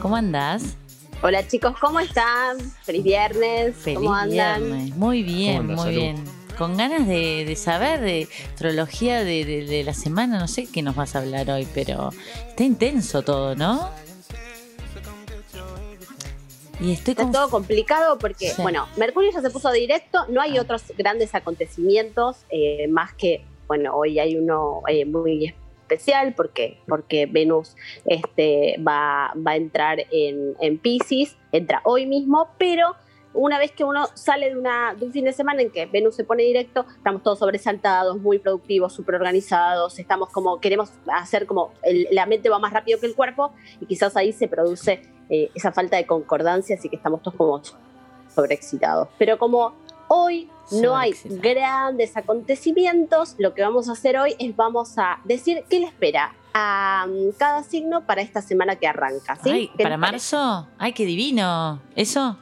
¿Cómo 0.00 0.14
andás? 0.14 0.76
Hola 1.22 1.44
chicos, 1.48 1.74
¿cómo 1.80 1.98
están? 1.98 2.58
Feliz 2.84 3.02
viernes, 3.02 3.74
Feliz 3.74 3.98
¿cómo 3.98 4.14
andan? 4.14 4.62
viernes. 4.62 4.96
Muy 4.96 5.24
bien, 5.24 5.56
¿Cómo 5.56 5.72
andas, 5.72 5.86
muy 5.86 5.94
Salud? 5.94 6.00
bien. 6.04 6.43
Con 6.58 6.76
ganas 6.76 7.06
de, 7.08 7.44
de 7.44 7.56
saber 7.56 8.00
de 8.00 8.28
astrología 8.52 9.24
de, 9.24 9.44
de- 9.44 9.64
de 9.66 9.84
la 9.84 9.94
semana, 9.94 10.38
no 10.38 10.46
sé 10.48 10.66
qué 10.70 10.82
nos 10.82 10.94
vas 10.94 11.16
a 11.16 11.18
hablar 11.20 11.50
hoy, 11.50 11.66
pero 11.74 12.10
está 12.48 12.62
intenso 12.64 13.22
todo, 13.22 13.54
¿no? 13.56 13.90
Y 16.80 16.92
estoy 16.92 17.12
Está 17.12 17.30
todo 17.30 17.50
complicado 17.50 18.18
porque, 18.18 18.50
Sí. 18.50 18.60
bueno, 18.62 18.86
Mercurio 18.96 19.30
ya 19.32 19.40
se 19.40 19.50
puso 19.50 19.70
directo, 19.70 20.26
no 20.28 20.40
hay 20.40 20.58
otros 20.58 20.82
grandes 20.98 21.34
acontecimientos, 21.34 22.38
eh, 22.50 22.88
más 22.88 23.14
que, 23.14 23.44
bueno, 23.68 23.94
hoy 23.96 24.18
hay 24.18 24.36
uno 24.36 24.82
eh, 24.88 25.04
muy 25.04 25.54
especial 25.82 26.34
porque, 26.34 26.78
porque 26.88 27.26
Venus 27.26 27.76
este, 28.06 28.76
va, 28.86 29.32
va 29.36 29.52
a 29.52 29.56
entrar 29.56 30.00
en, 30.10 30.54
en 30.60 30.78
Pisces, 30.78 31.36
entra 31.52 31.80
hoy 31.84 32.06
mismo, 32.06 32.48
pero 32.58 32.96
una 33.34 33.58
vez 33.58 33.72
que 33.72 33.84
uno 33.84 34.06
sale 34.14 34.50
de, 34.50 34.56
una, 34.58 34.94
de 34.94 35.06
un 35.06 35.12
fin 35.12 35.24
de 35.24 35.32
semana 35.32 35.60
en 35.62 35.70
que 35.70 35.86
Venus 35.86 36.14
se 36.16 36.24
pone 36.24 36.42
directo, 36.44 36.86
estamos 36.96 37.22
todos 37.22 37.38
sobresaltados, 37.40 38.18
muy 38.18 38.38
productivos, 38.38 38.92
súper 38.92 39.16
organizados, 39.16 39.98
estamos 39.98 40.30
como, 40.30 40.60
queremos 40.60 40.90
hacer 41.12 41.46
como, 41.46 41.72
el- 41.82 42.08
la 42.10 42.26
mente 42.26 42.48
va 42.48 42.58
más 42.58 42.72
rápido 42.72 42.98
que 43.00 43.06
el 43.06 43.14
cuerpo 43.14 43.52
y 43.80 43.86
quizás 43.86 44.16
ahí 44.16 44.32
se 44.32 44.48
produce 44.48 45.02
eh, 45.30 45.50
esa 45.54 45.72
falta 45.72 45.96
de 45.96 46.06
concordancia, 46.06 46.76
así 46.76 46.88
que 46.88 46.96
estamos 46.96 47.22
todos 47.22 47.36
como 47.36 47.60
sobreexcitados. 48.34 49.08
Pero 49.18 49.38
como 49.38 49.74
hoy 50.08 50.48
no 50.72 50.96
hay 50.96 51.14
grandes 51.24 52.16
acontecimientos, 52.16 53.34
lo 53.38 53.54
que 53.54 53.62
vamos 53.62 53.88
a 53.88 53.92
hacer 53.92 54.18
hoy 54.18 54.34
es 54.38 54.54
vamos 54.56 54.98
a 54.98 55.18
decir 55.24 55.64
qué 55.68 55.80
le 55.80 55.86
espera 55.86 56.34
a 56.52 57.06
mm, 57.08 57.32
cada 57.38 57.62
signo 57.62 58.06
para 58.06 58.22
esta 58.22 58.40
semana 58.42 58.76
que 58.76 58.86
arranca. 58.86 59.36
¿sí? 59.36 59.50
Ay, 59.50 59.70
¿Qué 59.76 59.82
¿Para 59.82 59.96
marzo? 59.96 60.68
¡Ay, 60.78 60.92
qué 60.92 61.04
divino! 61.04 61.80
¿Eso? 61.96 62.36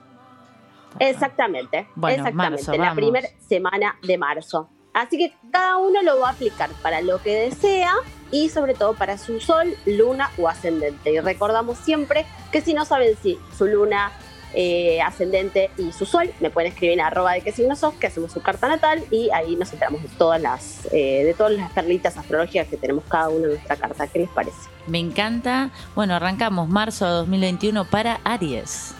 Exactamente, 0.99 1.87
Bueno, 1.95 2.17
exactamente, 2.17 2.65
marzo, 2.65 2.83
la 2.83 2.95
primera 2.95 3.29
semana 3.47 3.97
de 4.03 4.19
marzo. 4.19 4.69
Así 4.95 5.17
que 5.17 5.33
cada 5.51 5.79
uno 5.79 6.03
lo 6.03 6.21
va 6.21 6.29
a 6.29 6.33
aplicar 6.33 6.69
para 6.83 7.01
lo 7.01 7.23
que 7.23 7.35
desea 7.35 7.93
y 8.31 8.51
sobre 8.51 8.75
todo 8.75 8.95
para 8.95 9.17
su 9.17 9.41
sol, 9.41 9.75
luna 9.87 10.31
o 10.37 10.49
ascendente. 10.49 11.13
Y 11.13 11.21
recordamos 11.21 11.79
siempre 11.79 12.27
que 12.51 12.61
si 12.61 12.75
no 12.75 12.85
saben 12.85 13.17
si 13.23 13.39
su 13.57 13.67
luna 13.67 14.13
eh, 14.55 15.01
ascendente 15.01 15.71
y 15.79 15.93
su 15.93 16.05
sol. 16.05 16.31
Me 16.41 16.51
pueden 16.51 16.73
escribir 16.73 16.99
en 16.99 17.05
arroba 17.05 17.33
de 17.33 17.41
qué 17.41 17.53
signo 17.53 17.75
sos, 17.75 17.95
que 17.95 18.07
hacemos 18.07 18.33
su 18.33 18.43
carta 18.43 18.69
natal 18.69 19.03
y 19.11 19.31
ahí 19.31 19.57
nos 19.57 19.73
enteramos 19.73 20.03
de 20.03 20.09
todas 20.11 20.43
las, 20.43 20.87
eh, 20.93 21.25
de 21.25 21.33
todas 21.33 21.53
las 21.53 21.73
perlitas 21.73 22.19
astrológicas 22.19 22.69
que 22.69 22.77
tenemos 22.77 23.05
cada 23.09 23.31
uno 23.31 23.45
en 23.45 23.51
nuestra 23.53 23.77
carta. 23.77 24.07
¿Qué 24.07 24.19
les 24.19 24.29
parece? 24.29 24.59
Me 24.87 24.99
encanta. 24.99 25.71
Bueno, 25.95 26.15
arrancamos 26.15 26.69
marzo 26.69 27.07
de 27.07 27.13
2021 27.13 27.87
para 27.87 28.21
Aries. 28.25 28.95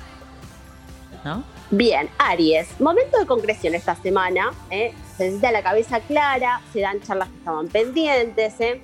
¿No? 1.25 1.45
Bien, 1.75 2.11
Aries, 2.19 2.79
momento 2.81 3.19
de 3.19 3.25
concreción 3.27 3.75
esta 3.75 3.95
semana. 3.97 4.51
¿eh? 4.71 4.93
Se 5.17 5.25
necesita 5.25 5.51
la 5.53 5.63
cabeza 5.63 6.01
clara, 6.01 6.61
se 6.71 6.81
dan 6.81 7.01
charlas 7.01 7.29
que 7.31 7.37
estaban 7.39 7.69
pendientes. 7.69 8.61
¿eh? 8.61 8.83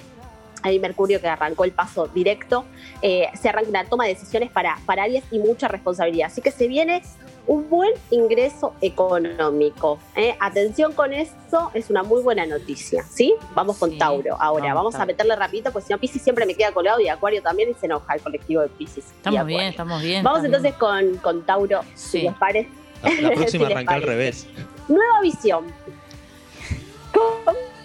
Hay 0.63 0.79
Mercurio 0.79 1.21
que 1.21 1.29
arrancó 1.29 1.65
el 1.65 1.73
paso 1.73 2.09
directo. 2.09 2.65
eh, 3.03 3.29
se 3.39 3.51
arranca 3.51 3.69
una 3.69 3.85
toma 3.85 4.05
de 4.07 4.15
decisiones 4.15 4.51
para, 4.51 4.79
para 4.87 5.03
Aries 5.03 5.25
y 5.31 5.39
mucha 5.39 5.69
responsabilidad. 5.69 6.29
Así 6.29 6.41
que 6.41 6.51
se 6.51 6.67
viene 6.67 7.03
un 7.47 7.69
buen 7.71 7.93
ingreso 8.11 8.75
económico. 8.81 9.99
¿eh? 10.17 10.35
Atención 10.41 10.93
con 10.95 11.13
eso, 11.13 11.71
es 11.75 11.91
una 11.91 12.03
muy 12.03 12.23
buena 12.23 12.45
noticia. 12.47 13.03
¿sí? 13.05 13.35
Vamos 13.55 13.77
con 13.77 13.91
Sí, 13.91 13.99
Tauro. 13.99 14.37
Ahora, 14.41 14.73
vamos, 14.75 14.95
a 14.95 15.05
meterle 15.07 15.37
rapidito, 15.37 15.73
pues 15.73 15.85
si 15.85 15.93
no, 15.93 15.99
Pisces 15.99 16.23
siempre 16.23 16.45
me 16.47 16.55
queda 16.55 16.73
colgado 16.73 17.01
y 17.01 17.09
Acuario 17.09 17.43
también 17.43 17.71
y 17.71 17.75
se 17.75 17.85
enoja 17.87 18.15
el 18.15 18.21
colectivo 18.23 18.63
de 18.63 18.69
Pisces. 18.69 19.05
Estamos 19.05 19.45
bien, 19.47 19.61
estamos 19.63 20.03
bien. 20.03 20.25
Vamos 20.25 20.43
entonces 20.45 20.73
con, 20.75 21.17
con 21.19 21.43
Tauro, 21.45 21.83
Sí. 21.95 22.19
si 22.19 22.23
les 22.23 22.35
parece. 22.35 22.71
La, 23.03 23.11
la 23.29 23.31
próxima 23.35 23.67
Si 23.67 23.73
arranca 23.73 23.95
al 23.95 24.03
revés. 24.03 24.47
Nueva 24.89 25.21
visión. 25.23 25.65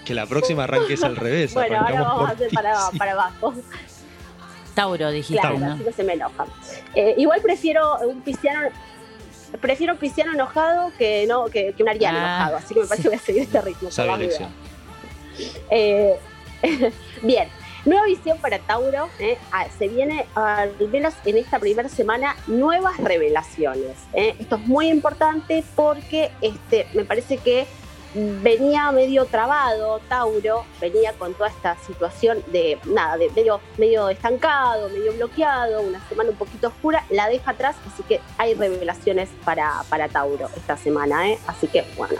Que 0.05 0.13
la 0.13 0.25
próxima 0.25 0.65
arranque 0.65 0.93
es 0.93 1.03
al 1.03 1.15
revés. 1.15 1.53
Bueno, 1.53 1.79
ahora 1.79 2.01
vamos 2.01 2.13
a 2.15 2.19
por 2.19 2.35
hacer 2.35 2.49
para, 2.51 2.75
para 2.97 3.11
abajo. 3.13 3.53
Tauro, 4.75 5.11
dijiste, 5.11 5.39
Claro, 5.39 5.59
¿no? 5.59 5.73
así 5.73 5.83
no 5.83 5.91
se 5.91 6.03
me 6.03 6.13
enoja. 6.13 6.45
Eh, 6.95 7.13
igual 7.17 7.41
prefiero 7.41 7.99
un 7.99 8.21
pisciano. 8.21 8.69
Prefiero 9.61 9.93
un 9.93 9.99
pisciano 9.99 10.33
enojado 10.33 10.91
que 10.97 11.27
no 11.27 11.45
que, 11.45 11.73
que 11.73 11.83
un 11.83 11.89
ariano 11.89 12.17
Ah, 12.19 12.21
enojado, 12.47 12.57
así 12.57 12.73
que 12.73 12.79
me 12.81 12.87
parece 12.87 13.03
que 13.03 13.09
voy 13.09 13.17
a 13.17 13.21
seguir 13.21 13.41
este 13.43 13.61
ritmo. 13.61 13.89
Las 13.95 14.19
elección. 14.19 14.49
Eh, 15.69 16.15
bien, 17.21 17.49
nueva 17.85 18.05
visión 18.05 18.37
para 18.39 18.59
Tauro. 18.59 19.09
eh. 19.19 19.37
Ah, 19.51 19.67
se 19.77 19.87
viene, 19.87 20.25
al 20.35 20.73
menos 20.91 21.13
en 21.25 21.37
esta 21.37 21.59
primera 21.59 21.89
semana, 21.89 22.35
nuevas 22.47 22.97
revelaciones. 22.97 23.97
eh. 24.13 24.35
Esto 24.39 24.55
es 24.55 24.67
muy 24.67 24.87
importante 24.87 25.63
porque 25.75 26.31
este, 26.41 26.87
me 26.93 27.05
parece 27.05 27.37
que 27.37 27.65
venía 28.15 28.91
medio 28.91 29.25
trabado 29.25 29.99
Tauro, 30.07 30.65
venía 30.79 31.13
con 31.13 31.33
toda 31.33 31.49
esta 31.49 31.75
situación 31.77 32.43
de 32.51 32.77
nada, 32.85 33.17
de 33.17 33.29
medio, 33.31 33.59
medio 33.79 34.07
estancado, 34.09 34.87
medio 34.89 35.13
bloqueado, 35.13 35.81
una 35.81 35.99
semana 36.07 36.29
un 36.29 36.35
poquito 36.35 36.67
oscura, 36.67 37.03
la 37.09 37.27
deja 37.27 37.51
atrás, 37.51 37.75
así 37.91 38.03
que 38.03 38.21
hay 38.37 38.53
revelaciones 38.53 39.29
para, 39.43 39.83
para 39.89 40.09
Tauro 40.09 40.47
esta 40.55 40.77
semana, 40.77 41.27
¿eh? 41.29 41.39
así 41.47 41.67
que 41.67 41.83
bueno. 41.97 42.19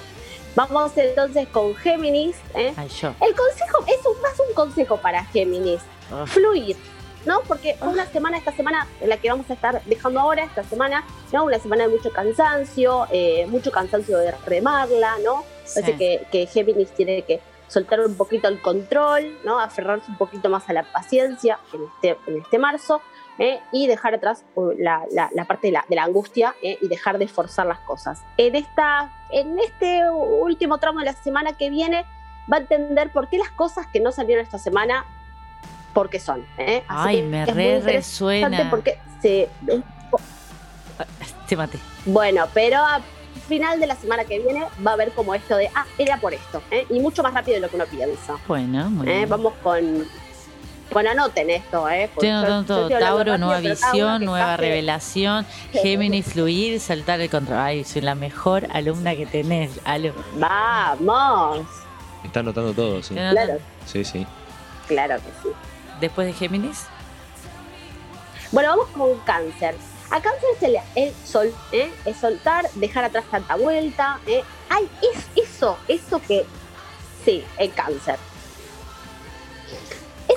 Vamos 0.56 0.92
entonces 0.98 1.48
con 1.48 1.76
Géminis. 1.76 2.36
¿eh? 2.56 2.74
Ay, 2.78 2.88
yo. 2.90 3.10
El 3.22 3.36
consejo 3.36 3.84
es 3.88 4.06
un- 4.06 4.22
más 4.22 4.40
un 4.48 4.54
consejo 4.54 4.98
para 4.98 5.26
Géminis, 5.26 5.82
Ah. 6.12 6.26
fluir, 6.28 6.78
¿no? 7.26 7.42
Porque 7.48 7.76
una 7.82 8.06
semana, 8.06 8.38
esta 8.38 8.52
semana, 8.52 8.88
en 9.02 9.10
la 9.10 9.18
que 9.18 9.30
vamos 9.30 9.50
a 9.50 9.54
estar 9.54 9.82
dejando 9.86 10.20
ahora, 10.20 10.44
esta 10.44 10.64
semana, 10.64 11.04
¿no? 11.32 11.46
Una 11.46 11.58
semana 11.60 11.88
de 11.88 11.90
mucho 11.90 12.12
cansancio, 12.12 13.08
eh, 13.12 13.46
mucho 13.48 13.72
cansancio 13.72 14.18
de 14.20 14.32
remarla, 14.46 15.16
¿no? 15.24 15.44
Parece 15.74 15.94
Sí. 15.94 15.98
que, 15.98 16.28
que 16.32 16.46
Géminis 16.48 16.92
tiene 16.92 17.24
que 17.24 17.42
soltar 17.68 18.02
un 18.02 18.16
poquito 18.16 18.48
el 18.48 18.62
control, 18.62 19.36
¿no? 19.44 19.60
Aferrarse 19.60 20.12
un 20.12 20.18
poquito 20.18 20.50
más 20.50 20.70
a 20.70 20.74
la 20.74 20.84
paciencia 20.84 21.58
en 21.74 21.84
este, 21.86 22.18
en 22.28 22.38
este 22.42 22.60
marzo. 22.60 23.02
¿Eh? 23.40 23.60
y 23.72 23.88
dejar 23.88 24.14
atrás 24.14 24.44
la, 24.78 25.04
la- 25.12 25.30
la 25.34 25.46
parte 25.46 25.68
de 25.68 25.74
la, 25.74 25.86
de 25.90 25.96
la 25.96 26.04
angustia 26.04 26.54
¿eh? 26.62 26.78
y 26.82 26.88
dejar 26.88 27.18
de 27.18 27.28
forzar 27.28 27.66
las 27.66 27.80
cosas. 27.80 28.22
En, 28.38 28.56
esta, 28.56 29.10
en 29.32 29.58
este 29.60 30.02
último 30.10 30.78
tramo 30.78 31.00
de 31.00 31.06
la 31.06 31.14
semana 31.14 31.54
que 31.54 31.70
viene 31.70 32.06
va 32.52 32.58
a 32.58 32.60
entender 32.60 33.12
por 33.12 33.30
qué 33.30 33.38
las 33.38 33.50
cosas 33.52 33.88
que 33.88 34.00
no 34.00 34.12
salieron 34.12 34.44
esta 34.44 34.58
semana, 34.60 35.06
por 35.94 36.10
qué 36.10 36.20
son. 36.20 36.46
¿eh? 36.58 36.84
Así 36.88 37.10
Ay, 37.10 37.16
que 37.18 37.24
me 37.28 37.46
re 37.46 37.80
resuena. 37.82 38.70
Porque 38.70 39.00
se, 39.22 39.50
Te 41.48 41.56
maté. 41.58 41.78
bueno, 42.06 42.46
pero 42.54 42.78
a 42.78 43.02
final 43.48 43.80
de 43.80 43.88
la 43.88 43.96
semana 43.96 44.24
que 44.26 44.40
viene 44.40 44.66
va 44.86 44.92
a 44.92 44.94
haber 44.94 45.12
como 45.12 45.36
esto 45.36 45.58
de, 45.58 45.70
ah, 45.76 45.86
era 45.98 46.18
por 46.18 46.34
esto, 46.34 46.62
¿eh? 46.72 46.86
y 46.90 47.00
mucho 47.00 47.22
más 47.24 47.34
rápido 47.34 47.56
de 47.56 47.62
lo 47.62 47.70
que 47.70 47.76
uno 47.76 47.86
piensa. 47.86 48.36
Bueno, 48.48 48.90
muy 48.90 49.08
¿eh? 49.10 49.18
bien. 49.18 49.30
Vamos 49.30 49.54
con, 49.62 50.08
bueno, 50.94 51.12
anoten 51.12 51.50
esto, 51.50 51.90
¿eh? 51.90 52.10
yo- 52.22 52.30
anotando 52.32 52.90
yo 52.90 52.98
todo. 52.98 53.00
Tauro, 53.00 53.38
nueva 53.38 53.60
visión, 53.60 54.24
nueva 54.26 54.56
revelación. 54.58 55.46
Géminis, 55.74 56.26
fluir, 56.28 56.80
saltar 56.80 57.20
el 57.22 57.30
control. 57.30 57.58
Ay, 57.60 57.84
soy 57.84 58.02
la 58.02 58.16
mejor 58.16 58.68
alumna 58.72 59.16
que 59.16 59.26
tenés. 59.26 59.80
Aló. 59.86 60.14
Vamos, 60.36 61.66
Está 62.24 62.40
anotando 62.40 62.74
todo, 62.74 63.04
sí. 63.04 63.14
Claro, 63.16 63.58
Sí, 63.86 64.06
sí. 64.06 64.26
claro 64.88 65.16
que 65.18 65.30
sí. 65.44 65.50
Después 66.00 66.28
de 66.28 66.34
Géminis, 66.34 66.86
Bueno, 68.52 68.70
vamos 68.70 68.88
con 68.90 69.18
cáncer. 69.26 69.76
A 70.12 70.22
cáncer 70.22 70.50
es 70.56 70.64
el, 70.64 70.78
el 70.96 71.14
sol, 71.26 71.54
¿eh? 71.72 71.92
es 72.06 72.18
soltar, 72.18 72.70
dejar 72.76 73.04
atrás 73.06 73.26
tanta 73.32 73.56
vuelta. 73.56 74.20
¿eh? 74.28 74.44
Ay, 74.70 74.88
es 75.12 75.26
eso, 75.50 75.78
eso 75.88 76.22
que. 76.22 76.46
Sí, 77.26 77.44
el 77.58 77.74
cáncer. 77.74 78.18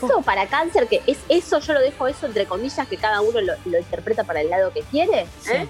Eso 0.03 0.23
para 0.23 0.47
cáncer, 0.47 0.89
que 0.89 1.03
es 1.07 1.19
eso, 1.29 1.59
yo 1.61 1.73
lo 1.75 1.81
dejo 1.81 2.07
eso 2.07 2.27
entre 2.27 2.47
comillas, 2.47 2.87
que 2.89 2.97
cada 2.97 3.21
uno 3.21 3.41
lo, 3.41 3.55
lo 3.65 3.79
interpreta 3.79 4.25
para 4.25 4.41
el 4.41 4.51
lado 4.51 4.73
que 4.73 4.83
quiere. 4.83 5.27
¿eh? 5.51 5.69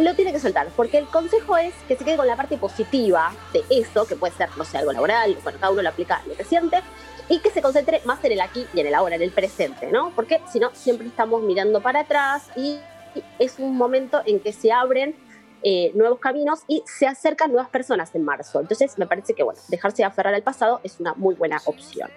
Lo 0.00 0.14
tiene 0.14 0.32
que 0.32 0.40
soltar, 0.40 0.68
porque 0.76 0.98
el 0.98 1.06
consejo 1.06 1.56
es 1.56 1.74
que 1.88 1.96
se 1.96 2.04
quede 2.04 2.16
con 2.16 2.26
la 2.26 2.36
parte 2.36 2.58
positiva 2.58 3.32
de 3.52 3.64
eso, 3.70 4.06
que 4.06 4.16
puede 4.16 4.34
ser, 4.34 4.50
no 4.56 4.64
sé, 4.64 4.78
algo 4.78 4.92
laboral, 4.92 5.36
bueno, 5.42 5.58
cada 5.58 5.72
uno 5.72 5.82
lo 5.82 5.88
aplica 5.88 6.22
lo 6.26 6.34
que 6.34 6.44
siente, 6.44 6.82
y 7.28 7.38
que 7.38 7.50
se 7.50 7.62
concentre 7.62 8.02
más 8.04 8.22
en 8.24 8.32
el 8.32 8.40
aquí 8.40 8.66
y 8.74 8.80
en 8.80 8.86
el 8.86 8.94
ahora, 8.94 9.16
en 9.16 9.22
el 9.22 9.30
presente, 9.30 9.90
¿no? 9.90 10.12
Porque 10.14 10.40
si 10.52 10.60
no, 10.60 10.70
siempre 10.74 11.06
estamos 11.06 11.42
mirando 11.42 11.80
para 11.80 12.00
atrás 12.00 12.50
y 12.56 12.78
es 13.38 13.58
un 13.58 13.76
momento 13.76 14.22
en 14.26 14.40
que 14.40 14.52
se 14.52 14.72
abren 14.72 15.16
eh, 15.62 15.92
nuevos 15.94 16.18
caminos 16.18 16.60
y 16.66 16.82
se 16.86 17.06
acercan 17.06 17.52
nuevas 17.52 17.70
personas 17.70 18.14
en 18.14 18.24
marzo. 18.24 18.60
Entonces, 18.60 18.98
me 18.98 19.06
parece 19.06 19.34
que, 19.34 19.42
bueno, 19.42 19.60
dejarse 19.68 19.98
de 19.98 20.04
aferrar 20.04 20.34
al 20.34 20.42
pasado 20.42 20.80
es 20.82 20.98
una 20.98 21.14
muy 21.14 21.34
buena 21.34 21.60
opción. 21.64 22.10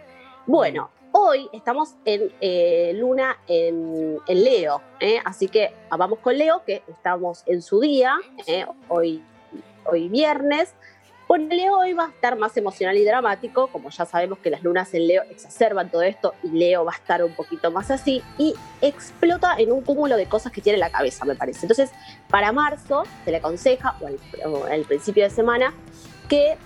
Bueno, 0.47 0.89
hoy 1.18 1.49
estamos 1.53 1.95
en 2.03 2.30
eh, 2.41 2.91
Luna 2.95 3.38
en, 3.47 4.20
Leo, 4.28 4.82
¿eh? 4.99 5.20
así 5.24 5.47
que 5.47 5.74
vamos 5.89 6.20
con 6.20 6.38
Leo, 6.38 6.63
que 6.66 6.84
estamos 6.89 7.43
en 7.45 7.61
su 7.61 7.80
día, 7.80 8.18
¿eh? 8.47 8.66
hoy, 8.89 9.24
hoy 9.86 10.09
viernes. 10.09 10.74
Bueno, 11.30 11.55
Leo 11.55 11.78
hoy 11.78 11.93
va 11.93 12.07
a 12.07 12.09
estar 12.09 12.38
más 12.38 12.57
emocional 12.57 12.97
y 12.97 13.05
dramático, 13.05 13.68
como 13.68 13.89
ya 13.91 14.05
sabemos 14.05 14.39
que 14.39 14.49
las 14.49 14.61
lunas 14.61 14.93
en 14.93 15.07
Leo 15.07 15.24
exacerban 15.30 15.89
todo 15.89 16.01
esto 16.01 16.34
y 16.43 16.49
Leo 16.49 16.84
va 16.84 16.91
a 16.91 16.95
estar 16.95 17.24
un 17.24 17.34
poquito 17.34 17.72
más 17.72 17.91
así 17.91 18.22
y 18.38 18.53
explota 18.82 19.55
en 19.57 19.72
un 19.72 19.82
cúmulo 19.82 20.18
de 20.18 20.26
cosas 20.28 20.51
que 20.51 20.59
tiene 20.59 20.76
en 20.76 20.82
la 20.82 20.89
cabeza, 20.89 21.24
me 21.24 21.36
parece. 21.36 21.61
Entonces, 21.61 21.91
para 22.30 22.51
marzo 22.51 23.03
se 23.24 23.32
le 23.32 23.38
aconseja, 23.38 23.95
o 24.01 24.07
al, 24.07 24.20
o 24.45 24.66
al 24.66 24.82
principio 24.82 25.24
de 25.24 25.30
semana, 25.30 25.74
que 26.28 26.57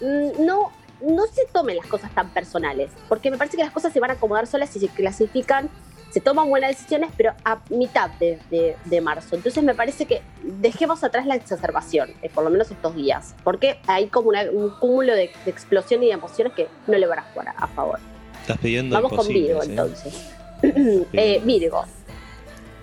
mm, 0.00 0.44
no, 0.44 0.72
no 1.06 1.26
se 1.26 1.42
tomen 1.52 1.76
las 1.76 1.86
cosas 1.86 2.14
tan 2.14 2.30
personales, 2.30 2.90
porque 3.08 3.30
me 3.30 3.36
parece 3.38 3.56
que 3.56 3.62
las 3.64 3.72
cosas 3.72 3.92
se 3.92 4.00
van 4.00 4.10
a 4.10 4.14
acomodar 4.14 4.46
solas 4.46 4.74
y 4.76 4.80
se 4.80 4.88
clasifican, 4.88 5.68
se 6.10 6.20
toman 6.20 6.48
buenas 6.48 6.70
decisiones, 6.70 7.10
pero 7.16 7.32
a 7.44 7.58
mitad 7.70 8.08
de, 8.20 8.38
de- 8.50 8.76
de 8.84 9.00
marzo. 9.00 9.34
Entonces 9.34 9.62
me 9.64 9.74
parece 9.74 10.06
que 10.06 10.22
dejemos 10.42 11.02
atrás 11.02 11.26
la 11.26 11.34
exacerbación, 11.34 12.10
eh, 12.22 12.30
por 12.32 12.44
lo 12.44 12.50
menos 12.50 12.70
estos 12.70 12.94
días, 12.94 13.34
porque 13.42 13.78
hay 13.86 14.06
como 14.08 14.28
una- 14.28 14.48
un 14.50 14.70
cúmulo 14.78 15.12
de, 15.14 15.30
de 15.44 15.50
explosión 15.50 16.02
y 16.02 16.06
de 16.06 16.12
emociones 16.12 16.52
que 16.54 16.68
no 16.86 16.96
le 16.96 17.06
van 17.06 17.18
a 17.18 17.22
jugar 17.32 17.48
a, 17.48 17.64
a 17.64 17.66
favor. 17.68 17.98
Estás 18.40 18.58
pidiendo 18.58 18.94
Vamos 18.94 19.12
con 19.12 19.26
Virgo 19.26 19.62
¿eh? 19.62 19.66
entonces. 19.66 20.30
Eh, 21.12 21.42
Virgo. 21.44 21.84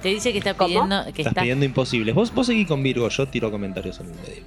te 0.04 0.10
dice 0.10 0.32
que 0.32 0.38
está 0.40 0.54
pidiendo. 0.56 1.04
Que 1.06 1.10
Estás 1.22 1.28
está, 1.28 1.42
pidiendo 1.42 1.66
imposibles. 1.66 2.14
Vos, 2.14 2.34
vos 2.34 2.46
seguís 2.48 2.68
con 2.68 2.84
Virgo, 2.84 3.08
yo 3.10 3.28
tiro 3.28 3.50
comentarios 3.50 4.00
en 4.02 4.08
el 4.08 4.16
medio. 4.16 4.44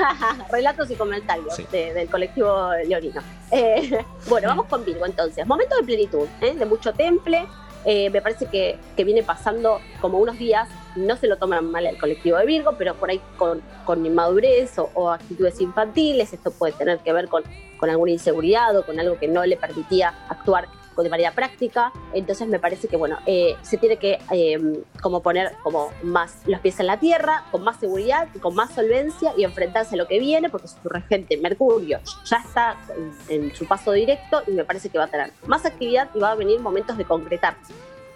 Relatos 0.52 0.90
y 0.90 0.94
comentarios 0.96 1.54
Sí. 1.54 1.66
de- 1.70 1.92
del 1.94 2.08
colectivo 2.08 2.70
leonino. 2.86 3.20
Eh, 3.50 4.04
bueno, 4.28 4.48
vamos 4.48 4.66
con 4.66 4.84
Virgo 4.84 5.06
entonces. 5.06 5.46
Momento 5.46 5.76
de 5.76 5.82
plenitud, 5.84 6.26
¿eh? 6.40 6.54
de 6.54 6.66
mucho 6.66 6.92
temple. 6.92 7.46
Eh, 7.86 8.10
me 8.10 8.20
parece 8.20 8.44
que, 8.46 8.78
que 8.94 9.04
viene 9.04 9.22
pasando 9.22 9.80
como 10.02 10.18
unos 10.18 10.38
días, 10.38 10.68
no 10.96 11.16
se 11.16 11.26
lo 11.26 11.38
toman 11.38 11.70
mal 11.70 11.86
el 11.86 11.96
colectivo 11.96 12.36
de 12.36 12.44
Virgo, 12.44 12.74
pero 12.76 12.94
por 12.94 13.08
ahí 13.08 13.20
con, 13.38 13.62
con 13.86 14.04
inmadurez 14.04 14.78
o, 14.78 14.90
o 14.92 15.10
actitudes 15.10 15.58
infantiles, 15.62 16.30
esto 16.34 16.50
puede 16.50 16.74
tener 16.74 16.98
que 16.98 17.12
ver 17.14 17.28
con, 17.28 17.42
con 17.78 17.88
alguna 17.88 18.10
inseguridad 18.12 18.76
o 18.76 18.84
con 18.84 19.00
algo 19.00 19.18
que 19.18 19.28
no 19.28 19.46
le 19.46 19.56
permitía 19.56 20.12
actuar 20.28 20.68
de 20.96 21.08
manera 21.08 21.32
práctica. 21.32 21.92
Entonces 22.12 22.48
me 22.48 22.58
parece 22.58 22.88
que 22.88 22.96
bueno, 22.96 23.18
eh, 23.26 23.56
se 23.62 23.78
tiene 23.78 23.96
que 23.96 24.18
eh, 24.32 24.82
como 25.00 25.22
poner 25.22 25.52
como 25.62 25.90
más 26.02 26.42
los 26.46 26.60
pies 26.60 26.78
en 26.80 26.86
la 26.86 26.98
tierra, 26.98 27.44
con 27.50 27.62
más 27.64 27.78
seguridad, 27.78 28.28
con 28.40 28.54
más 28.54 28.74
solvencia 28.74 29.32
y 29.36 29.44
enfrentarse 29.44 29.94
a 29.94 29.98
lo 29.98 30.06
que 30.06 30.18
viene, 30.18 30.50
porque 30.50 30.68
su 30.68 30.88
regente 30.88 31.36
Mercurio 31.38 32.00
ya 32.24 32.36
está 32.36 32.76
en, 33.28 33.42
en 33.42 33.54
su 33.54 33.66
paso 33.66 33.92
directo 33.92 34.42
y 34.46 34.52
me 34.52 34.64
parece 34.64 34.88
que 34.88 34.98
va 34.98 35.04
a 35.04 35.08
tener 35.08 35.32
más 35.46 35.64
actividad 35.64 36.10
y 36.14 36.18
va 36.18 36.32
a 36.32 36.34
venir 36.34 36.60
momentos 36.60 36.96
de 36.96 37.04
concretar 37.04 37.56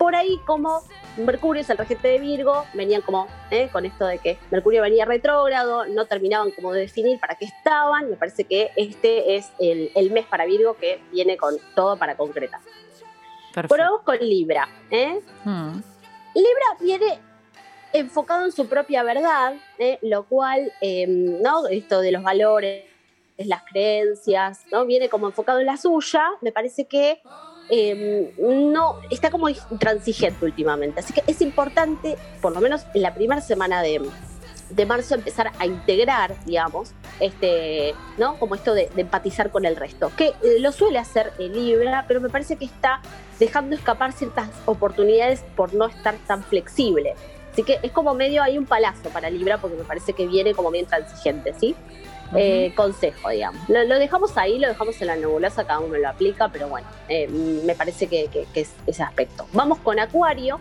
por 0.05 0.15
ahí 0.15 0.39
como 0.45 0.83
Mercurio 1.17 1.63
es 1.63 1.71
el 1.71 1.79
regente 1.79 2.09
de 2.09 2.19
Virgo, 2.19 2.67
venían 2.75 3.01
como 3.01 3.27
¿eh? 3.51 3.71
con 3.73 3.87
esto 3.87 4.05
de 4.05 4.19
que 4.19 4.37
Mercurio 4.51 4.83
venía 4.83 5.07
retrógrado, 5.07 5.87
no 5.87 6.05
terminaban 6.05 6.51
como 6.51 6.75
de 6.75 6.81
definir 6.81 7.19
para 7.19 7.37
qué 7.37 7.47
estaban, 7.47 8.11
me 8.11 8.17
parece 8.17 8.45
que 8.45 8.71
este 8.77 9.37
es 9.37 9.51
el, 9.59 10.11
mes 10.11 10.27
para 10.27 10.45
Virgo 10.45 10.77
que 10.77 11.01
viene 11.11 11.39
con 11.39 11.57
todo 11.75 11.97
para 11.97 12.19
concretar. 12.19 12.61
Perfecto. 13.55 13.75
Pero 13.75 13.85
vamos 13.85 14.03
con 14.03 14.19
Libra. 14.19 14.69
¿eh? 14.91 15.23
Hmm. 15.43 15.81
Libra 16.35 16.67
viene 16.81 17.19
enfocado 17.95 18.45
en 18.45 18.53
su 18.53 18.69
propia 18.69 19.03
verdad, 19.05 19.55
¿eh? 19.79 19.99
lo 20.03 20.25
cual, 20.25 20.71
em, 20.83 21.41
¿no? 21.41 21.67
Esto 21.67 22.03
de 22.03 22.13
los 22.13 22.23
valores, 22.23 22.85
las 23.39 23.63
creencias, 23.63 24.67
¿no? 24.71 24.85
Viene 24.85 25.09
como 25.09 25.29
enfocado 25.29 25.61
en 25.61 25.67
la 25.67 25.79
suya, 25.79 26.29
me 26.43 26.53
parece 26.53 26.85
que 26.85 27.23
Em, 27.71 28.29
no 28.39 29.01
está 29.11 29.31
como 29.31 29.49
intransigente 29.49 30.45
últimamente. 30.45 31.01
Así 31.01 31.13
que 31.13 31.23
es 31.27 31.41
importante, 31.41 32.17
por 32.41 32.53
lo 32.53 32.61
menos 32.61 32.85
en 32.95 33.03
la 33.03 33.15
primera 33.15 33.41
semana 33.41 33.83
de, 33.83 34.01
marzo, 34.87 35.15
empezar 35.15 35.53
a 35.59 35.67
integrar, 35.67 36.35
digamos, 36.45 36.93
este, 37.21 37.95
¿no? 38.19 38.39
Como 38.39 38.55
esto 38.55 38.75
de, 38.75 38.91
empatizar 38.97 39.51
con 39.51 39.65
el 39.65 39.77
resto. 39.77 40.13
Que 40.17 40.29
eh, 40.29 40.59
lo 40.59 40.73
suele 40.73 40.99
hacer 40.99 41.33
el 41.39 41.53
Libra, 41.53 42.05
pero 42.07 42.21
me 42.21 42.29
parece 42.29 42.57
que 42.57 42.67
está 42.67 43.01
dejando 43.39 43.75
escapar 43.75 44.13
ciertas 44.13 44.51
oportunidades 44.67 45.43
por 45.57 45.73
no 45.73 45.87
estar 45.87 46.17
tan 46.27 46.43
flexible. 46.45 47.15
Así 47.51 47.63
que 47.63 47.79
es 47.83 47.93
como 47.93 48.15
medio 48.15 48.43
hay 48.43 48.59
un 48.59 48.67
palazo 48.67 49.09
para 49.11 49.31
Libra 49.31 49.59
porque 49.59 49.77
me 49.77 49.85
parece 49.85 50.13
que 50.13 50.27
viene 50.27 50.55
como 50.55 50.71
bien 50.71 50.87
transigente, 50.87 51.55
¿sí? 51.59 51.77
Eh, 52.37 52.73
consejo, 52.75 53.29
digamos. 53.29 53.69
Lo, 53.69 53.99
dejamos 53.99 54.37
ahí, 54.37 54.59
lo 54.59 54.69
dejamos 54.69 55.01
en 55.01 55.07
la 55.07 55.17
nebulosa, 55.17 55.65
cada 55.65 55.81
uno 55.81 55.97
lo 55.97 56.09
aplica, 56.09 56.49
pero 56.49 56.69
bueno, 56.69 56.87
eh, 57.09 57.29
me 57.29 57.75
parece 57.75 58.07
que, 58.07 58.29
es 58.55 58.73
ese 58.87 59.03
aspecto. 59.03 59.47
Vamos 59.53 59.79
con 59.79 59.99
Acuario. 59.99 60.59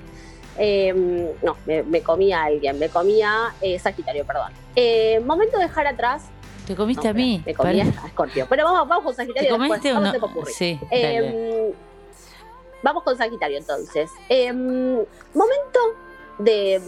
Em, 0.57 1.29
no, 1.41 1.57
me, 1.65 2.01
comía 2.01 2.43
alguien, 2.43 2.77
me 2.77 2.89
comía 2.89 3.53
Sagitario, 3.79 4.25
perdón. 4.25 4.51
Eh, 4.75 5.19
momento 5.25 5.57
de 5.57 5.63
dejar 5.63 5.87
atrás. 5.87 6.25
¿Te 6.67 6.75
comiste 6.75 7.07
a 7.07 7.13
mí? 7.13 7.41
Me 7.45 7.53
comía 7.53 7.85
a 8.03 8.09
Scorpio. 8.09 8.45
Pero 8.49 8.65
vamos, 8.65 8.87
vamos 8.87 9.05
con 9.05 9.15
Sagitario. 9.15 9.49
¿Te 9.49 9.57
comiste 9.57 9.93
Sí. 10.53 10.79
Em, 10.91 11.73
vamos 12.83 13.03
con 13.03 13.17
Sagitario 13.17 13.57
entonces. 13.57 14.11
Em, 14.29 14.93
momento 15.33 15.79
de 16.37 16.81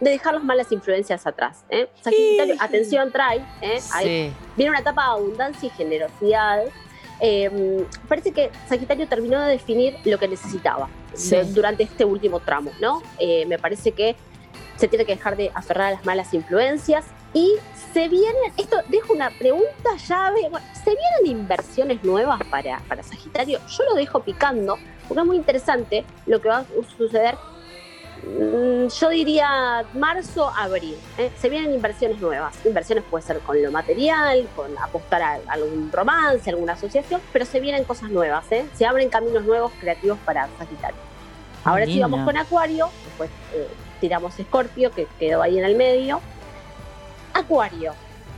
de 0.00 0.10
dejar 0.10 0.34
las 0.34 0.44
malas 0.44 0.70
influencias 0.72 1.26
atrás. 1.26 1.64
¿eh? 1.70 1.88
Sagitario, 2.00 2.56
atención, 2.58 3.12
trae. 3.12 3.44
¿eh? 3.60 4.32
viene 4.56 4.70
una 4.70 4.80
etapa 4.80 5.04
de 5.04 5.10
abundancia 5.10 5.66
y 5.66 5.70
generosidad. 5.70 6.64
Eh, 7.20 7.84
parece 8.08 8.32
que 8.32 8.50
Sagitario 8.68 9.06
terminó 9.08 9.40
de 9.40 9.52
definir 9.52 9.96
lo 10.04 10.18
que 10.18 10.28
necesitaba 10.28 10.88
durante 11.52 11.84
este 11.84 12.04
último 12.04 12.40
tramo, 12.40 12.70
¿no? 12.80 13.02
Eh, 13.18 13.46
me 13.46 13.58
parece 13.58 13.92
que 13.92 14.16
se 14.76 14.88
tiene 14.88 15.04
que 15.04 15.14
dejar 15.14 15.36
de 15.36 15.50
aferrar 15.54 15.88
a 15.88 15.90
las 15.92 16.04
malas 16.04 16.34
influencias 16.34 17.04
y 17.32 17.54
se 17.92 18.08
vienen, 18.08 18.52
esto 18.56 18.78
dejo 18.88 19.12
una 19.12 19.30
pregunta 19.30 19.96
llave, 20.08 20.50
¿se 20.72 20.90
vienen 20.90 21.38
inversiones 21.40 22.02
nuevas 22.02 22.40
para, 22.50 22.80
para 22.88 23.04
Sagitario? 23.04 23.60
Yo 23.68 23.84
lo 23.84 23.94
dejo 23.94 24.20
picando 24.20 24.76
porque 25.06 25.20
es 25.20 25.26
muy 25.26 25.36
interesante 25.36 26.04
lo 26.26 26.40
que 26.40 26.48
va 26.48 26.58
a 26.58 26.64
suceder 26.96 27.36
yo 28.88 29.08
diría 29.10 29.84
marzo, 29.94 30.50
abril. 30.56 30.96
¿eh? 31.18 31.30
Se 31.38 31.48
vienen 31.48 31.72
inversiones 31.72 32.20
nuevas. 32.20 32.54
Inversiones 32.64 33.04
puede 33.10 33.24
ser 33.24 33.38
con 33.40 33.62
lo 33.62 33.70
material, 33.70 34.46
con 34.54 34.76
apostar 34.78 35.22
a 35.22 35.40
algún 35.48 35.90
romance, 35.92 36.50
alguna 36.50 36.74
asociación, 36.74 37.20
pero 37.32 37.44
se 37.44 37.60
vienen 37.60 37.84
cosas 37.84 38.10
nuevas. 38.10 38.44
¿eh? 38.52 38.66
Se 38.74 38.86
abren 38.86 39.08
caminos 39.08 39.44
nuevos 39.44 39.72
creativos 39.80 40.18
para 40.24 40.48
Sagitario. 40.58 41.00
Ahora 41.64 41.86
sí 41.86 41.98
vamos 41.98 42.24
con 42.24 42.36
Acuario, 42.36 42.90
después 43.06 43.30
eh, 43.54 43.66
tiramos 44.00 44.38
Escorpio, 44.38 44.90
que 44.90 45.06
quedó 45.18 45.40
ahí 45.40 45.58
en 45.58 45.64
el 45.64 45.76
medio. 45.76 46.20
Acuario 47.32 47.94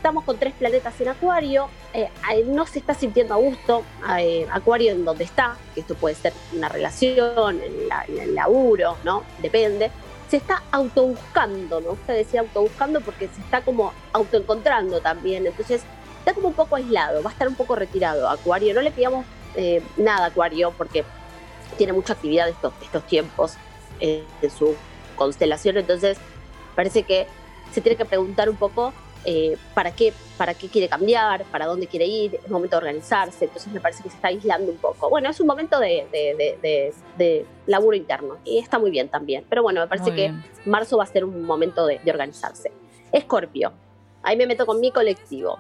estamos 0.07 0.23
con 0.23 0.39
tres 0.39 0.55
planetas 0.55 1.01
en 1.01 1.09
Acuario, 1.09 1.69
eh, 1.93 2.09
no 2.47 2.65
se 2.65 2.79
está 2.79 2.95
sintiendo 2.95 3.35
a 3.35 3.39
gusto 3.39 3.83
eh, 4.17 4.47
Acuario 4.53 4.93
en 4.93 5.05
donde 5.05 5.25
está, 5.25 5.57
que 5.75 5.81
esto 5.81 5.97
puede 5.97 6.15
ser 6.15 6.33
una 6.53 6.69
relación, 6.69 7.61
en, 7.61 8.21
el 8.21 8.33
laburo, 8.33 8.99
¿no? 9.03 9.25
Depende. 9.43 9.91
Se 10.31 10.37
está 10.37 10.63
autobuscando, 10.71 11.81
¿no? 11.81 11.91
Usted 11.91 12.19
decía 12.19 12.43
autobuscando 12.43 13.01
porque 13.01 13.27
se 13.27 13.41
está 13.41 13.63
como 13.63 13.93
autoencontrando 14.13 15.01
también, 15.01 15.45
entonces 15.45 15.83
está 16.21 16.35
como 16.35 16.47
un 16.47 16.55
poco 16.55 16.77
aislado, 16.77 17.21
va 17.21 17.31
a 17.31 17.33
estar 17.33 17.49
un 17.49 17.57
poco 17.57 17.75
retirado 17.75 18.29
Acuario. 18.29 18.75
No 18.75 18.83
le 18.83 18.93
pidamos 18.93 19.27
eh, 19.57 19.83
nada 19.97 20.27
Acuario 20.27 20.73
porque 20.79 21.05
tiene 21.79 21.93
mucha 21.93 22.13
actividad 22.13 22.49
estos, 22.49 22.73
estos 22.81 23.05
tiempos 23.09 23.55
en 23.99 24.25
su 24.57 24.77
constelación, 25.17 25.79
entonces 25.79 26.17
parece 26.77 27.03
que 27.03 27.27
se 27.73 27.81
tiene 27.81 27.97
que 27.97 28.05
preguntar 28.05 28.49
un 28.49 28.57
poco 28.57 28.93
eh, 29.25 29.57
para, 29.75 29.91
qué, 29.91 30.12
para 30.37 30.55
qué 30.55 30.69
quiere 30.69 30.89
cambiar, 30.89 31.45
para 31.45 31.67
dónde 31.67 31.87
quiere 31.87 32.07
ir, 32.07 32.37
es 32.37 32.51
momento 32.51 32.77
de 32.77 32.87
organizarse, 32.87 33.47
entonces 33.47 33.73
me 33.73 33.81
parece 33.81 34.03
que 34.03 34.11
se 34.11 34.17
está 34.17 34.29
aislando 34.29 34.71
un 34.71 34.79
poco. 34.79 35.11
Bueno, 35.11 35.29
es 35.29 35.41
un 35.41 35.47
momento 35.47 35.81
de, 35.81 36.07
de, 36.12 37.47
laburo 37.67 37.97
interno 37.97 38.39
y 38.45 38.59
está 38.59 38.79
muy 38.79 38.91
bien 38.91 39.09
también, 39.09 39.45
pero 39.49 39.62
bueno, 39.62 39.81
me 39.81 39.89
parece 39.89 40.14
que 40.14 40.33
marzo 40.64 40.97
va 40.97 41.05
a 41.05 41.07
ser 41.07 41.25
un 41.25 41.43
momento 41.43 41.87
de, 41.87 42.01
organizarse. 42.07 42.71
Escorpio, 43.12 43.73
ahí 44.23 44.37
me 44.37 44.47
meto 44.47 44.67
con 44.67 44.81
mi 44.81 44.93
colectivo. 44.93 45.59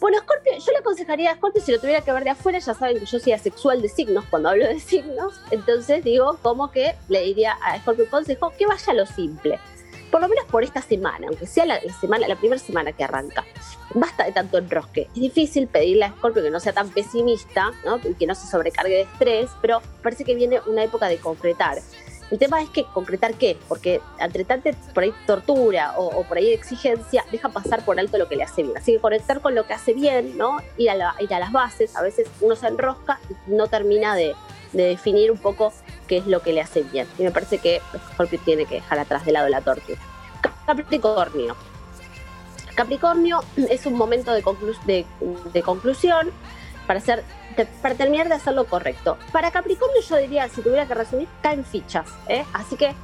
Bueno, 0.00 0.18
Scorpio, 0.18 0.52
yo 0.58 0.72
le 0.72 0.78
aconsejaría 0.78 1.30
a 1.30 1.36
Scorpio 1.36 1.62
si 1.62 1.72
lo 1.72 1.80
tuviera 1.80 2.00
que 2.02 2.12
ver 2.12 2.24
de 2.24 2.30
afuera, 2.30 2.58
ya 2.58 2.74
saben 2.74 2.98
que 2.98 3.06
yo 3.06 3.18
soy 3.18 3.32
asexual 3.32 3.80
de 3.80 3.88
signos 3.88 4.24
cuando 4.28 4.50
hablo 4.50 4.66
de 4.66 4.78
signos, 4.80 5.40
entonces 5.50 6.04
digo 6.04 6.38
como 6.42 6.70
que 6.70 6.94
le 7.08 7.22
diría 7.22 7.56
a 7.62 7.78
Scorpio 7.78 8.10
consejo 8.10 8.52
que 8.58 8.66
vaya 8.66 8.92
a 8.92 8.94
lo 8.94 9.06
simple 9.06 9.58
por 10.14 10.20
lo 10.20 10.28
menos 10.28 10.44
por 10.44 10.62
esta 10.62 10.80
semana, 10.80 11.26
aunque 11.26 11.44
sea 11.44 11.66
la, 11.66 11.80
semana, 12.00 12.28
la 12.28 12.36
primera 12.36 12.60
semana 12.60 12.92
que 12.92 13.02
arranca. 13.02 13.44
Basta 13.94 14.22
de 14.22 14.30
tanto 14.30 14.58
enrosque. 14.58 15.08
Es 15.12 15.20
difícil 15.20 15.66
pedirle 15.66 16.04
a 16.04 16.10
Scorpio 16.10 16.40
que 16.40 16.50
no 16.50 16.60
sea 16.60 16.72
tan 16.72 16.88
pesimista, 16.90 17.72
que 18.16 18.24
no 18.24 18.36
se 18.36 18.46
sobrecargue 18.46 18.94
de 18.94 19.00
estrés, 19.00 19.50
pero 19.60 19.82
parece 20.04 20.22
que 20.22 20.36
viene 20.36 20.60
una 20.68 20.84
época 20.84 21.08
de 21.08 21.16
concretar. 21.18 21.80
El 22.30 22.38
tema 22.38 22.62
es 22.62 22.70
que 22.70 22.84
concretar 22.84 23.34
qué, 23.34 23.58
porque 23.68 24.00
entre 24.20 24.44
tanta 24.44 24.70
por 24.94 25.02
ahí 25.02 25.12
tortura 25.26 25.94
o, 25.96 26.22
por 26.22 26.38
ahí 26.38 26.52
exigencia, 26.52 27.24
deja 27.32 27.48
pasar 27.48 27.84
por 27.84 27.98
alto 27.98 28.16
lo 28.16 28.28
que 28.28 28.36
le 28.36 28.44
hace 28.44 28.62
bien. 28.62 28.76
Así 28.76 28.92
que 28.92 29.00
conectar 29.00 29.40
con 29.40 29.56
lo 29.56 29.66
que 29.66 29.72
hace 29.72 29.94
bien. 29.94 30.38
Ir 30.76 30.90
a, 30.90 31.16
ir 31.18 31.34
a 31.34 31.40
las 31.40 31.50
bases, 31.50 31.96
a 31.96 32.02
veces 32.02 32.28
uno 32.40 32.54
se 32.54 32.68
enrosca 32.68 33.18
y 33.48 33.50
no 33.50 33.66
termina 33.66 34.14
de, 34.14 34.32
de 34.74 34.88
definir 34.88 35.30
un 35.30 35.38
poco 35.38 35.72
qué 36.06 36.18
es 36.18 36.26
lo 36.26 36.42
que 36.42 36.52
le 36.52 36.60
hace 36.60 36.82
bien. 36.82 37.06
Y 37.18 37.22
me 37.22 37.30
parece 37.30 37.58
que 37.58 37.80
Scorpio 38.12 38.38
tiene 38.44 38.66
que 38.66 38.76
dejar 38.76 38.98
atrás 38.98 39.24
de 39.24 39.32
lado 39.32 39.48
la 39.48 39.60
tortura. 39.60 39.98
Capricornio. 40.66 41.56
Capricornio 42.74 43.40
es 43.56 43.86
un 43.86 43.94
momento 43.94 44.32
de, 44.32 45.06
de, 45.52 45.62
conclusión 45.62 46.30
para, 46.86 46.98
hacer, 46.98 47.22
para 47.80 47.94
terminar 47.94 48.28
de 48.28 48.34
hacer 48.34 48.52
lo 48.52 48.66
correcto. 48.66 49.16
Para 49.32 49.50
Capricornio 49.52 50.02
yo 50.02 50.16
diría, 50.16 50.48
si 50.48 50.60
tuviera 50.60 50.86
que 50.86 50.94
resumir, 50.94 51.28
caen 51.40 51.64
fichas. 51.64 52.06
¿eh? 52.28 52.44
Así 52.52 52.76
que 52.76 52.94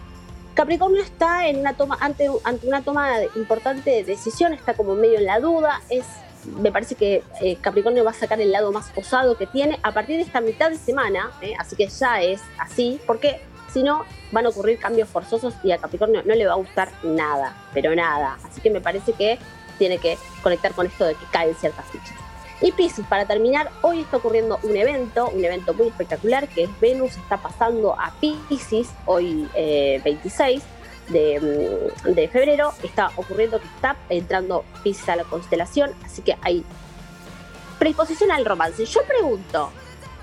Capricornio 0.54 1.02
está 1.02 1.46
en 1.46 1.60
una 1.60 1.74
toma, 1.74 1.96
ante, 2.00 2.28
ante 2.42 2.66
una 2.66 2.82
toma 2.82 3.22
importante 3.36 3.90
de 3.90 4.04
decisión, 4.04 4.52
está 4.52 4.74
como 4.74 4.96
medio 4.96 5.18
en 5.18 5.26
la 5.26 5.38
duda, 5.38 5.80
es 5.88 6.04
me 6.44 6.72
parece 6.72 6.94
que 6.94 7.22
eh, 7.40 7.56
Capricornio 7.60 8.04
va 8.04 8.10
a 8.10 8.14
sacar 8.14 8.40
el 8.40 8.52
lado 8.52 8.72
más 8.72 8.90
osado 8.96 9.36
que 9.36 9.46
tiene 9.46 9.78
a 9.82 9.92
partir 9.92 10.16
de 10.16 10.22
esta 10.22 10.40
mitad 10.40 10.70
de 10.70 10.76
semana, 10.76 11.30
eh, 11.40 11.54
así 11.58 11.76
que 11.76 11.88
ya 11.88 12.22
es 12.22 12.40
así, 12.58 13.00
porque 13.06 13.40
si 13.72 13.82
no 13.82 14.04
van 14.32 14.46
a 14.46 14.48
ocurrir 14.48 14.78
cambios 14.78 15.08
forzosos 15.08 15.54
y 15.62 15.72
a 15.72 15.78
Capricornio 15.78 16.22
no 16.24 16.34
le 16.34 16.46
va 16.46 16.52
a 16.52 16.56
gustar 16.56 16.90
nada, 17.02 17.54
pero 17.72 17.94
nada. 17.94 18.38
Así 18.44 18.60
que 18.60 18.70
me 18.70 18.80
parece 18.80 19.12
que 19.12 19.38
tiene 19.78 19.98
que 19.98 20.18
conectar 20.42 20.72
con 20.72 20.86
esto 20.86 21.04
de 21.04 21.14
que 21.14 21.24
caen 21.30 21.54
ciertas 21.54 21.86
fichas. 21.86 22.14
Y 22.62 22.72
Pisces, 22.72 23.06
para 23.06 23.24
terminar, 23.24 23.70
hoy 23.80 24.00
está 24.00 24.18
ocurriendo 24.18 24.58
un 24.62 24.76
evento, 24.76 25.30
un 25.30 25.42
evento 25.42 25.72
muy 25.72 25.86
espectacular, 25.88 26.46
que 26.48 26.64
es 26.64 26.80
Venus 26.80 27.16
está 27.16 27.38
pasando 27.38 27.98
a 27.98 28.12
Pisces, 28.20 28.88
hoy 29.06 29.48
26, 29.54 30.62
eh, 30.62 30.66
Mm, 30.66 30.79
de, 31.10 32.28
febrero 32.32 32.72
está 32.82 33.10
ocurriendo 33.16 33.60
que 33.60 33.66
está 33.66 33.96
entrando 34.08 34.64
Pisces 34.82 35.08
a 35.08 35.16
la 35.16 35.24
constelación, 35.24 35.92
así 36.04 36.22
que 36.22 36.36
hay 36.42 36.64
predisposición 37.78 38.30
al 38.30 38.44
romance. 38.44 38.84
Yo 38.84 39.02
pregunto, 39.04 39.70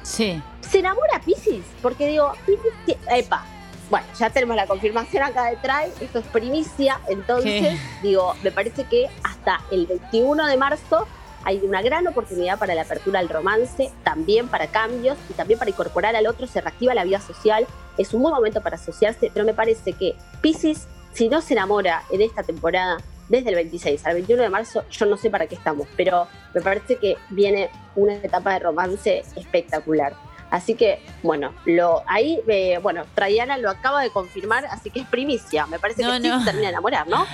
sí. 0.04 0.42
¿se 0.62 0.80
enamora 0.80 1.20
Pisces? 1.26 1.64
Porque 1.82 2.08
digo, 2.08 2.34
Pisces, 2.46 2.98
epa, 3.10 3.46
bueno, 3.90 4.06
ya 4.20 4.30
tenemos 4.30 4.56
la 4.56 4.68
confirmación 4.68 5.24
acá 5.24 5.46
detrás, 5.46 5.90
esto 6.02 6.20
es 6.20 6.26
primicia, 6.28 7.00
entonces 7.08 7.80
digo, 8.02 8.36
me 8.44 8.52
parece 8.52 8.84
que 8.84 9.08
hasta 9.24 9.62
el 9.72 9.88
21 9.88 10.46
de 10.46 10.58
marzo 10.58 11.08
hay 11.48 11.62
una 11.64 11.82
gran 11.82 12.06
oportunidad 12.08 12.60
para 12.60 12.76
la 12.76 12.82
apertura 12.82 13.20
al 13.22 13.30
romance, 13.30 13.90
también 14.04 14.50
para 14.50 14.68
cambios 14.68 15.18
y 15.30 15.34
también 15.34 15.58
para 15.58 15.72
incorporar 15.72 16.14
al 16.18 16.28
otro, 16.28 16.46
se 16.46 16.60
reactiva 16.60 16.94
la 16.94 17.06
vida 17.06 17.22
social, 17.22 17.66
es 17.98 18.14
un 18.14 18.22
buen 18.22 18.34
momento 18.36 18.60
para 18.62 18.76
asociarse, 18.76 19.32
pero 19.34 19.46
me 19.46 19.54
parece 19.54 19.94
que 19.94 20.14
Pisces, 20.42 20.88
si 21.14 21.30
no 21.30 21.40
se 21.40 21.54
enamora 21.54 22.04
en 22.12 22.22
esta 22.22 22.44
temporada, 22.44 22.98
desde 23.30 23.48
el 23.48 23.56
26 23.56 24.06
al 24.06 24.16
21 24.16 24.44
de 24.44 24.50
marzo, 24.50 24.84
yo 24.92 25.06
no 25.06 25.16
sé 25.16 25.30
para 25.30 25.48
qué 25.48 25.56
estamos, 25.56 25.88
pero 25.96 26.28
me 26.54 26.60
parece 26.60 26.98
que 26.98 27.16
viene 27.30 27.70
una 27.96 28.16
etapa 28.16 28.52
de 28.52 28.60
romance 28.60 29.24
espectacular. 29.38 30.16
Así 30.50 30.76
que, 30.76 31.02
bueno, 31.24 31.54
lo 31.66 32.04
ahí, 32.08 32.42
eh, 32.50 32.78
bueno, 32.84 33.04
Traiana 33.16 33.58
lo 33.58 33.70
acaba 33.70 34.02
de 34.02 34.10
confirmar, 34.10 34.66
así 34.66 34.90
que 34.90 35.00
es 35.02 35.08
primicia. 35.08 35.66
Me 35.68 35.80
parece 35.80 36.04
No, 36.04 36.12
que 36.12 36.22
sí 36.22 36.28
no. 36.28 36.40
se 36.40 36.46
termina 36.46 36.68
de 36.68 36.72
enamorar, 36.74 37.08
¿no? 37.08 37.20
No. 37.20 37.26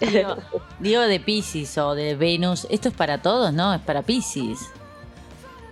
Digo, 0.00 0.36
digo 0.80 1.00
de 1.02 1.20
Pisces 1.20 1.76
o 1.78 1.94
de 1.94 2.14
Venus. 2.16 2.66
Esto 2.70 2.88
es 2.88 2.94
para 2.94 3.22
todos, 3.22 3.52
¿no? 3.52 3.72
Es 3.74 3.80
para 3.80 4.02
Pisces. 4.02 4.60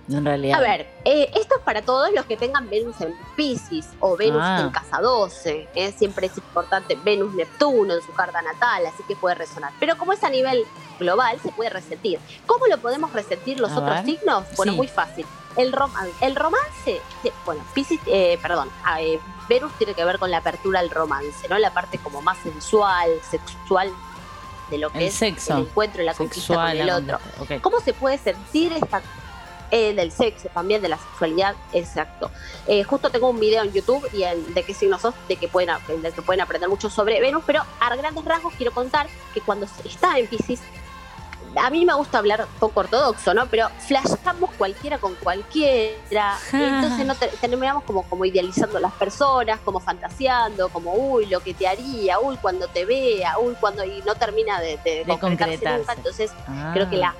En 0.07 0.23
realidad. 0.23 0.59
A 0.59 0.61
ver, 0.61 0.81
eh, 1.03 1.31
esto 1.33 1.55
es 1.57 1.61
para 1.63 1.81
todos 1.81 2.11
los 2.13 2.25
que 2.27 2.37
tengan 2.37 2.69
Venus 2.69 3.01
en 3.01 3.15
Pisces 3.35 3.87
o 3.99 4.15
Venus 4.15 4.39
Ah. 4.43 4.59
en 4.61 4.69
casa 4.69 5.01
12. 5.01 5.67
¿eh? 5.73 5.91
Siempre 5.97 6.27
es 6.27 6.37
importante 6.37 6.95
Venus-Neptuno 7.03 7.91
en 7.95 8.01
su 8.03 8.13
carta 8.13 8.39
natal, 8.43 8.85
así 8.85 9.01
que 9.07 9.15
puede 9.15 9.33
resonar. 9.33 9.71
Pero 9.79 9.97
como 9.97 10.13
es 10.13 10.23
a 10.23 10.29
nivel 10.29 10.63
global, 10.99 11.39
se 11.41 11.51
puede 11.51 11.71
resentir. 11.71 12.19
¿Cómo 12.45 12.67
lo 12.67 12.77
podemos 12.77 13.11
resentir 13.13 13.59
los 13.59 13.71
A 13.71 13.79
otros 13.79 13.95
ver. 13.95 14.05
signos? 14.05 14.43
Bueno, 14.55 14.73
Sí. 14.73 14.77
muy 14.77 14.87
fácil. 14.87 15.25
El, 15.57 15.71
roman- 15.73 16.11
el 16.21 16.35
romance, 16.35 17.01
bueno, 17.45 17.63
Piscis, 17.73 17.99
eh, 18.05 18.37
perdón, 18.43 18.69
eh, 18.99 19.19
Venus 19.49 19.71
tiene 19.79 19.95
que 19.95 20.05
ver 20.05 20.19
con 20.19 20.29
la 20.29 20.37
apertura 20.37 20.81
al 20.81 20.91
romance, 20.91 21.47
¿no? 21.49 21.57
La 21.57 21.71
parte 21.73 21.97
como 21.97 22.21
más 22.21 22.37
sensual, 22.39 23.09
sexual 23.31 23.89
de 24.69 24.77
lo 24.77 24.89
que 24.91 24.99
el 24.99 25.03
es 25.05 25.13
sexo. 25.15 25.53
el 25.57 25.61
encuentro 25.63 26.01
y 26.01 26.05
la 26.05 26.13
conquista 26.13 26.53
con 26.55 26.65
Sexual. 26.67 26.77
el 26.79 26.89
otro. 26.89 27.19
¿Cómo 27.61 27.79
se 27.79 27.93
puede 27.93 28.17
sentir 28.17 28.73
esta 28.73 29.01
eh, 29.71 29.93
del 29.95 30.11
sexo, 30.11 30.47
también 30.53 30.81
de 30.81 30.89
la 30.89 30.97
sexualidad? 30.97 31.55
Exacto. 31.73 32.31
Eh, 32.67 32.83
justo 32.83 33.09
tengo 33.09 33.29
un 33.29 33.39
video 33.39 33.63
en 33.63 33.73
YouTube 33.73 34.07
y 34.13 34.23
en- 34.23 34.53
de 34.53 34.63
qué 34.63 34.73
signo 34.73 34.99
sos, 34.99 35.15
de 35.27 35.35
que 35.37 35.47
pueden, 35.47 35.69
de 36.01 36.11
que 36.11 36.21
pueden 36.21 36.41
aprender 36.41 36.69
mucho 36.69 36.89
sobre 36.89 37.19
Venus, 37.19 37.43
pero 37.45 37.63
a 37.79 37.95
grandes 37.95 38.23
rasgos 38.25 38.53
quiero 38.57 38.71
contar 38.73 39.07
que 39.33 39.41
cuando 39.41 39.67
está 39.83 40.17
en 40.19 40.27
Pisces, 40.27 40.59
a 41.57 41.69
mí 41.69 41.85
me 41.85 41.93
gusta 41.93 42.17
hablar 42.17 42.45
poco 42.59 42.81
ortodoxo, 42.81 43.33
¿no? 43.33 43.45
Pero 43.47 43.69
flashamos 43.79 44.49
cualquiera 44.57 44.97
con 44.97 45.15
cualquiera. 45.15 46.37
entonces 46.53 47.05
no 47.05 47.15
te- 47.15 47.27
terminamos 47.39 47.83
como, 47.83 48.03
como 48.03 48.25
idealizando 48.25 48.77
a 48.77 48.81
las 48.81 48.93
personas, 48.93 49.59
como 49.61 49.79
fantaseando, 49.79 50.69
como, 50.69 50.93
uy, 50.93 51.25
lo 51.27 51.39
que 51.39 51.53
te 51.53 51.67
haría, 51.67 52.19
uy, 52.19 52.37
cuando 52.41 52.67
te 52.67 52.85
vea, 52.85 53.37
uy, 53.39 53.55
cuando. 53.59 53.83
Y 53.83 54.01
no 54.05 54.15
termina 54.15 54.59
de, 54.59 54.77
de 54.83 55.05
De 55.05 55.05
concretarse 55.05 55.19
concretarse. 55.19 55.77
nunca. 55.79 55.93
Entonces, 55.93 56.31
Ah. 56.47 56.71
Creo 56.73 56.89
que 56.89 56.97
la, 56.97 57.13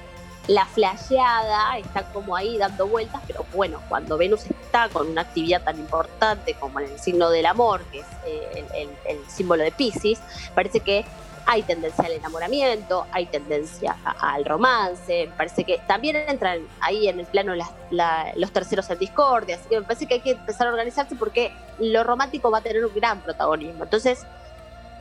la 0.48 0.66
flasheada 0.66 1.78
está 1.78 2.04
como 2.12 2.36
ahí 2.36 2.58
dando 2.58 2.88
vueltas, 2.88 3.22
pero 3.28 3.46
bueno, 3.54 3.80
cuando 3.90 4.18
Venus 4.18 4.46
está 4.46 4.90
con 4.90 5.08
una 5.10 5.22
actividad 5.22 5.64
tan 5.64 5.78
importante 5.80 6.54
como 6.56 6.80
en 6.80 6.92
el 6.92 7.00
signo 7.00 7.30
del 7.30 7.46
amor, 7.46 7.82
que 7.92 8.00
es 8.00 8.06
eh, 8.26 8.66
el, 8.74 8.82
el- 8.90 8.98
el 9.18 9.30
símbolo 9.30 9.64
de 9.64 9.72
Pisces, 9.72 10.20
parece 10.54 10.80
que 10.82 11.06
hay 11.48 11.62
tendencia 11.64 12.06
al 12.06 12.12
enamoramiento, 12.14 13.06
hay 13.12 13.28
tendencia 13.28 13.96
al 14.20 14.46
romance, 14.46 15.28
me 15.28 15.36
parece 15.36 15.64
que 15.64 15.80
también 15.88 16.16
entran 16.16 16.60
ahí 16.82 17.08
en 17.08 17.20
el 17.20 17.26
plano 17.26 17.54
las- 17.56 17.72
la- 17.92 18.32
los 18.36 18.52
terceros 18.52 18.90
en 18.90 18.98
discordia, 19.00 19.56
así 19.56 19.70
que 19.70 19.80
me 19.80 19.86
parece 19.86 20.08
que 20.08 20.16
hay 20.16 20.22
que 20.22 20.32
empezar 20.32 20.68
a 20.68 20.72
organizarse 20.72 21.16
porque 21.16 21.52
lo 21.80 22.04
romántico 22.04 22.50
va 22.50 22.58
a 22.60 22.62
tener 22.62 22.86
un 22.86 22.94
gran 22.96 23.22
protagonismo. 23.22 23.84
Entonces, 23.84 24.26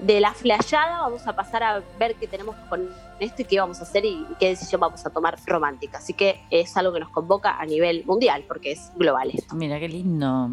de 0.00 0.20
la 0.20 0.34
flayada 0.34 1.00
vamos 1.02 1.26
a 1.26 1.34
pasar 1.36 1.62
a 1.62 1.80
ver 1.98 2.16
qué 2.16 2.26
tenemos 2.26 2.56
con 2.68 2.88
esto 3.20 3.42
y 3.42 3.44
qué 3.44 3.60
vamos 3.60 3.78
a 3.80 3.84
hacer 3.84 4.04
y 4.04 4.26
qué 4.40 4.48
decisión 4.48 4.80
vamos 4.80 5.06
a 5.06 5.10
tomar 5.10 5.38
romántica. 5.46 5.98
Así 5.98 6.12
que 6.14 6.40
es 6.50 6.76
algo 6.76 6.92
que 6.92 7.00
nos 7.00 7.10
convoca 7.10 7.56
a 7.58 7.64
nivel 7.64 8.04
mundial, 8.04 8.44
porque 8.48 8.72
es 8.72 8.90
global 8.96 9.30
esto. 9.32 9.54
Mira, 9.54 9.78
qué 9.78 9.88
lindo. 9.88 10.48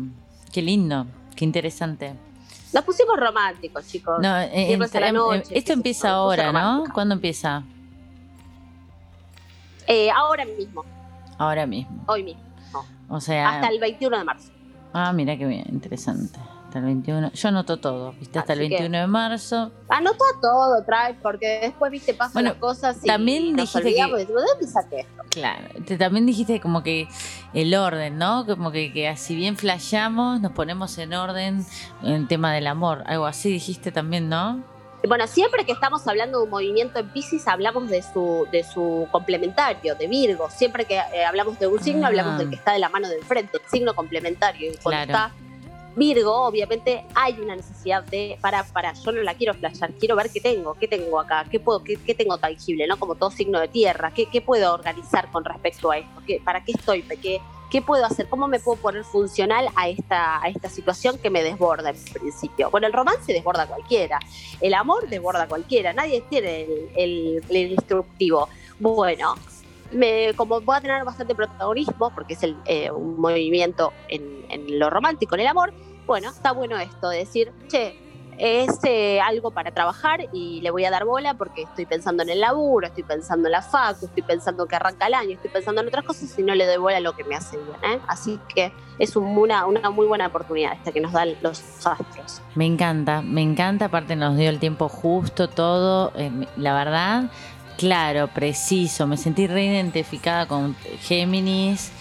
Qué 0.54 0.62
lindo. 0.62 1.08
Qué 1.36 1.44
interesante. 1.44 2.14
Nos 2.74 2.84
pusimos 2.86 3.18
románticos, 3.20 3.88
chicos. 3.88 4.20
No, 4.22 4.38
eh, 4.40 4.78
la 4.94 5.12
noche, 5.12 5.38
eh, 5.38 5.42
qué 5.42 5.46
sé 5.48 5.58
esto 5.60 5.74
empieza 5.74 6.10
ahora, 6.12 6.52
¿no? 6.52 6.84
¿Cuándo 6.94 7.16
empieza? 7.16 7.64
Eh, 9.88 10.10
ahora 10.12 10.46
mismo, 10.46 10.86
Ahora 11.38 11.66
mismo. 11.66 12.04
hoy 12.08 12.24
mismo, 12.24 12.42
O 13.10 13.20
sea. 13.20 13.50
hasta 13.50 13.68
el 13.68 13.80
21 13.80 14.18
de 14.20 14.24
marzo. 14.24 14.52
Ah, 14.94 15.12
mira 15.12 15.38
qué 15.38 15.46
bien, 15.46 15.66
interesante. 15.70 16.40
Hasta 16.72 16.80
el 16.80 16.86
21. 16.86 17.32
Yo 17.34 17.50
anoto 17.50 17.78
todo, 17.82 18.14
¿viste? 18.14 18.40
Hasta 18.40 18.54
Así 18.54 18.62
el 18.62 18.70
que- 18.70 18.76
21 18.76 19.00
de 19.02 19.08
marzo. 19.08 19.72
Anota 19.90 20.24
todo, 20.42 20.82
trae, 20.86 21.16
porque 21.16 21.60
después, 21.64 21.92
viste, 21.92 22.14
pasan 22.14 22.32
Bueno, 22.36 22.50
las 22.52 22.60
cosas 22.60 22.98
y 23.04 23.08
también 23.08 23.54
nos 23.58 23.74
dijiste 23.74 23.84
que- 23.94 24.00
y 24.00 24.02
decimos, 24.02 24.20
¿de 24.20 24.34
dónde 24.54 24.68
saqué 24.68 25.00
esto? 25.02 25.24
Claro. 25.32 25.68
Te- 25.86 25.98
también 25.98 26.26
dijiste 26.26 26.62
como 26.62 26.82
que 26.82 27.10
el 27.54 27.76
orden, 27.76 28.18
¿no? 28.18 28.46
Como 28.46 28.72
que, 28.72 28.94
que 28.94 29.14
si 29.18 29.36
bien 29.36 29.58
flasheamos, 29.58 30.40
nos 30.40 30.54
ponemos 30.54 30.98
en 30.98 31.14
orden 31.14 31.66
en 32.04 32.12
el 32.14 32.28
tema 32.30 32.54
del 32.54 32.68
amor. 32.68 33.04
Algo 33.06 33.26
así 33.26 33.52
dijiste 33.52 33.92
también, 33.92 34.30
¿no? 34.30 34.64
Bueno, 35.06 35.28
siempre 35.28 35.66
que 35.66 35.74
estamos 35.74 36.08
hablando 36.08 36.38
de 36.38 36.46
un 36.46 36.52
movimiento 36.52 37.00
en 37.00 37.10
Pisces, 37.10 37.50
hablamos 37.50 37.90
de 37.90 38.02
su, 38.02 38.48
de 38.50 38.64
su 38.64 39.10
complementario, 39.12 39.96
de 39.96 40.08
Virgo. 40.08 40.50
Siempre 40.50 40.86
que 40.86 40.96
eh, 40.96 41.26
hablamos 41.28 41.60
de 41.60 41.68
un 41.68 41.84
signo, 41.84 42.06
Ah. 42.06 42.08
hablamos 42.08 42.38
del 42.38 42.50
que 42.50 42.56
está 42.56 42.72
de 42.72 42.80
la 42.80 42.88
mano 42.88 43.10
del 43.10 43.24
frente, 43.26 43.58
el 43.62 43.70
signo 43.70 43.94
complementario. 43.94 44.72
Y 44.72 44.78
cuando 44.78 45.06
Claro. 45.08 45.32
está 45.34 45.51
Virgo, 45.96 46.34
obviamente 46.46 47.06
hay 47.16 47.34
una 47.40 47.56
necesidad 47.56 48.04
de, 48.04 48.38
para, 48.42 48.64
para, 48.64 48.94
yo 48.94 49.12
no 49.12 49.22
la 49.22 49.34
quiero 49.34 49.54
flashear, 49.54 49.92
quiero 49.94 50.16
ver 50.16 50.30
qué 50.32 50.40
tengo, 50.40 50.74
qué 50.76 50.88
tengo 50.88 51.20
acá, 51.20 51.46
qué 51.52 51.60
puedo, 51.60 51.84
qué, 51.84 51.98
qué 51.98 52.16
tengo 52.16 52.38
tangible, 52.38 52.88
¿no? 52.88 52.98
Como 52.98 53.16
todo 53.16 53.30
signo 53.32 53.60
de 53.60 53.68
tierra, 53.68 54.14
qué, 54.14 54.28
qué 54.28 54.42
puedo 54.42 54.74
organizar 54.74 55.30
con 55.32 55.44
respecto 55.44 55.92
a 55.92 55.98
esto, 55.98 56.22
¿Qué, 56.26 56.42
para 56.44 56.64
qué 56.64 56.72
estoy, 56.72 57.02
qué, 57.22 57.42
qué 57.70 57.82
puedo 57.82 58.06
hacer, 58.06 58.30
cómo 58.30 58.48
me 58.48 58.60
puedo 58.60 58.80
poner 58.82 59.04
funcional 59.04 59.68
a 59.76 59.90
esta, 59.90 60.42
a 60.42 60.48
esta 60.50 60.70
situación 60.70 61.18
que 61.18 61.30
me 61.30 61.44
desborda 61.44 61.90
en 61.90 62.04
principio. 62.14 62.70
Bueno, 62.70 62.88
el 62.88 62.94
romance 62.94 63.32
desborda 63.34 63.64
a 63.64 63.68
cualquiera, 63.68 64.20
el 64.62 64.74
amor 64.74 65.08
desborda 65.10 65.44
a 65.44 65.48
cualquiera, 65.48 65.92
nadie 65.94 66.22
tiene 66.30 66.62
el, 66.64 66.90
el- 66.96 67.44
el 67.50 67.72
instructivo. 67.74 68.48
Bueno, 68.80 69.36
como 70.36 70.62
voy 70.62 70.76
a 70.78 70.82
tener 70.82 71.04
bastante 71.04 71.36
protagonismo, 71.36 72.12
porque 72.14 72.34
es 72.34 72.44
el, 72.44 72.56
eh, 72.66 72.92
un 72.92 73.20
movimiento 73.20 73.92
en, 74.10 74.42
lo 74.80 74.90
romántico, 74.90 75.36
en 75.36 75.42
el 75.42 75.48
amor, 75.48 75.74
bueno, 76.06 76.30
está 76.30 76.52
bueno 76.52 76.78
esto 76.78 77.10
de 77.10 77.18
decir, 77.20 77.52
che, 77.68 77.96
es 78.38 78.80
eh, 78.86 79.22
algo 79.22 79.52
para 79.52 79.72
trabajar 79.72 80.22
y 80.34 80.62
le 80.62 80.72
voy 80.72 80.84
a 80.86 80.90
dar 80.90 81.06
bola 81.06 81.36
porque 81.36 81.62
estoy 81.64 81.86
pensando 81.86 82.24
en 82.24 82.30
el 82.30 82.40
laburo, 82.40 82.88
estoy 82.88 83.04
pensando 83.04 83.48
en 83.48 83.52
la 83.52 83.62
facu, 83.62 84.06
estoy 84.08 84.24
pensando 84.24 84.66
que 84.66 84.76
arranca 84.76 85.06
el 85.08 85.14
año, 85.14 85.32
estoy 85.34 85.52
pensando 85.52 85.82
en 85.82 85.88
otras 85.90 86.04
cosas 86.06 86.40
y 86.40 86.42
no 86.42 86.56
le 86.56 86.66
doy 86.66 86.78
bola 86.78 86.98
a 86.98 87.02
lo 87.02 87.14
que 87.16 87.24
me 87.24 87.36
hace 87.36 87.58
bien. 87.58 87.78
¿eh? 87.84 88.00
Así 88.08 88.40
que 88.54 88.72
es 88.98 89.16
un- 89.16 89.38
una, 89.38 89.68
muy 89.92 90.08
buena 90.08 90.26
oportunidad 90.28 90.74
esta 90.74 90.92
que 90.92 91.02
nos 91.02 91.12
dan 91.12 91.36
los 91.42 91.62
astros. 91.86 92.42
Me 92.56 92.66
encanta, 92.66 93.22
me 93.22 93.42
encanta. 93.44 93.86
Aparte, 93.86 94.16
nos 94.16 94.36
dio 94.36 94.50
el 94.50 94.60
tiempo 94.60 94.90
justo, 94.90 95.48
todo. 95.48 96.12
eh, 96.16 96.32
la 96.56 96.74
verdad, 96.74 97.26
claro, 97.82 98.28
preciso. 98.28 99.08
Me 99.08 99.18
sentí 99.18 99.48
reidentificada 99.48 100.48
con 100.48 100.76
Géminis. 101.02 101.92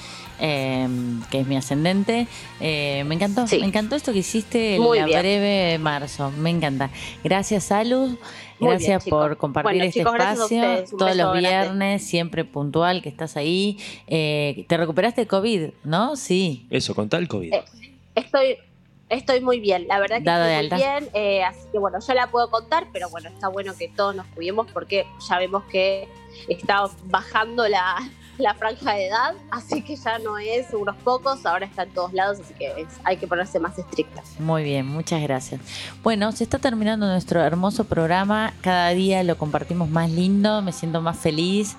eh, 0.42 0.88
que 1.30 1.40
es 1.40 1.46
mi 1.46 1.54
ascendente. 1.58 2.26
Eh, 2.60 3.04
me 3.06 3.14
encantó, 3.14 3.46
Sí. 3.46 3.58
me 3.58 3.66
encantó 3.66 3.94
esto 3.94 4.10
que 4.14 4.20
hiciste 4.20 4.76
en 4.76 4.82
la 4.82 5.04
bien. 5.04 5.18
breve 5.20 5.78
marzo. 5.78 6.30
Me 6.30 6.48
encanta. 6.48 6.88
Gracias, 7.22 7.64
Salud. 7.64 8.16
Bien, 8.58 8.70
Gracias 8.70 9.04
por 9.04 9.36
compartir 9.36 9.70
Bueno, 9.72 9.84
este 9.84 10.00
chicos, 10.00 10.14
espacio. 10.14 10.96
Todos 10.96 11.14
los 11.14 11.32
grande. 11.32 11.40
viernes, 11.40 12.06
siempre 12.06 12.46
puntual, 12.46 13.02
que 13.02 13.10
estás 13.10 13.36
ahí. 13.36 13.76
Eh, 14.06 14.64
¿Te 14.66 14.78
recuperaste 14.78 15.20
de 15.22 15.26
COVID, 15.26 15.62
no? 15.84 16.16
Sí. 16.16 16.66
Eso, 16.70 16.94
con 16.94 17.10
tal 17.10 17.28
COVID. 17.28 17.52
Eh, 17.52 17.62
Estoy, 18.14 18.56
estoy 19.10 19.40
muy 19.40 19.60
bien, 19.60 19.86
la 19.88 19.98
verdad 19.98 20.18
que 20.18 20.24
Dado 20.24 20.46
estoy 20.46 20.70
muy 20.70 20.78
bien, 20.78 21.10
eh, 21.12 21.42
así 21.42 21.68
que 21.70 21.78
bueno, 21.78 21.98
yo 22.00 22.14
la 22.14 22.28
puedo 22.28 22.50
contar, 22.50 22.86
pero 22.92 23.10
bueno, 23.10 23.28
está 23.28 23.48
bueno 23.48 23.74
que 23.76 23.88
todos 23.88 24.14
nos 24.14 24.26
cuidemos 24.28 24.68
porque 24.72 25.06
ya 25.28 25.38
vemos 25.38 25.64
que 25.64 26.08
está 26.48 26.84
bajando 27.04 27.68
la, 27.68 27.96
la 28.40 28.54
franja 28.54 28.94
de 28.94 29.06
edad, 29.08 29.34
así 29.50 29.82
que 29.82 29.96
ya 29.96 30.18
no 30.18 30.38
es 30.38 30.66
unos 30.72 30.96
pocos, 30.96 31.44
ahora 31.46 31.66
está 31.66 31.82
en 31.84 31.90
todos 31.90 32.12
lados, 32.12 32.38
así 32.40 32.54
que 32.54 32.66
es- 32.80 32.88
hay 33.04 33.16
que 33.16 33.26
ponerse 33.26 33.58
más 33.60 33.78
estrictas. 33.78 34.38
Muy 34.38 34.62
bien, 34.64 34.86
muchas 34.86 35.22
gracias. 35.22 35.60
Bueno, 36.02 36.32
se 36.32 36.44
está 36.44 36.58
terminando 36.58 37.06
nuestro 37.06 37.42
hermoso 37.42 37.84
programa. 37.84 38.52
Cada 38.60 38.90
día 38.90 39.22
lo 39.22 39.36
compartimos 39.38 39.88
más 39.88 40.10
lindo, 40.10 40.62
me 40.62 40.72
siento 40.72 41.00
más 41.00 41.18
feliz. 41.18 41.76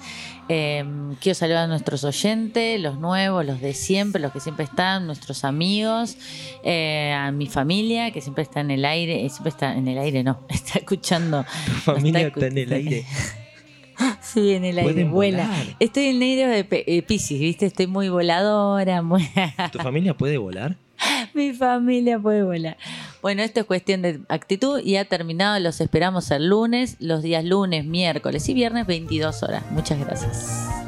Eh, 0.50 0.84
quiero 1.22 1.36
saludar 1.36 1.64
a 1.66 1.68
nuestros 1.68 2.04
oyentes, 2.04 2.80
los 2.82 2.98
nuevos, 3.00 3.46
los 3.46 3.62
de 3.62 3.74
siempre, 3.74 4.22
los 4.22 4.34
que 4.34 4.42
siempre 4.42 4.66
están, 4.66 5.06
nuestros 5.08 5.46
amigos, 5.46 6.18
eh, 6.64 7.14
a 7.18 7.32
mi 7.32 7.48
familia 7.48 8.12
que 8.12 8.20
siempre 8.22 8.44
está 8.44 8.60
en 8.60 8.72
el 8.72 8.84
aire, 8.84 9.26
eh, 9.26 9.30
siempre 9.30 9.50
está 9.52 9.74
en 9.76 9.88
el 9.88 9.98
aire, 9.98 10.24
no, 10.24 10.40
está 10.50 10.80
escuchando. 10.80 11.46
Tu 11.66 11.72
familia 11.72 12.28
está 12.28 12.40
está 12.40 12.48
en 12.48 12.58
el 12.58 12.74
aire. 12.74 13.06
Sí, 14.22 14.52
en 14.52 14.66
el 14.66 14.78
aire, 14.80 15.04
vuela. 15.06 15.48
volar. 15.48 15.66
Estoy 15.80 16.06
en 16.06 16.16
el 16.18 16.22
aire 16.22 16.48
de 16.48 16.68
eh, 16.88 17.02
Piscis, 17.02 17.40
¿viste? 17.40 17.66
Estoy 17.66 17.88
muy 17.88 18.10
voladora, 18.10 19.02
muy... 19.02 19.28
¿Tu 19.72 19.80
familia 19.80 20.16
puede 20.16 20.38
volar? 20.38 20.76
Mi 21.34 21.54
familia 21.54 22.20
puede 22.20 22.44
volar. 22.44 22.78
Bueno, 23.22 23.42
esto 23.42 23.62
es 23.62 23.66
cuestión 23.66 24.02
de 24.02 24.22
actitud 24.30 24.80
y 24.84 24.98
ha 24.98 25.06
terminado. 25.06 25.60
Los 25.60 25.82
esperamos 25.82 26.30
el 26.32 26.50
lunes, 26.50 26.98
los 27.00 27.24
días 27.24 27.44
lunes, 27.44 27.86
miércoles 27.86 28.48
y 28.50 28.54
viernes, 28.54 28.86
22 28.86 29.44
horas. 29.44 29.64
Muchas 29.72 30.00
gracias. 30.00 30.81